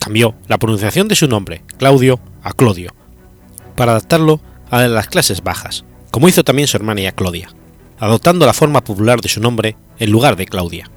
Cambió 0.00 0.34
la 0.48 0.58
pronunciación 0.58 1.06
de 1.06 1.14
su 1.14 1.28
nombre, 1.28 1.62
Claudio, 1.78 2.18
a 2.42 2.52
Clodio, 2.52 2.92
para 3.76 3.92
adaptarlo 3.92 4.40
a 4.70 4.82
las 4.88 5.06
clases 5.06 5.44
bajas, 5.44 5.84
como 6.12 6.28
hizo 6.28 6.44
también 6.44 6.68
su 6.68 6.76
hermana 6.76 7.10
Claudia, 7.12 7.48
adoptando 7.98 8.44
la 8.44 8.52
forma 8.52 8.84
popular 8.84 9.20
de 9.20 9.30
su 9.30 9.40
nombre 9.40 9.76
en 9.98 10.12
lugar 10.12 10.36
de 10.36 10.46
Claudia. 10.46 10.88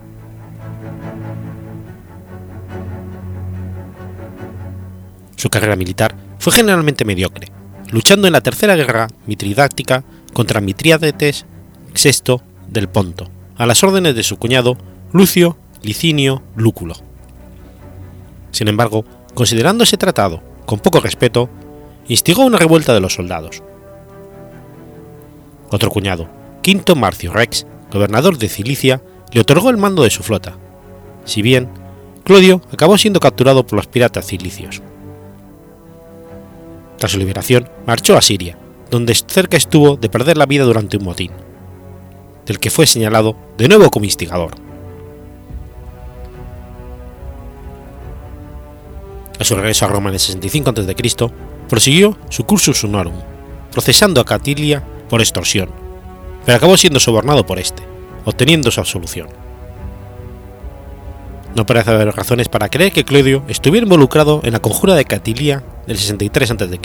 Su 5.37 5.49
carrera 5.49 5.77
militar 5.77 6.15
fue 6.37 6.51
generalmente 6.51 7.05
mediocre, 7.05 7.47
luchando 7.91 8.27
en 8.27 8.33
la 8.33 8.41
Tercera 8.41 8.75
Guerra 8.75 9.07
Mitridáctica 9.25 10.03
contra 10.33 10.59
Mitrídates 10.59 11.45
VI 11.93 12.41
del 12.67 12.89
Ponto, 12.89 13.29
a 13.55 13.65
las 13.65 13.83
órdenes 13.83 14.15
de 14.15 14.23
su 14.23 14.35
cuñado 14.35 14.77
Lucio 15.13 15.57
Licinio 15.81 16.43
Lúculo. 16.57 16.95
Sin 18.51 18.67
embargo, 18.67 19.05
considerando 19.33 19.85
ese 19.85 19.95
tratado 19.95 20.43
con 20.65 20.79
poco 20.79 20.99
respeto, 20.99 21.49
instigó 22.09 22.43
una 22.43 22.57
revuelta 22.57 22.93
de 22.93 22.99
los 22.99 23.13
soldados, 23.13 23.63
otro 25.75 25.89
cuñado, 25.89 26.27
Quinto 26.61 26.95
Marcio 26.95 27.31
Rex, 27.31 27.67
gobernador 27.91 28.37
de 28.37 28.49
Cilicia, 28.49 29.01
le 29.31 29.41
otorgó 29.41 29.69
el 29.69 29.77
mando 29.77 30.03
de 30.03 30.09
su 30.09 30.23
flota, 30.23 30.57
si 31.25 31.41
bien 31.41 31.69
Clodio 32.23 32.61
acabó 32.71 32.97
siendo 32.97 33.19
capturado 33.19 33.65
por 33.65 33.77
los 33.77 33.87
piratas 33.87 34.25
cilicios. 34.25 34.81
Tras 36.97 37.11
su 37.11 37.19
liberación, 37.19 37.69
marchó 37.85 38.17
a 38.17 38.21
Siria, 38.21 38.57
donde 38.89 39.13
cerca 39.13 39.57
estuvo 39.57 39.97
de 39.97 40.09
perder 40.09 40.37
la 40.37 40.45
vida 40.45 40.63
durante 40.63 40.97
un 40.97 41.03
motín, 41.03 41.31
del 42.45 42.59
que 42.59 42.71
fue 42.71 42.87
señalado 42.87 43.35
de 43.57 43.67
nuevo 43.67 43.91
como 43.91 44.05
instigador. 44.05 44.55
A 49.37 49.43
su 49.43 49.55
regreso 49.55 49.85
a 49.85 49.89
Roma 49.89 50.09
en 50.09 50.13
el 50.13 50.19
65 50.19 50.69
a.C., 50.69 51.31
prosiguió 51.67 52.17
su 52.29 52.45
cursus 52.45 52.83
honorum, 52.85 53.15
procesando 53.71 54.21
a 54.21 54.25
Catilia 54.25 54.83
por 55.09 55.21
extorsión, 55.21 55.69
pero 56.45 56.57
acabó 56.57 56.77
siendo 56.77 56.99
sobornado 56.99 57.45
por 57.45 57.59
este, 57.59 57.83
obteniendo 58.25 58.71
su 58.71 58.79
absolución. 58.79 59.27
No 61.55 61.65
parece 61.65 61.91
haber 61.91 62.13
razones 62.13 62.49
para 62.49 62.69
creer 62.69 62.91
que 62.91 63.05
Claudio 63.05 63.43
estuviera 63.47 63.85
involucrado 63.85 64.41
en 64.43 64.51
la 64.53 64.59
conjura 64.59 64.93
de 64.95 65.05
Catilia 65.05 65.63
del 65.87 65.97
63 65.97 66.51
a.C. 66.51 66.79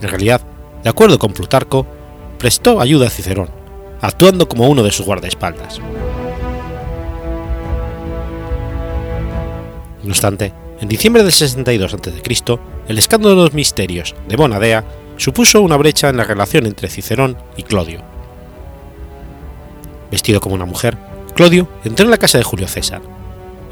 En 0.00 0.08
realidad, 0.08 0.40
de 0.82 0.90
acuerdo 0.90 1.18
con 1.18 1.32
Plutarco, 1.32 1.86
prestó 2.38 2.80
ayuda 2.80 3.08
a 3.08 3.10
Cicerón, 3.10 3.50
actuando 4.00 4.48
como 4.48 4.68
uno 4.68 4.82
de 4.82 4.92
sus 4.92 5.04
guardaespaldas. 5.04 5.78
No 10.02 10.10
obstante, 10.10 10.52
en 10.80 10.88
diciembre 10.88 11.22
del 11.22 11.32
62 11.32 11.94
a.C., 11.94 12.58
el 12.88 12.98
escándalo 12.98 13.34
de 13.34 13.42
los 13.42 13.54
misterios 13.54 14.14
de 14.28 14.36
Bonadea 14.36 14.84
supuso 15.16 15.60
una 15.60 15.76
brecha 15.76 16.08
en 16.08 16.16
la 16.16 16.24
relación 16.24 16.66
entre 16.66 16.88
Cicerón 16.88 17.36
y 17.56 17.62
Clodio. 17.62 18.02
Vestido 20.10 20.40
como 20.40 20.54
una 20.54 20.64
mujer, 20.64 20.96
Clodio 21.34 21.68
entró 21.84 22.04
en 22.04 22.10
la 22.10 22.18
casa 22.18 22.38
de 22.38 22.44
Julio 22.44 22.68
César. 22.68 23.02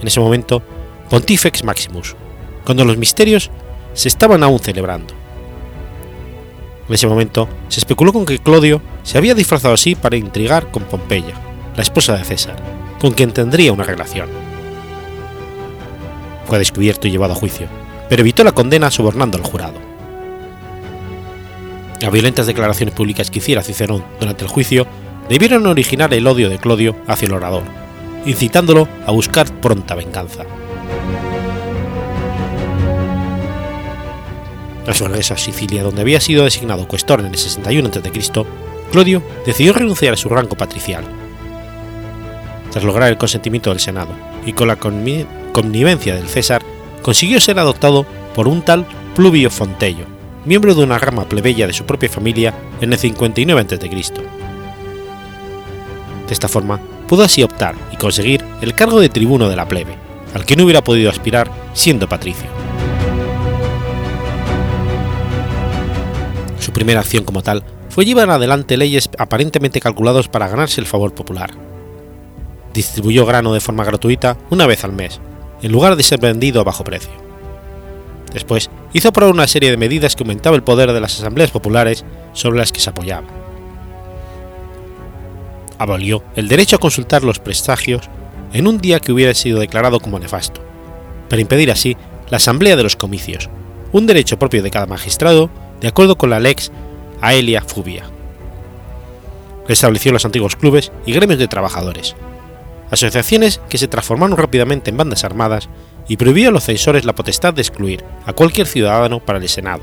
En 0.01 0.07
ese 0.07 0.20
momento, 0.20 0.62
Pontifex 1.11 1.64
Maximus, 1.64 2.16
cuando 2.64 2.84
los 2.84 2.97
misterios 2.97 3.51
se 3.95 4.09
estaban 4.09 4.43
aún 4.43 4.59
celebrando. 4.59 5.14
En 6.88 6.95
ese 6.95 7.07
momento 7.07 7.49
se 7.68 7.80
especuló 7.80 8.12
con 8.12 8.26
que 8.26 8.38
Clodio 8.38 8.82
se 9.03 9.18
había 9.18 9.34
disfrazado 9.34 9.74
así 9.74 9.95
para 9.95 10.16
intrigar 10.16 10.70
con 10.70 10.82
Pompeya, 10.84 11.34
la 11.76 11.82
esposa 11.82 12.16
de 12.16 12.24
César, 12.24 12.57
con 13.01 13.12
quien 13.12 13.32
tendría 13.32 13.72
una 13.72 13.84
relación. 13.84 14.28
Fue 16.47 16.59
descubierto 16.59 17.07
y 17.07 17.12
llevado 17.12 17.32
a 17.32 17.36
juicio, 17.36 17.68
pero 18.09 18.22
evitó 18.22 18.43
la 18.45 18.53
condena 18.53 18.90
sobornando 18.90 19.38
al 19.38 19.45
jurado. 19.45 19.91
Las 22.03 22.11
violentas 22.11 22.49
declaraciones 22.49 22.97
públicas 22.97 23.31
que 23.31 23.39
hiciera 23.39 23.63
Cicerón 23.63 24.05
durante 24.19 24.43
el 24.43 24.51
juicio 24.51 24.89
debieron 25.29 25.65
originar 25.69 26.13
el 26.13 26.27
odio 26.27 26.49
de 26.51 26.59
Clodio 26.59 26.97
hacia 27.07 27.27
el 27.27 27.33
orador, 27.33 27.63
incitándolo 28.27 28.89
a 29.07 29.13
buscar 29.13 29.49
pronta 29.61 29.95
venganza. 29.95 30.43
Tras 34.85 34.99
regreso 34.99 35.35
a 35.35 35.37
Sicilia, 35.37 35.85
donde 35.85 36.01
había 36.01 36.21
sido 36.21 36.43
designado 36.43 36.89
cuestor 36.89 37.21
en 37.21 37.27
el 37.27 37.37
61 37.37 37.89
a.C., 37.89 38.45
Clodio 38.91 39.23
decidió 39.47 39.73
renunciar 39.73 40.15
a 40.15 40.17
su 40.17 40.29
rango 40.29 40.57
patricial. 40.57 41.05
Tras 42.73 42.83
lograr 42.83 43.11
el 43.11 43.17
consentimiento 43.17 43.71
del 43.71 43.79
Senado 43.79 44.11
y 44.45 44.55
con 44.55 44.67
la 44.67 44.75
connivencia 44.75 46.17
del 46.17 46.29
César, 46.29 46.63
consiguió 47.01 47.41
ser 47.41 47.61
adoptado 47.61 48.05
por 48.35 48.49
un 48.49 48.63
tal 48.63 48.87
Pluvio 49.15 49.51
Fontello, 49.51 50.12
miembro 50.45 50.74
de 50.74 50.82
una 50.82 50.99
rama 50.99 51.28
plebeya 51.28 51.66
de 51.66 51.72
su 51.72 51.84
propia 51.84 52.09
familia 52.09 52.55
en 52.80 52.93
el 52.93 52.99
59 52.99 53.61
a.C. 53.61 53.88
De 56.26 56.32
esta 56.32 56.49
forma, 56.49 56.80
pudo 57.07 57.24
así 57.24 57.43
optar 57.43 57.74
y 57.93 57.97
conseguir 57.97 58.45
el 58.61 58.74
cargo 58.74 59.01
de 59.01 59.09
tribuno 59.09 59.49
de 59.49 59.57
la 59.57 59.68
plebe, 59.68 59.97
al 60.34 60.45
que 60.45 60.57
no 60.57 60.64
hubiera 60.64 60.82
podido 60.82 61.11
aspirar 61.11 61.51
siendo 61.74 62.09
patricio. 62.09 62.47
Su 66.59 66.72
primera 66.72 67.01
acción 67.01 67.24
como 67.24 67.43
tal 67.43 67.64
fue 67.88 68.05
llevar 68.05 68.30
adelante 68.30 68.76
leyes 68.76 69.11
aparentemente 69.18 69.80
calculados 69.80 70.28
para 70.28 70.49
ganarse 70.49 70.80
el 70.80 70.86
favor 70.86 71.12
popular. 71.12 71.51
Distribuyó 72.72 73.26
grano 73.26 73.53
de 73.53 73.61
forma 73.61 73.84
gratuita 73.84 74.38
una 74.49 74.66
vez 74.66 74.82
al 74.84 74.93
mes, 74.93 75.20
en 75.61 75.72
lugar 75.72 75.97
de 75.97 76.03
ser 76.03 76.18
vendido 76.18 76.61
a 76.61 76.64
bajo 76.64 76.84
precio. 76.84 77.12
Después, 78.32 78.70
hizo 78.93 79.09
aprobar 79.09 79.34
una 79.34 79.47
serie 79.47 79.70
de 79.70 79.76
medidas 79.76 80.16
que 80.16 80.22
aumentaba 80.22 80.57
el 80.57 80.62
poder 80.62 80.93
de 80.93 81.01
las 81.01 81.18
asambleas 81.18 81.51
populares 81.51 82.05
sobre 82.32 82.59
las 82.59 82.72
que 82.72 82.80
se 82.80 82.90
apoyaba. 82.90 83.26
Abolió 85.78 86.22
el 86.36 86.49
derecho 86.49 86.76
a 86.76 86.80
consultar 86.80 87.24
los 87.24 87.38
presagios 87.38 88.09
en 88.53 88.66
un 88.66 88.78
día 88.78 89.01
que 89.01 89.12
hubiera 89.12 89.34
sido 89.34 89.59
declarado 89.59 90.01
como 90.01 90.18
nefasto, 90.18 90.61
para 91.28 91.43
impedir 91.43 91.70
así 91.70 91.97
la 92.28 92.36
asamblea 92.36 92.76
de 92.76 92.82
los 92.82 92.97
comicios, 92.97 93.49
un 93.93 94.07
derecho 94.07 94.38
propio 94.38 94.62
de 94.62 94.70
cada 94.70 94.86
magistrado 94.86 95.51
de 95.80 95.88
acuerdo 95.88 96.16
con 96.16 96.30
la 96.30 96.40
lex 96.40 96.70
Aelia 97.20 97.62
Fubia. 97.62 98.05
Restableció 99.66 100.12
los 100.12 100.24
antiguos 100.24 100.57
clubes 100.57 100.93
y 101.07 101.12
gremios 101.12 101.38
de 101.38 101.49
trabajadores, 101.49 102.14
asociaciones 102.90 103.61
que 103.68 103.78
se 103.78 103.88
transformaron 103.88 104.36
rápidamente 104.36 104.90
en 104.90 104.97
bandas 104.97 105.24
armadas 105.24 105.68
y 106.13 106.19
prohibió 106.19 106.51
a 106.51 106.53
los 106.53 106.65
censores 106.65 107.07
la 107.07 107.15
potestad 107.15 107.55
de 107.55 107.63
excluir 107.63 108.05
a 108.27 108.35
cualquier 108.35 108.67
ciudadano 108.67 109.19
para 109.19 109.39
el 109.39 109.49
Senado, 109.49 109.81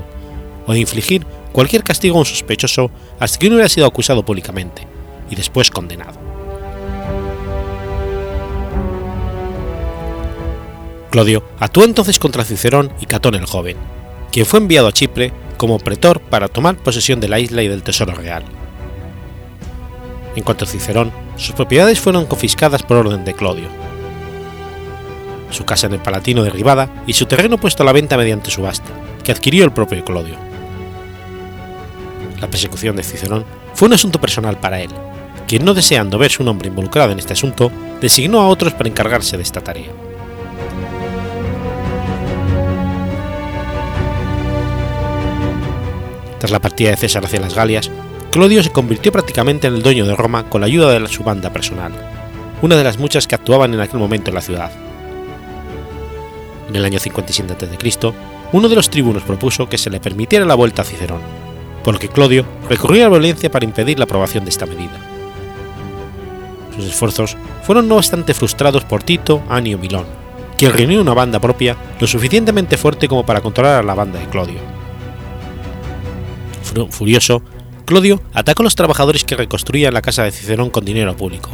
o 0.64 0.72
de 0.72 0.78
infligir 0.78 1.26
cualquier 1.50 1.82
castigo 1.82 2.14
a 2.14 2.18
un 2.20 2.24
sospechoso 2.24 2.88
hasta 3.18 3.36
que 3.36 3.48
uno 3.48 3.56
hubiera 3.56 3.68
sido 3.68 3.84
acusado 3.84 4.24
públicamente 4.24 4.86
y 5.28 5.34
después 5.34 5.72
condenado. 5.72 6.20
Clodio 11.10 11.42
actuó 11.58 11.82
entonces 11.82 12.20
contra 12.20 12.44
Cicerón 12.44 12.92
y 13.00 13.06
Catón 13.06 13.34
el 13.34 13.46
joven, 13.46 13.76
quien 14.30 14.46
fue 14.46 14.60
enviado 14.60 14.86
a 14.86 14.92
Chipre 14.92 15.32
como 15.56 15.80
pretor 15.80 16.20
para 16.20 16.46
tomar 16.46 16.76
posesión 16.76 17.18
de 17.18 17.26
la 17.26 17.40
isla 17.40 17.64
y 17.64 17.66
del 17.66 17.82
tesoro 17.82 18.14
real. 18.14 18.44
En 20.36 20.44
cuanto 20.44 20.64
a 20.64 20.68
Cicerón, 20.68 21.10
sus 21.34 21.56
propiedades 21.56 21.98
fueron 21.98 22.26
confiscadas 22.26 22.84
por 22.84 22.98
orden 22.98 23.24
de 23.24 23.34
Clodio. 23.34 23.79
Su 25.50 25.64
casa 25.64 25.86
en 25.86 25.94
el 25.94 26.00
Palatino 26.00 26.42
derribada 26.42 26.88
y 27.06 27.12
su 27.12 27.26
terreno 27.26 27.58
puesto 27.58 27.82
a 27.82 27.86
la 27.86 27.92
venta 27.92 28.16
mediante 28.16 28.50
subasta, 28.50 28.90
que 29.22 29.32
adquirió 29.32 29.64
el 29.64 29.72
propio 29.72 30.04
Clodio. 30.04 30.36
La 32.40 32.48
persecución 32.48 32.96
de 32.96 33.02
Cicerón 33.02 33.44
fue 33.74 33.88
un 33.88 33.94
asunto 33.94 34.20
personal 34.20 34.58
para 34.58 34.80
él, 34.80 34.90
quien 35.46 35.64
no 35.64 35.74
deseando 35.74 36.16
ver 36.16 36.30
su 36.30 36.44
nombre 36.44 36.68
involucrado 36.68 37.12
en 37.12 37.18
este 37.18 37.32
asunto, 37.32 37.72
designó 38.00 38.40
a 38.40 38.48
otros 38.48 38.72
para 38.72 38.88
encargarse 38.88 39.36
de 39.36 39.42
esta 39.42 39.60
tarea. 39.60 39.90
Tras 46.38 46.52
la 46.52 46.60
partida 46.60 46.90
de 46.90 46.96
César 46.96 47.24
hacia 47.24 47.40
las 47.40 47.54
Galias, 47.54 47.90
Clodio 48.30 48.62
se 48.62 48.70
convirtió 48.70 49.12
prácticamente 49.12 49.66
en 49.66 49.74
el 49.74 49.82
dueño 49.82 50.06
de 50.06 50.16
Roma 50.16 50.48
con 50.48 50.60
la 50.62 50.68
ayuda 50.68 50.98
de 50.98 51.08
su 51.08 51.22
banda 51.22 51.52
personal, 51.52 51.92
una 52.62 52.76
de 52.76 52.84
las 52.84 52.98
muchas 52.98 53.26
que 53.26 53.34
actuaban 53.34 53.74
en 53.74 53.80
aquel 53.80 53.98
momento 53.98 54.30
en 54.30 54.36
la 54.36 54.40
ciudad. 54.40 54.89
En 56.70 56.76
el 56.76 56.84
año 56.84 57.00
57 57.00 57.52
a.C., 57.52 58.12
uno 58.52 58.68
de 58.68 58.76
los 58.76 58.90
tribunos 58.90 59.24
propuso 59.24 59.68
que 59.68 59.76
se 59.76 59.90
le 59.90 59.98
permitiera 59.98 60.44
la 60.44 60.54
vuelta 60.54 60.82
a 60.82 60.84
Cicerón, 60.84 61.20
por 61.82 61.94
lo 61.94 61.98
que 61.98 62.06
Clodio 62.06 62.44
recurrió 62.68 63.02
a 63.02 63.04
la 63.06 63.16
violencia 63.16 63.50
para 63.50 63.64
impedir 63.64 63.98
la 63.98 64.04
aprobación 64.04 64.44
de 64.44 64.50
esta 64.50 64.66
medida. 64.66 64.96
Sus 66.76 66.84
esfuerzos 66.84 67.36
fueron 67.64 67.88
no 67.88 67.96
obstante 67.96 68.34
frustrados 68.34 68.84
por 68.84 69.02
Tito 69.02 69.42
Anio 69.48 69.78
Milón, 69.78 70.06
quien 70.56 70.72
reunió 70.72 71.00
una 71.00 71.12
banda 71.12 71.40
propia 71.40 71.76
lo 71.98 72.06
suficientemente 72.06 72.76
fuerte 72.76 73.08
como 73.08 73.26
para 73.26 73.40
controlar 73.40 73.80
a 73.80 73.82
la 73.82 73.94
banda 73.94 74.20
de 74.20 74.26
Clodio 74.26 74.60
Furioso, 76.90 77.42
Clodio 77.84 78.22
atacó 78.32 78.62
a 78.62 78.64
los 78.64 78.76
trabajadores 78.76 79.24
que 79.24 79.34
reconstruían 79.34 79.92
la 79.92 80.02
casa 80.02 80.22
de 80.22 80.30
Cicerón 80.30 80.70
con 80.70 80.84
dinero 80.84 81.16
público, 81.16 81.50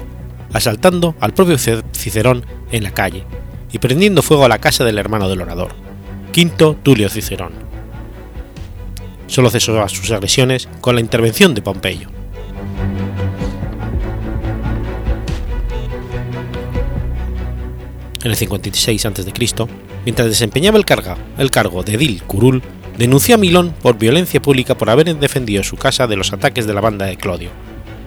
asaltando 0.52 1.14
al 1.20 1.32
propio 1.32 1.56
Cicerón 1.56 2.44
en 2.70 2.82
la 2.82 2.90
calle 2.90 3.24
y 3.72 3.78
prendiendo 3.78 4.22
fuego 4.22 4.44
a 4.44 4.48
la 4.48 4.58
casa 4.58 4.84
del 4.84 4.98
hermano 4.98 5.28
del 5.28 5.42
orador, 5.42 5.74
Quinto 6.32 6.76
Tulio 6.82 7.08
Cicerón. 7.08 7.52
Solo 9.26 9.50
cesó 9.50 9.88
sus 9.88 10.10
agresiones 10.10 10.68
con 10.80 10.94
la 10.94 11.00
intervención 11.00 11.54
de 11.54 11.62
Pompeyo. 11.62 12.08
En 18.22 18.30
el 18.30 18.36
56 18.36 19.06
a.C., 19.06 19.32
mientras 20.04 20.28
desempeñaba 20.28 20.78
el, 20.78 20.84
el 21.38 21.50
cargo 21.50 21.82
de 21.82 21.94
edil 21.94 22.22
curul, 22.24 22.62
denunció 22.98 23.36
a 23.36 23.38
Milón 23.38 23.74
por 23.82 23.98
violencia 23.98 24.42
pública 24.42 24.76
por 24.76 24.90
haber 24.90 25.14
defendido 25.16 25.62
su 25.62 25.76
casa 25.76 26.06
de 26.06 26.16
los 26.16 26.32
ataques 26.32 26.66
de 26.66 26.74
la 26.74 26.80
banda 26.80 27.06
de 27.06 27.16
Clodio, 27.16 27.50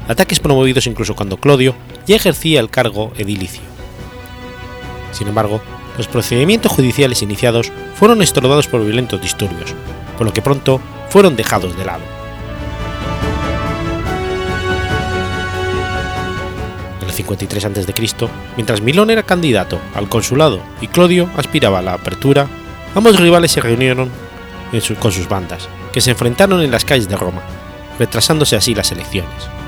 ataques 0.07 0.39
promovidos 0.39 0.87
incluso 0.87 1.15
cuando 1.15 1.37
Clodio 1.37 1.75
ya 2.05 2.15
ejercía 2.15 2.59
el 2.59 2.69
cargo 2.69 3.13
edilicio. 3.17 3.78
Sin 5.11 5.27
embargo, 5.27 5.61
los 5.97 6.07
procedimientos 6.07 6.71
judiciales 6.71 7.21
iniciados 7.21 7.71
fueron 7.95 8.21
estorbados 8.21 8.67
por 8.67 8.83
violentos 8.83 9.21
disturbios, 9.21 9.73
por 10.17 10.25
lo 10.25 10.33
que 10.33 10.41
pronto 10.41 10.79
fueron 11.09 11.35
dejados 11.35 11.77
de 11.77 11.85
lado. 11.85 12.03
En 17.01 17.07
el 17.07 17.13
53 17.13 17.65
a.C., 17.65 17.93
mientras 18.55 18.81
Milón 18.81 19.09
era 19.09 19.23
candidato 19.23 19.79
al 19.93 20.07
consulado 20.07 20.61
y 20.79 20.87
Clodio 20.87 21.29
aspiraba 21.35 21.79
a 21.79 21.81
la 21.81 21.93
apertura, 21.93 22.47
ambos 22.95 23.19
rivales 23.19 23.51
se 23.51 23.61
reunieron 23.61 24.09
con 24.99 25.11
sus 25.11 25.27
bandas, 25.27 25.67
que 25.91 25.99
se 25.99 26.11
enfrentaron 26.11 26.61
en 26.61 26.71
las 26.71 26.85
calles 26.85 27.09
de 27.09 27.17
Roma, 27.17 27.41
retrasándose 27.97 28.55
así 28.55 28.75
las 28.75 28.91
elecciones. 28.91 29.58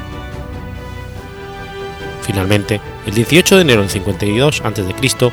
Finalmente, 2.22 2.80
el 3.06 3.14
18 3.14 3.56
de 3.56 3.62
enero 3.62 3.82
del 3.82 3.90
52 3.90 4.62
a.C., 4.62 5.32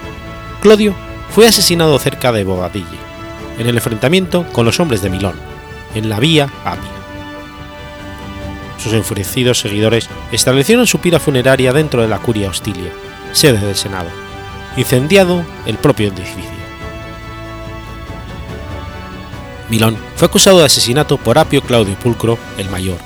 Clodio 0.60 0.94
fue 1.30 1.46
asesinado 1.46 1.98
cerca 1.98 2.32
de 2.32 2.44
Bobadille, 2.44 2.86
en 3.58 3.66
el 3.66 3.76
enfrentamiento 3.76 4.46
con 4.52 4.64
los 4.64 4.80
hombres 4.80 5.02
de 5.02 5.10
Milón, 5.10 5.34
en 5.94 6.08
la 6.08 6.18
vía 6.18 6.48
Apia. 6.64 6.90
Sus 8.82 8.92
enfurecidos 8.92 9.60
seguidores 9.60 10.08
establecieron 10.32 10.86
su 10.86 10.98
pira 10.98 11.18
funeraria 11.18 11.72
dentro 11.72 12.02
de 12.02 12.08
la 12.08 12.18
Curia 12.18 12.48
Hostilia, 12.48 12.92
sede 13.32 13.64
del 13.64 13.76
Senado, 13.76 14.08
incendiado 14.76 15.44
el 15.66 15.76
propio 15.76 16.08
edificio. 16.08 16.58
Milón 19.68 19.98
fue 20.16 20.26
acusado 20.26 20.60
de 20.60 20.64
asesinato 20.64 21.18
por 21.18 21.38
Apio 21.38 21.60
Claudio 21.60 21.94
Pulcro, 21.96 22.38
el 22.56 22.70
mayor, 22.70 22.98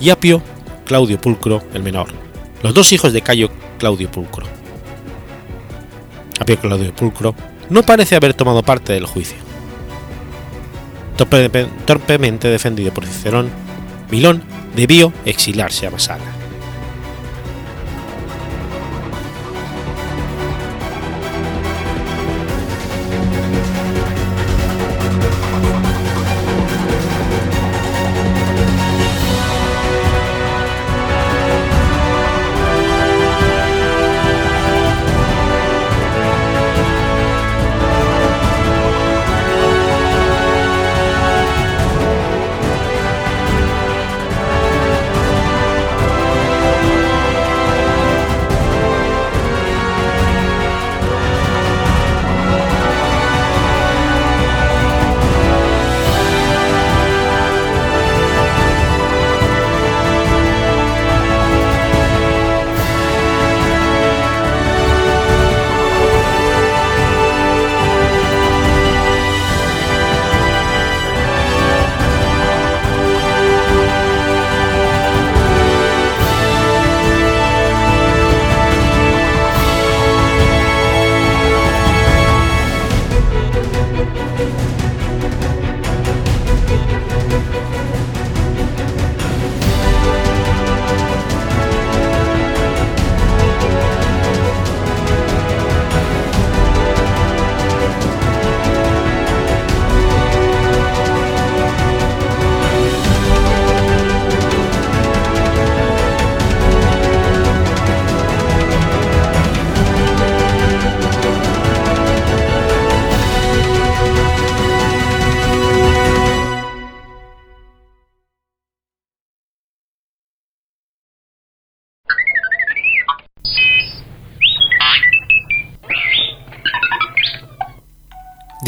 y 0.00 0.10
Apio 0.10 0.42
Claudio 0.84 1.20
Pulcro, 1.20 1.62
el 1.74 1.82
menor, 1.82 2.27
los 2.62 2.74
dos 2.74 2.92
hijos 2.92 3.12
de 3.12 3.22
Cayo 3.22 3.50
Claudio 3.78 4.10
Pulcro. 4.10 4.46
Apio 6.40 6.58
Claudio 6.58 6.94
Pulcro 6.94 7.34
no 7.70 7.82
parece 7.82 8.16
haber 8.16 8.34
tomado 8.34 8.62
parte 8.62 8.92
del 8.92 9.06
juicio. 9.06 9.36
torpemente 11.16 12.48
defendido 12.48 12.92
por 12.92 13.06
Cicerón, 13.06 13.50
Milón 14.10 14.42
debió 14.74 15.12
exiliarse 15.24 15.86
a 15.86 15.90
Masala. 15.90 16.37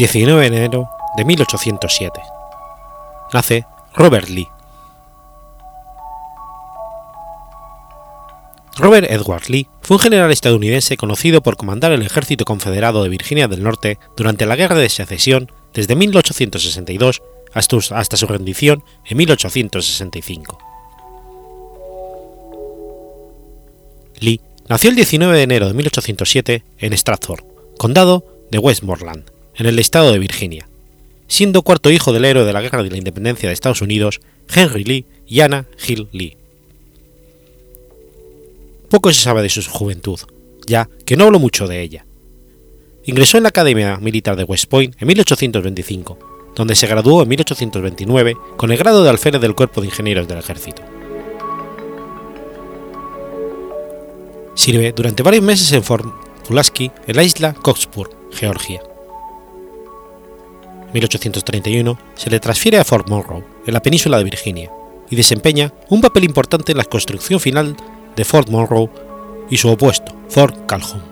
19 0.01 0.49
de 0.49 0.57
enero 0.57 0.89
de 1.15 1.23
1807. 1.25 2.21
Nace 3.33 3.67
Robert 3.93 4.29
Lee. 4.29 4.47
Robert 8.77 9.11
Edward 9.11 9.43
Lee 9.47 9.67
fue 9.81 9.97
un 9.97 10.01
general 10.01 10.31
estadounidense 10.31 10.97
conocido 10.97 11.43
por 11.43 11.55
comandar 11.55 11.91
el 11.91 12.01
ejército 12.01 12.45
confederado 12.45 13.03
de 13.03 13.09
Virginia 13.09 13.47
del 13.47 13.61
Norte 13.61 13.99
durante 14.17 14.47
la 14.47 14.55
Guerra 14.55 14.77
de 14.77 14.89
Secesión 14.89 15.51
desde 15.71 15.95
1862 15.95 17.21
hasta 17.53 18.17
su 18.17 18.25
rendición 18.25 18.83
en 19.05 19.17
1865. 19.17 20.57
Lee 24.19 24.41
nació 24.67 24.89
el 24.89 24.95
19 24.95 25.37
de 25.37 25.43
enero 25.43 25.67
de 25.67 25.75
1807 25.75 26.63
en 26.79 26.93
Stratford, 26.93 27.43
condado 27.77 28.47
de 28.49 28.57
Westmoreland, 28.57 29.29
en 29.61 29.67
el 29.67 29.77
estado 29.77 30.11
de 30.11 30.17
Virginia, 30.17 30.67
siendo 31.27 31.61
cuarto 31.61 31.91
hijo 31.91 32.11
del 32.11 32.25
héroe 32.25 32.45
de 32.45 32.51
la 32.51 32.61
Guerra 32.61 32.81
de 32.81 32.89
la 32.89 32.97
Independencia 32.97 33.47
de 33.47 33.53
Estados 33.53 33.83
Unidos, 33.83 34.19
Henry 34.51 34.83
Lee 34.83 35.05
y 35.27 35.41
Anna 35.41 35.67
Hill 35.87 36.07
Lee. 36.11 36.35
Poco 38.89 39.13
se 39.13 39.21
sabe 39.21 39.43
de 39.43 39.49
su 39.49 39.61
juventud, 39.61 40.19
ya 40.65 40.89
que 41.05 41.15
no 41.15 41.25
habló 41.25 41.37
mucho 41.37 41.67
de 41.67 41.79
ella. 41.79 42.07
Ingresó 43.03 43.37
en 43.37 43.43
la 43.43 43.49
Academia 43.49 43.97
Militar 43.97 44.35
de 44.35 44.45
West 44.45 44.65
Point 44.65 44.95
en 44.99 45.07
1825, 45.07 46.53
donde 46.55 46.73
se 46.73 46.87
graduó 46.87 47.21
en 47.21 47.29
1829 47.29 48.35
con 48.57 48.71
el 48.71 48.79
grado 48.79 49.03
de 49.03 49.11
alférez 49.11 49.41
del 49.41 49.53
Cuerpo 49.53 49.81
de 49.81 49.87
Ingenieros 49.87 50.27
del 50.27 50.39
Ejército. 50.39 50.81
Sirve 54.55 54.91
durante 54.91 55.21
varios 55.21 55.43
meses 55.43 55.71
en 55.71 55.83
Fort 55.83 56.07
Pulaski, 56.47 56.89
en 57.05 57.15
la 57.15 57.23
isla 57.23 57.53
Coxburg, 57.53 58.09
Georgia. 58.31 58.81
1831 60.93 61.97
se 62.15 62.29
le 62.29 62.39
transfiere 62.39 62.77
a 62.77 62.83
Fort 62.83 63.07
Monroe, 63.09 63.43
en 63.65 63.73
la 63.73 63.81
península 63.81 64.17
de 64.17 64.23
Virginia, 64.23 64.71
y 65.09 65.15
desempeña 65.15 65.73
un 65.89 66.01
papel 66.01 66.23
importante 66.23 66.71
en 66.71 66.77
la 66.77 66.85
construcción 66.85 67.39
final 67.39 67.75
de 68.15 68.25
Fort 68.25 68.49
Monroe 68.49 68.89
y 69.49 69.57
su 69.57 69.69
opuesto, 69.69 70.13
Fort 70.29 70.65
Calhoun. 70.65 71.03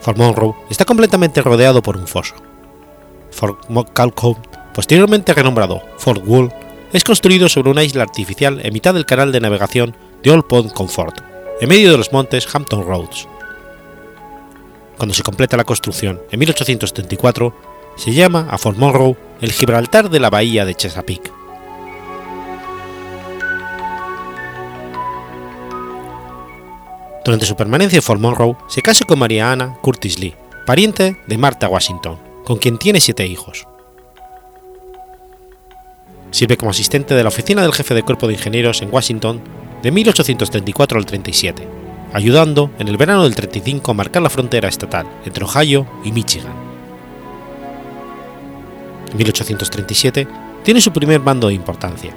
Fort 0.00 0.18
Monroe 0.18 0.54
está 0.70 0.84
completamente 0.84 1.42
rodeado 1.42 1.82
por 1.82 1.96
un 1.96 2.06
foso. 2.06 2.34
Fort 3.30 3.58
Calhoun, 3.92 4.36
posteriormente 4.74 5.34
renombrado 5.34 5.82
Fort 5.98 6.22
Wool, 6.26 6.52
es 6.92 7.04
construido 7.04 7.48
sobre 7.48 7.70
una 7.70 7.84
isla 7.84 8.04
artificial 8.04 8.60
en 8.62 8.72
mitad 8.72 8.94
del 8.94 9.04
canal 9.04 9.32
de 9.32 9.40
navegación 9.40 9.96
de 10.22 10.30
Old 10.30 10.44
Pond 10.44 10.72
Comfort, 10.72 11.20
en 11.60 11.68
medio 11.68 11.90
de 11.90 11.98
los 11.98 12.12
montes 12.12 12.46
Hampton 12.54 12.86
Roads, 12.86 13.28
cuando 14.96 15.14
se 15.14 15.22
completa 15.22 15.56
la 15.56 15.64
construcción 15.64 16.20
en 16.30 16.38
1874, 16.38 17.54
se 17.96 18.12
llama 18.12 18.46
a 18.50 18.58
Fort 18.58 18.78
Monroe 18.78 19.16
el 19.40 19.52
Gibraltar 19.52 20.10
de 20.10 20.20
la 20.20 20.30
bahía 20.30 20.64
de 20.64 20.74
Chesapeake. 20.74 21.32
Durante 27.24 27.46
su 27.46 27.56
permanencia 27.56 27.96
en 27.96 28.02
Fort 28.02 28.20
Monroe, 28.20 28.56
se 28.68 28.82
casa 28.82 29.04
con 29.04 29.18
María 29.18 29.50
Anna 29.50 29.76
Curtis 29.82 30.18
Lee, 30.18 30.34
pariente 30.64 31.16
de 31.26 31.38
Martha 31.38 31.68
Washington, 31.68 32.18
con 32.44 32.58
quien 32.58 32.78
tiene 32.78 33.00
siete 33.00 33.26
hijos. 33.26 33.66
Sirve 36.30 36.56
como 36.56 36.70
asistente 36.70 37.14
de 37.14 37.22
la 37.22 37.28
oficina 37.28 37.62
del 37.62 37.72
jefe 37.72 37.94
de 37.94 38.02
cuerpo 38.02 38.28
de 38.28 38.34
ingenieros 38.34 38.82
en 38.82 38.92
Washington 38.92 39.42
de 39.82 39.90
1834 39.90 40.98
al 40.98 41.06
37 41.06 41.75
ayudando 42.12 42.70
en 42.78 42.88
el 42.88 42.96
verano 42.96 43.24
del 43.24 43.34
35 43.34 43.90
a 43.90 43.94
marcar 43.94 44.22
la 44.22 44.30
frontera 44.30 44.68
estatal 44.68 45.06
entre 45.24 45.44
Ohio 45.44 45.86
y 46.04 46.12
Michigan. 46.12 46.54
En 49.10 49.16
1837 49.16 50.26
tiene 50.62 50.80
su 50.80 50.92
primer 50.92 51.20
mando 51.20 51.48
de 51.48 51.54
importancia. 51.54 52.12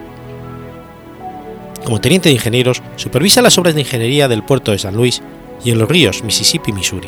Como 1.84 2.02
teniente 2.02 2.30
de 2.30 2.36
ingenieros, 2.36 2.82
supervisa 2.96 3.42
las 3.42 3.58
obras 3.58 3.74
de 3.74 3.82
ingeniería 3.82 4.28
del 4.28 4.44
puerto 4.44 4.72
de 4.72 4.80
San 4.80 4.96
Luis 4.96 5.22
y 5.64 5.72
en 5.72 5.80
los 5.80 5.90
ríos 5.90 6.24
Mississippi 6.24 6.72
y 6.72 6.74
Missouri. 6.74 7.08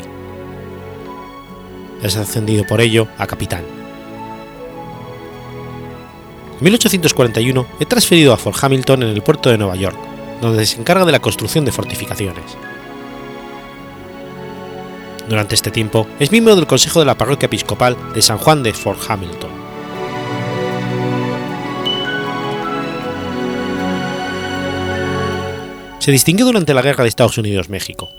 Es 2.02 2.16
ascendido 2.16 2.64
por 2.66 2.80
ello 2.80 3.06
a 3.18 3.26
capitán. 3.26 3.62
En 6.58 6.64
1841 6.64 7.66
es 7.80 7.88
transferido 7.88 8.32
a 8.32 8.36
Fort 8.36 8.56
Hamilton 8.62 9.02
en 9.02 9.08
el 9.10 9.22
puerto 9.22 9.50
de 9.50 9.58
Nueva 9.58 9.76
York, 9.76 9.96
donde 10.40 10.64
se 10.64 10.80
encarga 10.80 11.04
de 11.04 11.12
la 11.12 11.20
construcción 11.20 11.64
de 11.64 11.72
fortificaciones. 11.72 12.44
Durante 15.32 15.54
este 15.54 15.70
tiempo 15.70 16.06
es 16.20 16.30
miembro 16.30 16.54
del 16.54 16.66
Consejo 16.66 17.00
de 17.00 17.06
la 17.06 17.16
Parroquia 17.16 17.46
Episcopal 17.46 17.96
de 18.12 18.20
San 18.20 18.36
Juan 18.36 18.62
de 18.62 18.74
Fort 18.74 19.00
Hamilton. 19.08 19.50
Se 26.00 26.12
distinguió 26.12 26.44
durante 26.44 26.74
la 26.74 26.82
Guerra 26.82 27.04
de 27.04 27.08
Estados 27.08 27.38
Unidos-México. 27.38 28.10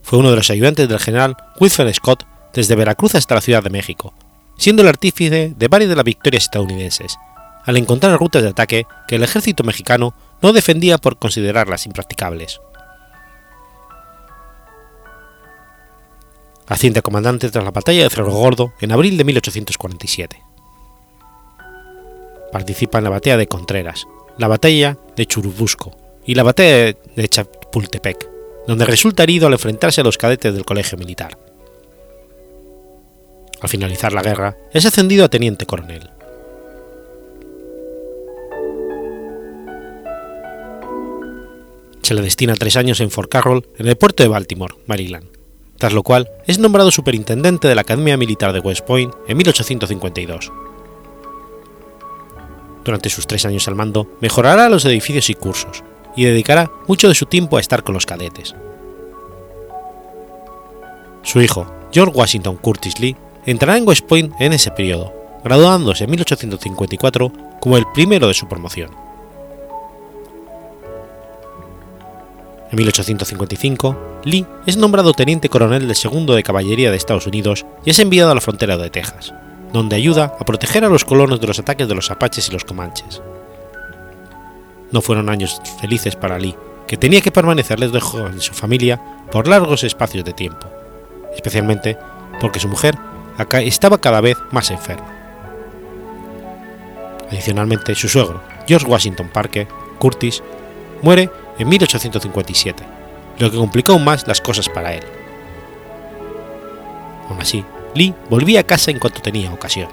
Fue 0.00 0.18
uno 0.18 0.30
de 0.30 0.36
los 0.36 0.48
ayudantes 0.48 0.88
del 0.88 0.98
general 0.98 1.36
Wilfred 1.60 1.92
Scott 1.92 2.24
desde 2.54 2.74
Veracruz 2.74 3.14
hasta 3.16 3.34
la 3.34 3.42
Ciudad 3.42 3.62
de 3.62 3.68
México, 3.68 4.14
siendo 4.56 4.80
el 4.80 4.88
artífice 4.88 5.52
de 5.54 5.68
varias 5.68 5.90
de 5.90 5.96
las 5.96 6.06
victorias 6.06 6.44
estadounidenses, 6.44 7.18
al 7.66 7.76
encontrar 7.76 8.18
rutas 8.18 8.42
de 8.42 8.48
ataque 8.48 8.86
que 9.08 9.16
el 9.16 9.24
ejército 9.24 9.62
mexicano 9.62 10.14
no 10.40 10.54
defendía 10.54 10.96
por 10.96 11.18
considerarlas 11.18 11.84
impracticables. 11.84 12.62
Asciende 16.66 17.00
a 17.00 17.02
comandante 17.02 17.50
tras 17.50 17.64
la 17.64 17.70
batalla 17.70 18.02
de 18.02 18.10
Cerro 18.10 18.32
Gordo 18.32 18.72
en 18.80 18.92
abril 18.92 19.16
de 19.16 19.24
1847. 19.24 20.42
Participa 22.52 22.98
en 22.98 23.04
la 23.04 23.10
batalla 23.10 23.36
de 23.36 23.48
Contreras, 23.48 24.06
la 24.38 24.48
batalla 24.48 24.96
de 25.16 25.26
Churubusco 25.26 25.96
y 26.24 26.34
la 26.34 26.42
batalla 26.42 26.96
de 27.16 27.28
Chapultepec, 27.28 28.28
donde 28.66 28.84
resulta 28.84 29.24
herido 29.24 29.46
al 29.46 29.52
enfrentarse 29.54 30.00
a 30.00 30.04
los 30.04 30.18
cadetes 30.18 30.54
del 30.54 30.64
colegio 30.64 30.96
militar. 30.96 31.38
Al 33.60 33.68
finalizar 33.68 34.12
la 34.12 34.22
guerra, 34.22 34.56
es 34.72 34.84
ascendido 34.86 35.24
a 35.24 35.28
teniente 35.28 35.66
coronel. 35.66 36.10
Se 42.02 42.12
le 42.12 42.20
destina 42.20 42.54
tres 42.54 42.76
años 42.76 43.00
en 43.00 43.10
Fort 43.10 43.30
Carroll, 43.30 43.66
en 43.78 43.88
el 43.88 43.96
puerto 43.96 44.22
de 44.22 44.28
Baltimore, 44.28 44.74
Maryland, 44.86 45.33
tras 45.78 45.92
lo 45.92 46.02
cual 46.02 46.30
es 46.46 46.58
nombrado 46.58 46.90
superintendente 46.90 47.68
de 47.68 47.74
la 47.74 47.82
Academia 47.82 48.16
Militar 48.16 48.52
de 48.52 48.60
West 48.60 48.84
Point 48.86 49.12
en 49.26 49.36
1852. 49.36 50.52
Durante 52.84 53.08
sus 53.08 53.26
tres 53.26 53.46
años 53.46 53.66
al 53.66 53.74
mando, 53.74 54.06
mejorará 54.20 54.68
los 54.68 54.84
edificios 54.84 55.30
y 55.30 55.34
cursos, 55.34 55.82
y 56.16 56.24
dedicará 56.24 56.70
mucho 56.86 57.08
de 57.08 57.14
su 57.14 57.26
tiempo 57.26 57.56
a 57.56 57.60
estar 57.60 57.82
con 57.82 57.94
los 57.94 58.06
cadetes. 58.06 58.54
Su 61.22 61.40
hijo, 61.40 61.66
George 61.92 62.14
Washington 62.14 62.56
Curtis 62.56 63.00
Lee, 63.00 63.16
entrará 63.46 63.78
en 63.78 63.88
West 63.88 64.06
Point 64.06 64.34
en 64.38 64.52
ese 64.52 64.70
periodo, 64.70 65.12
graduándose 65.42 66.04
en 66.04 66.10
1854 66.10 67.32
como 67.60 67.76
el 67.78 67.86
primero 67.94 68.28
de 68.28 68.34
su 68.34 68.46
promoción. 68.46 68.90
En 72.70 72.76
1855, 72.76 73.96
Lee 74.24 74.46
es 74.66 74.76
nombrado 74.76 75.12
teniente 75.12 75.48
coronel 75.48 75.86
del 75.86 75.96
segundo 75.96 76.34
de 76.34 76.42
caballería 76.42 76.90
de 76.90 76.96
Estados 76.96 77.26
Unidos 77.26 77.66
y 77.84 77.90
es 77.90 77.98
enviado 77.98 78.30
a 78.30 78.34
la 78.34 78.40
frontera 78.40 78.76
de 78.78 78.90
Texas, 78.90 79.34
donde 79.72 79.96
ayuda 79.96 80.34
a 80.38 80.44
proteger 80.44 80.84
a 80.84 80.88
los 80.88 81.04
colonos 81.04 81.40
de 81.40 81.46
los 81.46 81.58
ataques 81.58 81.88
de 81.88 81.94
los 81.94 82.10
apaches 82.10 82.48
y 82.48 82.52
los 82.52 82.64
comanches. 82.64 83.20
No 84.92 85.02
fueron 85.02 85.28
años 85.28 85.60
felices 85.80 86.16
para 86.16 86.38
Lee, 86.38 86.56
que 86.86 86.96
tenía 86.96 87.20
que 87.20 87.32
permanecer 87.32 87.80
lejos 87.80 88.34
de 88.34 88.40
su 88.40 88.54
familia 88.54 89.00
por 89.30 89.46
largos 89.46 89.84
espacios 89.84 90.24
de 90.24 90.32
tiempo, 90.32 90.68
especialmente 91.34 91.98
porque 92.40 92.60
su 92.60 92.68
mujer 92.68 92.96
estaba 93.62 94.00
cada 94.00 94.20
vez 94.20 94.38
más 94.52 94.70
enferma. 94.70 95.12
Adicionalmente, 97.30 97.94
su 97.94 98.08
suegro, 98.08 98.40
George 98.66 98.86
Washington 98.86 99.28
Parker 99.32 99.66
Curtis, 99.98 100.42
muere 101.02 101.30
en 101.58 101.68
1857, 101.68 102.84
lo 103.38 103.50
que 103.50 103.56
complicó 103.56 103.92
aún 103.92 104.04
más 104.04 104.26
las 104.26 104.40
cosas 104.40 104.68
para 104.68 104.94
él. 104.94 105.04
Aún 107.28 107.40
así, 107.40 107.64
Lee 107.94 108.14
volvía 108.28 108.60
a 108.60 108.64
casa 108.64 108.90
en 108.90 108.98
cuanto 108.98 109.20
tenía 109.20 109.52
ocasión. 109.52 109.88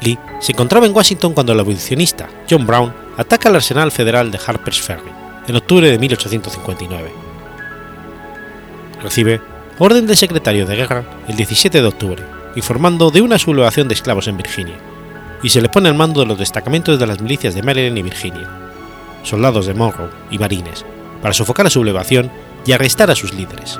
Lee 0.00 0.18
se 0.40 0.52
encontraba 0.52 0.86
en 0.86 0.94
Washington 0.94 1.32
cuando 1.32 1.52
el 1.52 1.60
abolicionista 1.60 2.28
John 2.48 2.66
Brown 2.66 2.94
ataca 3.16 3.48
el 3.48 3.56
arsenal 3.56 3.90
federal 3.90 4.30
de 4.30 4.38
Harper's 4.44 4.80
Ferry 4.80 5.10
en 5.46 5.56
octubre 5.56 5.90
de 5.90 5.98
1859. 5.98 7.12
Recibe 9.02 9.40
orden 9.78 10.06
del 10.06 10.16
secretario 10.16 10.66
de 10.66 10.76
guerra 10.76 11.04
el 11.28 11.36
17 11.36 11.80
de 11.80 11.86
octubre, 11.86 12.22
informando 12.56 13.10
de 13.10 13.20
una 13.20 13.38
sublevación 13.38 13.88
de 13.88 13.94
esclavos 13.94 14.28
en 14.28 14.36
Virginia, 14.36 14.76
y 15.44 15.50
se 15.50 15.60
le 15.60 15.68
pone 15.68 15.90
al 15.90 15.94
mando 15.94 16.20
de 16.20 16.26
los 16.26 16.38
destacamentos 16.38 16.98
de 16.98 17.06
las 17.06 17.20
milicias 17.20 17.54
de 17.54 17.62
Maryland 17.62 17.98
y 17.98 18.02
Virginia, 18.02 18.48
soldados 19.22 19.66
de 19.66 19.74
Monroe 19.74 20.08
y 20.30 20.38
marines, 20.38 20.86
para 21.20 21.34
sofocar 21.34 21.64
la 21.64 21.70
sublevación 21.70 22.32
y 22.64 22.72
arrestar 22.72 23.10
a 23.10 23.14
sus 23.14 23.34
líderes. 23.34 23.78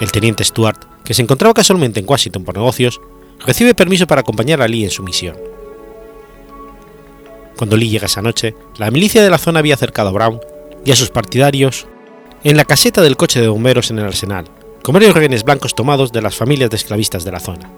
El 0.00 0.10
teniente 0.10 0.42
Stuart, 0.42 0.84
que 1.04 1.14
se 1.14 1.22
encontraba 1.22 1.54
casualmente 1.54 2.00
en 2.00 2.06
Washington 2.08 2.42
por 2.42 2.56
negocios, 2.56 3.00
recibe 3.46 3.76
permiso 3.76 4.08
para 4.08 4.22
acompañar 4.22 4.60
a 4.60 4.66
Lee 4.66 4.82
en 4.82 4.90
su 4.90 5.04
misión. 5.04 5.36
Cuando 7.56 7.76
Lee 7.76 7.90
llega 7.90 8.06
esa 8.06 8.22
noche, 8.22 8.56
la 8.76 8.90
milicia 8.90 9.22
de 9.22 9.30
la 9.30 9.38
zona 9.38 9.60
había 9.60 9.74
acercado 9.74 10.08
a 10.08 10.12
Brown 10.12 10.40
y 10.84 10.90
a 10.90 10.96
sus 10.96 11.10
partidarios 11.10 11.86
en 12.42 12.56
la 12.56 12.64
caseta 12.64 13.02
del 13.02 13.16
coche 13.16 13.40
de 13.40 13.46
bomberos 13.46 13.92
en 13.92 14.00
el 14.00 14.06
arsenal, 14.06 14.46
con 14.82 14.92
varios 14.94 15.14
rehenes 15.14 15.44
blancos 15.44 15.74
tomados 15.74 16.12
de 16.12 16.22
las 16.22 16.34
familias 16.34 16.70
de 16.70 16.76
esclavistas 16.76 17.24
de 17.24 17.32
la 17.32 17.40
zona. 17.40 17.70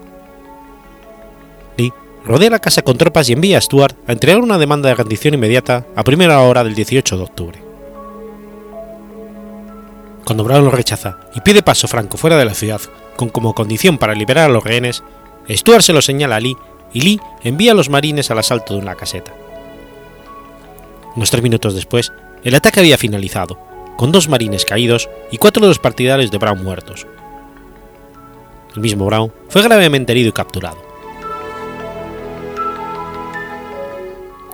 Lee 1.77 1.93
rodea 2.25 2.49
la 2.49 2.59
casa 2.59 2.81
con 2.81 2.97
tropas 2.97 3.29
y 3.29 3.33
envía 3.33 3.57
a 3.57 3.61
Stuart 3.61 3.95
a 4.07 4.11
entregar 4.11 4.41
una 4.41 4.57
demanda 4.57 4.89
de 4.89 4.95
rendición 4.95 5.33
inmediata 5.35 5.85
a 5.95 6.03
primera 6.03 6.39
hora 6.41 6.63
del 6.63 6.75
18 6.75 7.17
de 7.17 7.23
octubre. 7.23 7.59
Cuando 10.25 10.43
Brown 10.43 10.65
lo 10.65 10.71
rechaza 10.71 11.19
y 11.35 11.41
pide 11.41 11.61
paso 11.61 11.87
franco 11.87 12.17
fuera 12.17 12.37
de 12.37 12.45
la 12.45 12.55
ciudad 12.55 12.81
con 13.15 13.29
como 13.29 13.53
condición 13.53 13.99
para 13.99 14.15
liberar 14.15 14.49
a 14.49 14.53
los 14.53 14.63
rehenes, 14.63 15.03
Stuart 15.47 15.83
se 15.83 15.93
lo 15.93 16.01
señala 16.01 16.37
a 16.37 16.39
Lee 16.39 16.57
y 16.93 17.01
Lee 17.01 17.21
envía 17.43 17.73
a 17.73 17.75
los 17.75 17.89
marines 17.89 18.31
al 18.31 18.39
asalto 18.39 18.73
de 18.73 18.79
una 18.79 18.95
caseta. 18.95 19.31
Unos 21.15 21.29
tres 21.29 21.43
minutos 21.43 21.75
después, 21.75 22.11
el 22.43 22.55
ataque 22.55 22.79
había 22.79 22.97
finalizado, 22.97 23.59
con 23.97 24.11
dos 24.11 24.27
marines 24.27 24.65
caídos 24.65 25.09
y 25.31 25.37
cuatro 25.37 25.61
de 25.61 25.69
los 25.69 25.79
partidarios 25.79 26.31
de 26.31 26.37
Brown 26.37 26.63
muertos. 26.63 27.07
El 28.75 28.81
mismo 28.81 29.05
Brown 29.05 29.31
fue 29.49 29.61
gravemente 29.61 30.11
herido 30.11 30.29
y 30.29 30.33
capturado. 30.33 30.77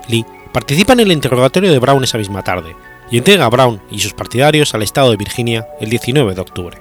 Lee 0.08 0.26
participa 0.54 0.94
en 0.94 1.00
el 1.00 1.12
interrogatorio 1.12 1.72
de 1.72 1.80
Brown 1.80 2.04
esa 2.04 2.18
misma 2.18 2.44
tarde 2.44 2.76
y 3.10 3.18
entrega 3.18 3.46
a 3.46 3.50
Brown 3.50 3.82
y 3.90 4.00
sus 4.00 4.14
partidarios 4.14 4.74
al 4.74 4.84
estado 4.84 5.12
de 5.12 5.18
Virginia 5.18 5.68
el 5.80 5.90
19 5.90 6.36
de 6.36 6.42
octubre. 6.42 6.78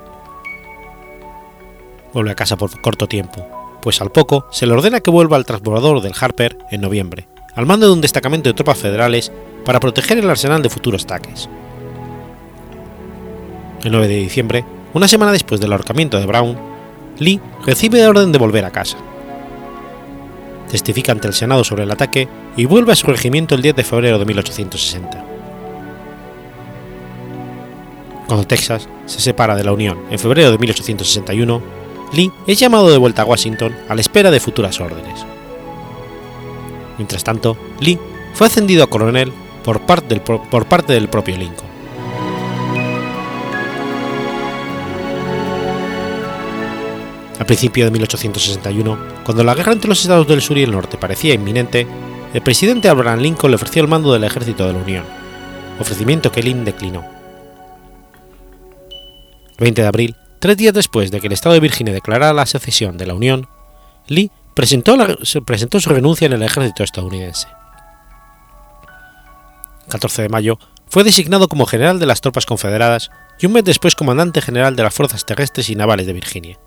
Vuelve 2.12 2.32
a 2.32 2.36
casa 2.36 2.56
por 2.56 2.80
corto 2.80 3.06
tiempo, 3.06 3.46
pues 3.80 4.00
al 4.00 4.10
poco 4.10 4.46
se 4.50 4.66
le 4.66 4.72
ordena 4.72 5.00
que 5.00 5.10
vuelva 5.10 5.36
al 5.36 5.46
transbordador 5.46 6.00
del 6.00 6.14
Harper 6.18 6.58
en 6.70 6.80
noviembre, 6.80 7.28
al 7.54 7.66
mando 7.66 7.86
de 7.86 7.92
un 7.92 8.00
destacamento 8.00 8.48
de 8.48 8.54
tropas 8.54 8.78
federales 8.78 9.32
para 9.64 9.80
proteger 9.80 10.18
el 10.18 10.28
arsenal 10.28 10.62
de 10.62 10.70
futuros 10.70 11.04
ataques. 11.04 11.48
El 13.82 13.92
9 13.92 14.08
de 14.08 14.16
diciembre, 14.16 14.64
una 14.92 15.08
semana 15.08 15.32
después 15.32 15.58
del 15.58 15.72
ahorcamiento 15.72 16.20
de 16.20 16.26
Brown, 16.26 16.56
Lee 17.18 17.40
recibe 17.64 18.06
orden 18.06 18.30
de 18.30 18.38
volver 18.38 18.64
a 18.66 18.70
casa. 18.70 18.98
Testifica 20.70 21.12
ante 21.12 21.28
el 21.28 21.34
Senado 21.34 21.64
sobre 21.64 21.84
el 21.84 21.90
ataque 21.90 22.28
y 22.56 22.66
vuelve 22.66 22.92
a 22.92 22.96
su 22.96 23.06
regimiento 23.06 23.54
el 23.54 23.62
10 23.62 23.76
de 23.76 23.84
febrero 23.84 24.18
de 24.18 24.26
1860. 24.26 25.24
Cuando 28.26 28.46
Texas 28.46 28.86
se 29.06 29.20
separa 29.20 29.56
de 29.56 29.64
la 29.64 29.72
Unión 29.72 29.98
en 30.10 30.18
febrero 30.18 30.52
de 30.52 30.58
1861, 30.58 31.62
Lee 32.12 32.30
es 32.46 32.58
llamado 32.58 32.90
de 32.90 32.98
vuelta 32.98 33.22
a 33.22 33.24
Washington 33.24 33.74
a 33.88 33.94
la 33.94 34.00
espera 34.02 34.30
de 34.30 34.40
futuras 34.40 34.78
órdenes. 34.78 35.24
Mientras 36.98 37.24
tanto, 37.24 37.56
Lee 37.80 37.98
fue 38.34 38.46
ascendido 38.46 38.84
a 38.84 38.90
coronel 38.90 39.32
por 39.64 39.80
parte 39.80 40.08
del, 40.08 40.20
por 40.20 40.66
parte 40.66 40.92
del 40.92 41.08
propio 41.08 41.38
Lincoln. 41.38 41.69
A 47.40 47.44
principios 47.46 47.86
de 47.86 47.90
1861, 47.92 48.98
cuando 49.24 49.42
la 49.42 49.54
guerra 49.54 49.72
entre 49.72 49.88
los 49.88 50.02
estados 50.02 50.28
del 50.28 50.42
sur 50.42 50.58
y 50.58 50.62
el 50.62 50.72
norte 50.72 50.98
parecía 50.98 51.32
inminente, 51.32 51.86
el 52.34 52.42
presidente 52.42 52.90
Abraham 52.90 53.20
Lincoln 53.20 53.50
le 53.50 53.54
ofreció 53.54 53.80
el 53.80 53.88
mando 53.88 54.12
del 54.12 54.24
ejército 54.24 54.66
de 54.66 54.74
la 54.74 54.78
Unión, 54.80 55.04
ofrecimiento 55.80 56.30
que 56.30 56.42
Lynn 56.42 56.66
declinó. 56.66 57.02
El 59.56 59.64
20 59.64 59.80
de 59.80 59.88
abril, 59.88 60.16
tres 60.38 60.58
días 60.58 60.74
después 60.74 61.10
de 61.10 61.18
que 61.18 61.28
el 61.28 61.32
estado 61.32 61.54
de 61.54 61.60
Virginia 61.60 61.94
declarara 61.94 62.34
la 62.34 62.44
secesión 62.44 62.98
de 62.98 63.06
la 63.06 63.14
Unión, 63.14 63.48
Lee 64.06 64.30
presentó, 64.54 64.98
presentó 65.46 65.80
su 65.80 65.88
renuncia 65.88 66.26
en 66.26 66.34
el 66.34 66.42
ejército 66.42 66.84
estadounidense. 66.84 67.48
El 69.86 69.92
14 69.92 70.22
de 70.22 70.28
mayo 70.28 70.58
fue 70.88 71.04
designado 71.04 71.48
como 71.48 71.64
general 71.64 71.98
de 71.98 72.06
las 72.06 72.20
tropas 72.20 72.44
confederadas 72.44 73.10
y 73.38 73.46
un 73.46 73.54
mes 73.54 73.64
después 73.64 73.94
comandante 73.94 74.42
general 74.42 74.76
de 74.76 74.82
las 74.82 74.92
fuerzas 74.92 75.24
terrestres 75.24 75.70
y 75.70 75.74
navales 75.74 76.04
de 76.06 76.12
Virginia. 76.12 76.58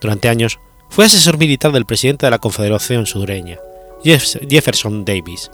Durante 0.00 0.28
años 0.28 0.58
fue 0.88 1.04
asesor 1.04 1.38
militar 1.38 1.72
del 1.72 1.86
presidente 1.86 2.26
de 2.26 2.30
la 2.30 2.38
Confederación 2.38 3.06
Sureña, 3.06 3.58
Jefferson 4.02 5.04
Davis, 5.04 5.50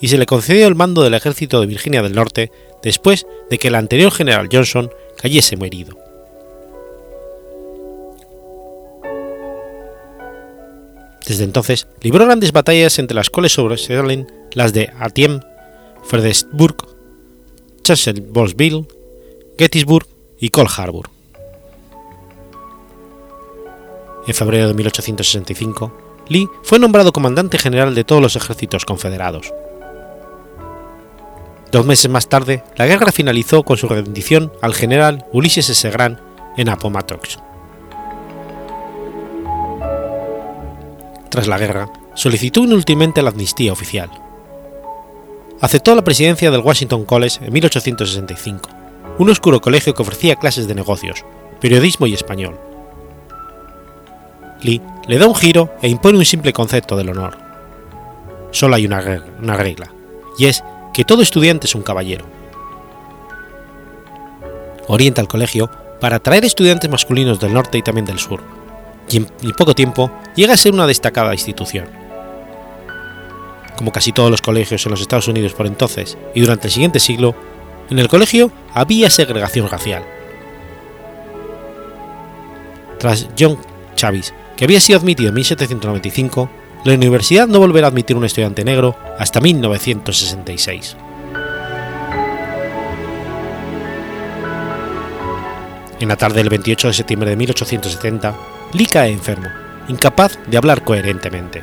y 0.00 0.08
se 0.08 0.18
le 0.18 0.26
concedió 0.26 0.68
el 0.68 0.74
mando 0.74 1.02
del 1.02 1.14
ejército 1.14 1.60
de 1.60 1.66
Virginia 1.66 2.02
del 2.02 2.14
Norte 2.14 2.52
después 2.82 3.26
de 3.50 3.58
que 3.58 3.68
el 3.68 3.74
anterior 3.74 4.12
general 4.12 4.48
Johnson 4.52 4.90
cayese 5.16 5.56
herido. 5.56 5.96
Desde 11.26 11.42
entonces 11.42 11.88
libró 12.02 12.24
grandes 12.24 12.52
batallas 12.52 12.98
entre 13.00 13.16
las 13.16 13.30
cuales 13.30 13.52
sobresalen 13.52 14.30
las 14.52 14.72
de 14.72 14.92
Atiens, 15.00 15.42
Fredericksburg, 16.04 16.76
Chancellorsville, 17.82 18.86
Gettysburg 19.58 20.06
y 20.38 20.50
Cold 20.50 20.70
Harbor. 20.76 21.15
En 24.26 24.34
febrero 24.34 24.68
de 24.68 24.74
1865, 24.74 25.92
Lee 26.28 26.48
fue 26.62 26.78
nombrado 26.78 27.12
comandante 27.12 27.58
general 27.58 27.94
de 27.94 28.04
todos 28.04 28.20
los 28.20 28.36
ejércitos 28.36 28.84
confederados. 28.84 29.52
Dos 31.70 31.86
meses 31.86 32.10
más 32.10 32.28
tarde, 32.28 32.64
la 32.76 32.86
guerra 32.86 33.12
finalizó 33.12 33.62
con 33.62 33.76
su 33.76 33.88
rendición 33.88 34.52
al 34.62 34.74
general 34.74 35.26
Ulysses 35.32 35.68
S. 35.68 35.90
Grant 35.90 36.18
en 36.56 36.68
Appomattox. 36.68 37.38
Tras 41.30 41.46
la 41.46 41.58
guerra, 41.58 41.92
solicitó 42.14 42.64
inútilmente 42.64 43.22
la 43.22 43.30
amnistía 43.30 43.72
oficial. 43.72 44.10
Aceptó 45.60 45.94
la 45.94 46.04
presidencia 46.04 46.50
del 46.50 46.60
Washington 46.60 47.04
College 47.04 47.44
en 47.44 47.52
1865, 47.52 48.70
un 49.18 49.30
oscuro 49.30 49.60
colegio 49.60 49.94
que 49.94 50.02
ofrecía 50.02 50.36
clases 50.36 50.66
de 50.66 50.74
negocios, 50.74 51.24
periodismo 51.60 52.06
y 52.06 52.14
español. 52.14 52.58
Le 55.08 55.18
da 55.18 55.26
un 55.26 55.34
giro 55.34 55.74
e 55.80 55.88
impone 55.88 56.18
un 56.18 56.24
simple 56.24 56.52
concepto 56.52 56.96
del 56.96 57.10
honor. 57.10 57.38
Solo 58.50 58.74
hay 58.74 58.86
una 58.86 59.00
regla, 59.00 59.92
y 60.38 60.46
es 60.46 60.64
que 60.92 61.04
todo 61.04 61.22
estudiante 61.22 61.66
es 61.66 61.74
un 61.74 61.82
caballero. 61.82 62.24
Orienta 64.88 65.20
al 65.20 65.28
colegio 65.28 65.70
para 66.00 66.16
atraer 66.16 66.44
estudiantes 66.44 66.90
masculinos 66.90 67.38
del 67.40 67.52
norte 67.54 67.78
y 67.78 67.82
también 67.82 68.06
del 68.06 68.18
sur, 68.18 68.40
y 69.08 69.18
en 69.18 69.52
poco 69.56 69.74
tiempo 69.74 70.10
llega 70.34 70.54
a 70.54 70.56
ser 70.56 70.72
una 70.72 70.86
destacada 70.86 71.34
institución. 71.34 71.86
Como 73.76 73.92
casi 73.92 74.12
todos 74.12 74.30
los 74.30 74.40
colegios 74.40 74.84
en 74.86 74.90
los 74.90 75.00
Estados 75.00 75.28
Unidos 75.28 75.52
por 75.52 75.66
entonces 75.66 76.16
y 76.34 76.40
durante 76.40 76.68
el 76.68 76.72
siguiente 76.72 76.98
siglo, 76.98 77.34
en 77.90 77.98
el 77.98 78.08
colegio 78.08 78.50
había 78.72 79.10
segregación 79.10 79.68
racial. 79.68 80.02
Tras 82.98 83.28
John 83.38 83.58
Chavis, 83.94 84.32
que 84.56 84.64
había 84.64 84.80
sido 84.80 84.98
admitido 84.98 85.28
en 85.28 85.34
1795, 85.34 86.50
la 86.84 86.94
universidad 86.94 87.46
no 87.46 87.58
volverá 87.58 87.88
a 87.88 87.90
admitir 87.90 88.16
un 88.16 88.24
estudiante 88.24 88.64
negro 88.64 88.96
hasta 89.18 89.40
1966. 89.40 90.96
En 95.98 96.08
la 96.08 96.16
tarde 96.16 96.36
del 96.36 96.50
28 96.50 96.88
de 96.88 96.94
septiembre 96.94 97.30
de 97.30 97.36
1870, 97.36 98.34
Lee 98.72 98.86
cae 98.86 99.10
enfermo, 99.10 99.48
incapaz 99.88 100.38
de 100.46 100.56
hablar 100.56 100.84
coherentemente. 100.84 101.62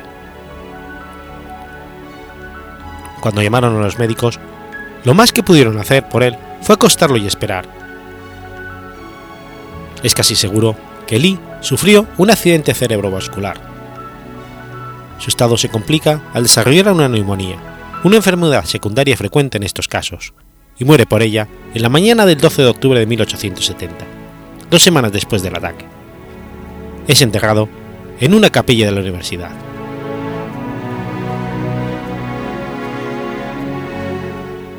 Cuando 3.20 3.42
llamaron 3.42 3.76
a 3.76 3.84
los 3.84 3.98
médicos, 3.98 4.38
lo 5.04 5.14
más 5.14 5.32
que 5.32 5.42
pudieron 5.42 5.78
hacer 5.78 6.08
por 6.08 6.22
él 6.22 6.36
fue 6.62 6.74
acostarlo 6.74 7.16
y 7.16 7.26
esperar. 7.26 7.66
Es 10.02 10.14
casi 10.14 10.34
seguro 10.34 10.76
que 11.06 11.18
Lee 11.18 11.38
sufrió 11.60 12.06
un 12.18 12.30
accidente 12.30 12.74
cerebrovascular. 12.74 13.60
Su 15.18 15.30
estado 15.30 15.56
se 15.56 15.68
complica 15.68 16.22
al 16.32 16.44
desarrollar 16.44 16.92
una 16.92 17.08
neumonía, 17.08 17.56
una 18.04 18.16
enfermedad 18.16 18.64
secundaria 18.64 19.16
frecuente 19.16 19.56
en 19.56 19.62
estos 19.62 19.88
casos, 19.88 20.34
y 20.78 20.84
muere 20.84 21.06
por 21.06 21.22
ella 21.22 21.48
en 21.72 21.82
la 21.82 21.88
mañana 21.88 22.26
del 22.26 22.38
12 22.38 22.62
de 22.62 22.68
octubre 22.68 23.00
de 23.00 23.06
1870, 23.06 24.04
dos 24.70 24.82
semanas 24.82 25.12
después 25.12 25.42
del 25.42 25.56
ataque. 25.56 25.86
Es 27.06 27.22
enterrado 27.22 27.68
en 28.20 28.34
una 28.34 28.50
capilla 28.50 28.86
de 28.86 28.92
la 28.92 29.00
universidad. 29.00 29.50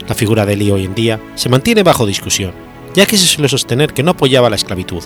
La 0.07 0.13
figura 0.13 0.45
de 0.45 0.55
Lee 0.55 0.71
hoy 0.71 0.85
en 0.85 0.93
día 0.93 1.19
se 1.35 1.49
mantiene 1.49 1.81
bajo 1.81 2.05
discusión, 2.05 2.53
ya 2.93 3.05
que 3.05 3.17
se 3.17 3.25
suele 3.25 3.49
sostener 3.49 3.93
que 3.93 4.03
no 4.03 4.11
apoyaba 4.11 4.49
la 4.49 4.55
esclavitud, 4.55 5.03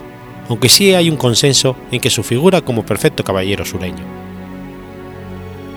aunque 0.50 0.68
sí 0.68 0.94
hay 0.94 1.10
un 1.10 1.16
consenso 1.16 1.76
en 1.92 2.02
que 2.02 2.10
su 2.10 2.24
figura 2.24 2.62
como 2.62 2.86
perfecto 2.86 3.24
caballero 3.24 3.66
sureño. 3.66 4.04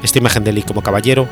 Esta 0.03 0.19
imagen 0.19 0.43
de 0.43 0.53
Lee 0.53 0.63
como 0.63 0.83
caballero 0.83 1.29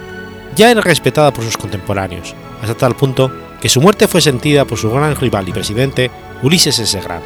ya 0.54 0.70
era 0.70 0.80
respetada 0.80 1.32
por 1.32 1.44
sus 1.44 1.56
contemporáneos, 1.56 2.34
hasta 2.62 2.76
tal 2.76 2.94
punto 2.94 3.32
que 3.60 3.68
su 3.68 3.80
muerte 3.80 4.06
fue 4.06 4.20
sentida 4.20 4.64
por 4.64 4.78
su 4.78 4.90
gran 4.90 5.16
rival 5.16 5.48
y 5.48 5.52
presidente 5.52 6.10
Ulysses 6.42 6.78
S. 6.78 7.00
Grant. 7.00 7.24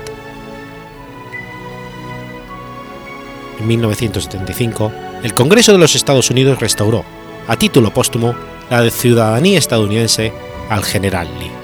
En 3.61 3.67
1975, 3.67 4.93
el 5.23 5.35
Congreso 5.35 5.73
de 5.73 5.79
los 5.79 5.95
Estados 5.95 6.31
Unidos 6.31 6.61
restauró, 6.61 7.05
a 7.47 7.57
título 7.57 7.93
póstumo, 7.93 8.35
la 8.71 8.89
ciudadanía 8.91 9.59
estadounidense 9.59 10.33
al 10.69 10.83
general 10.83 11.29
Lee. 11.39 11.64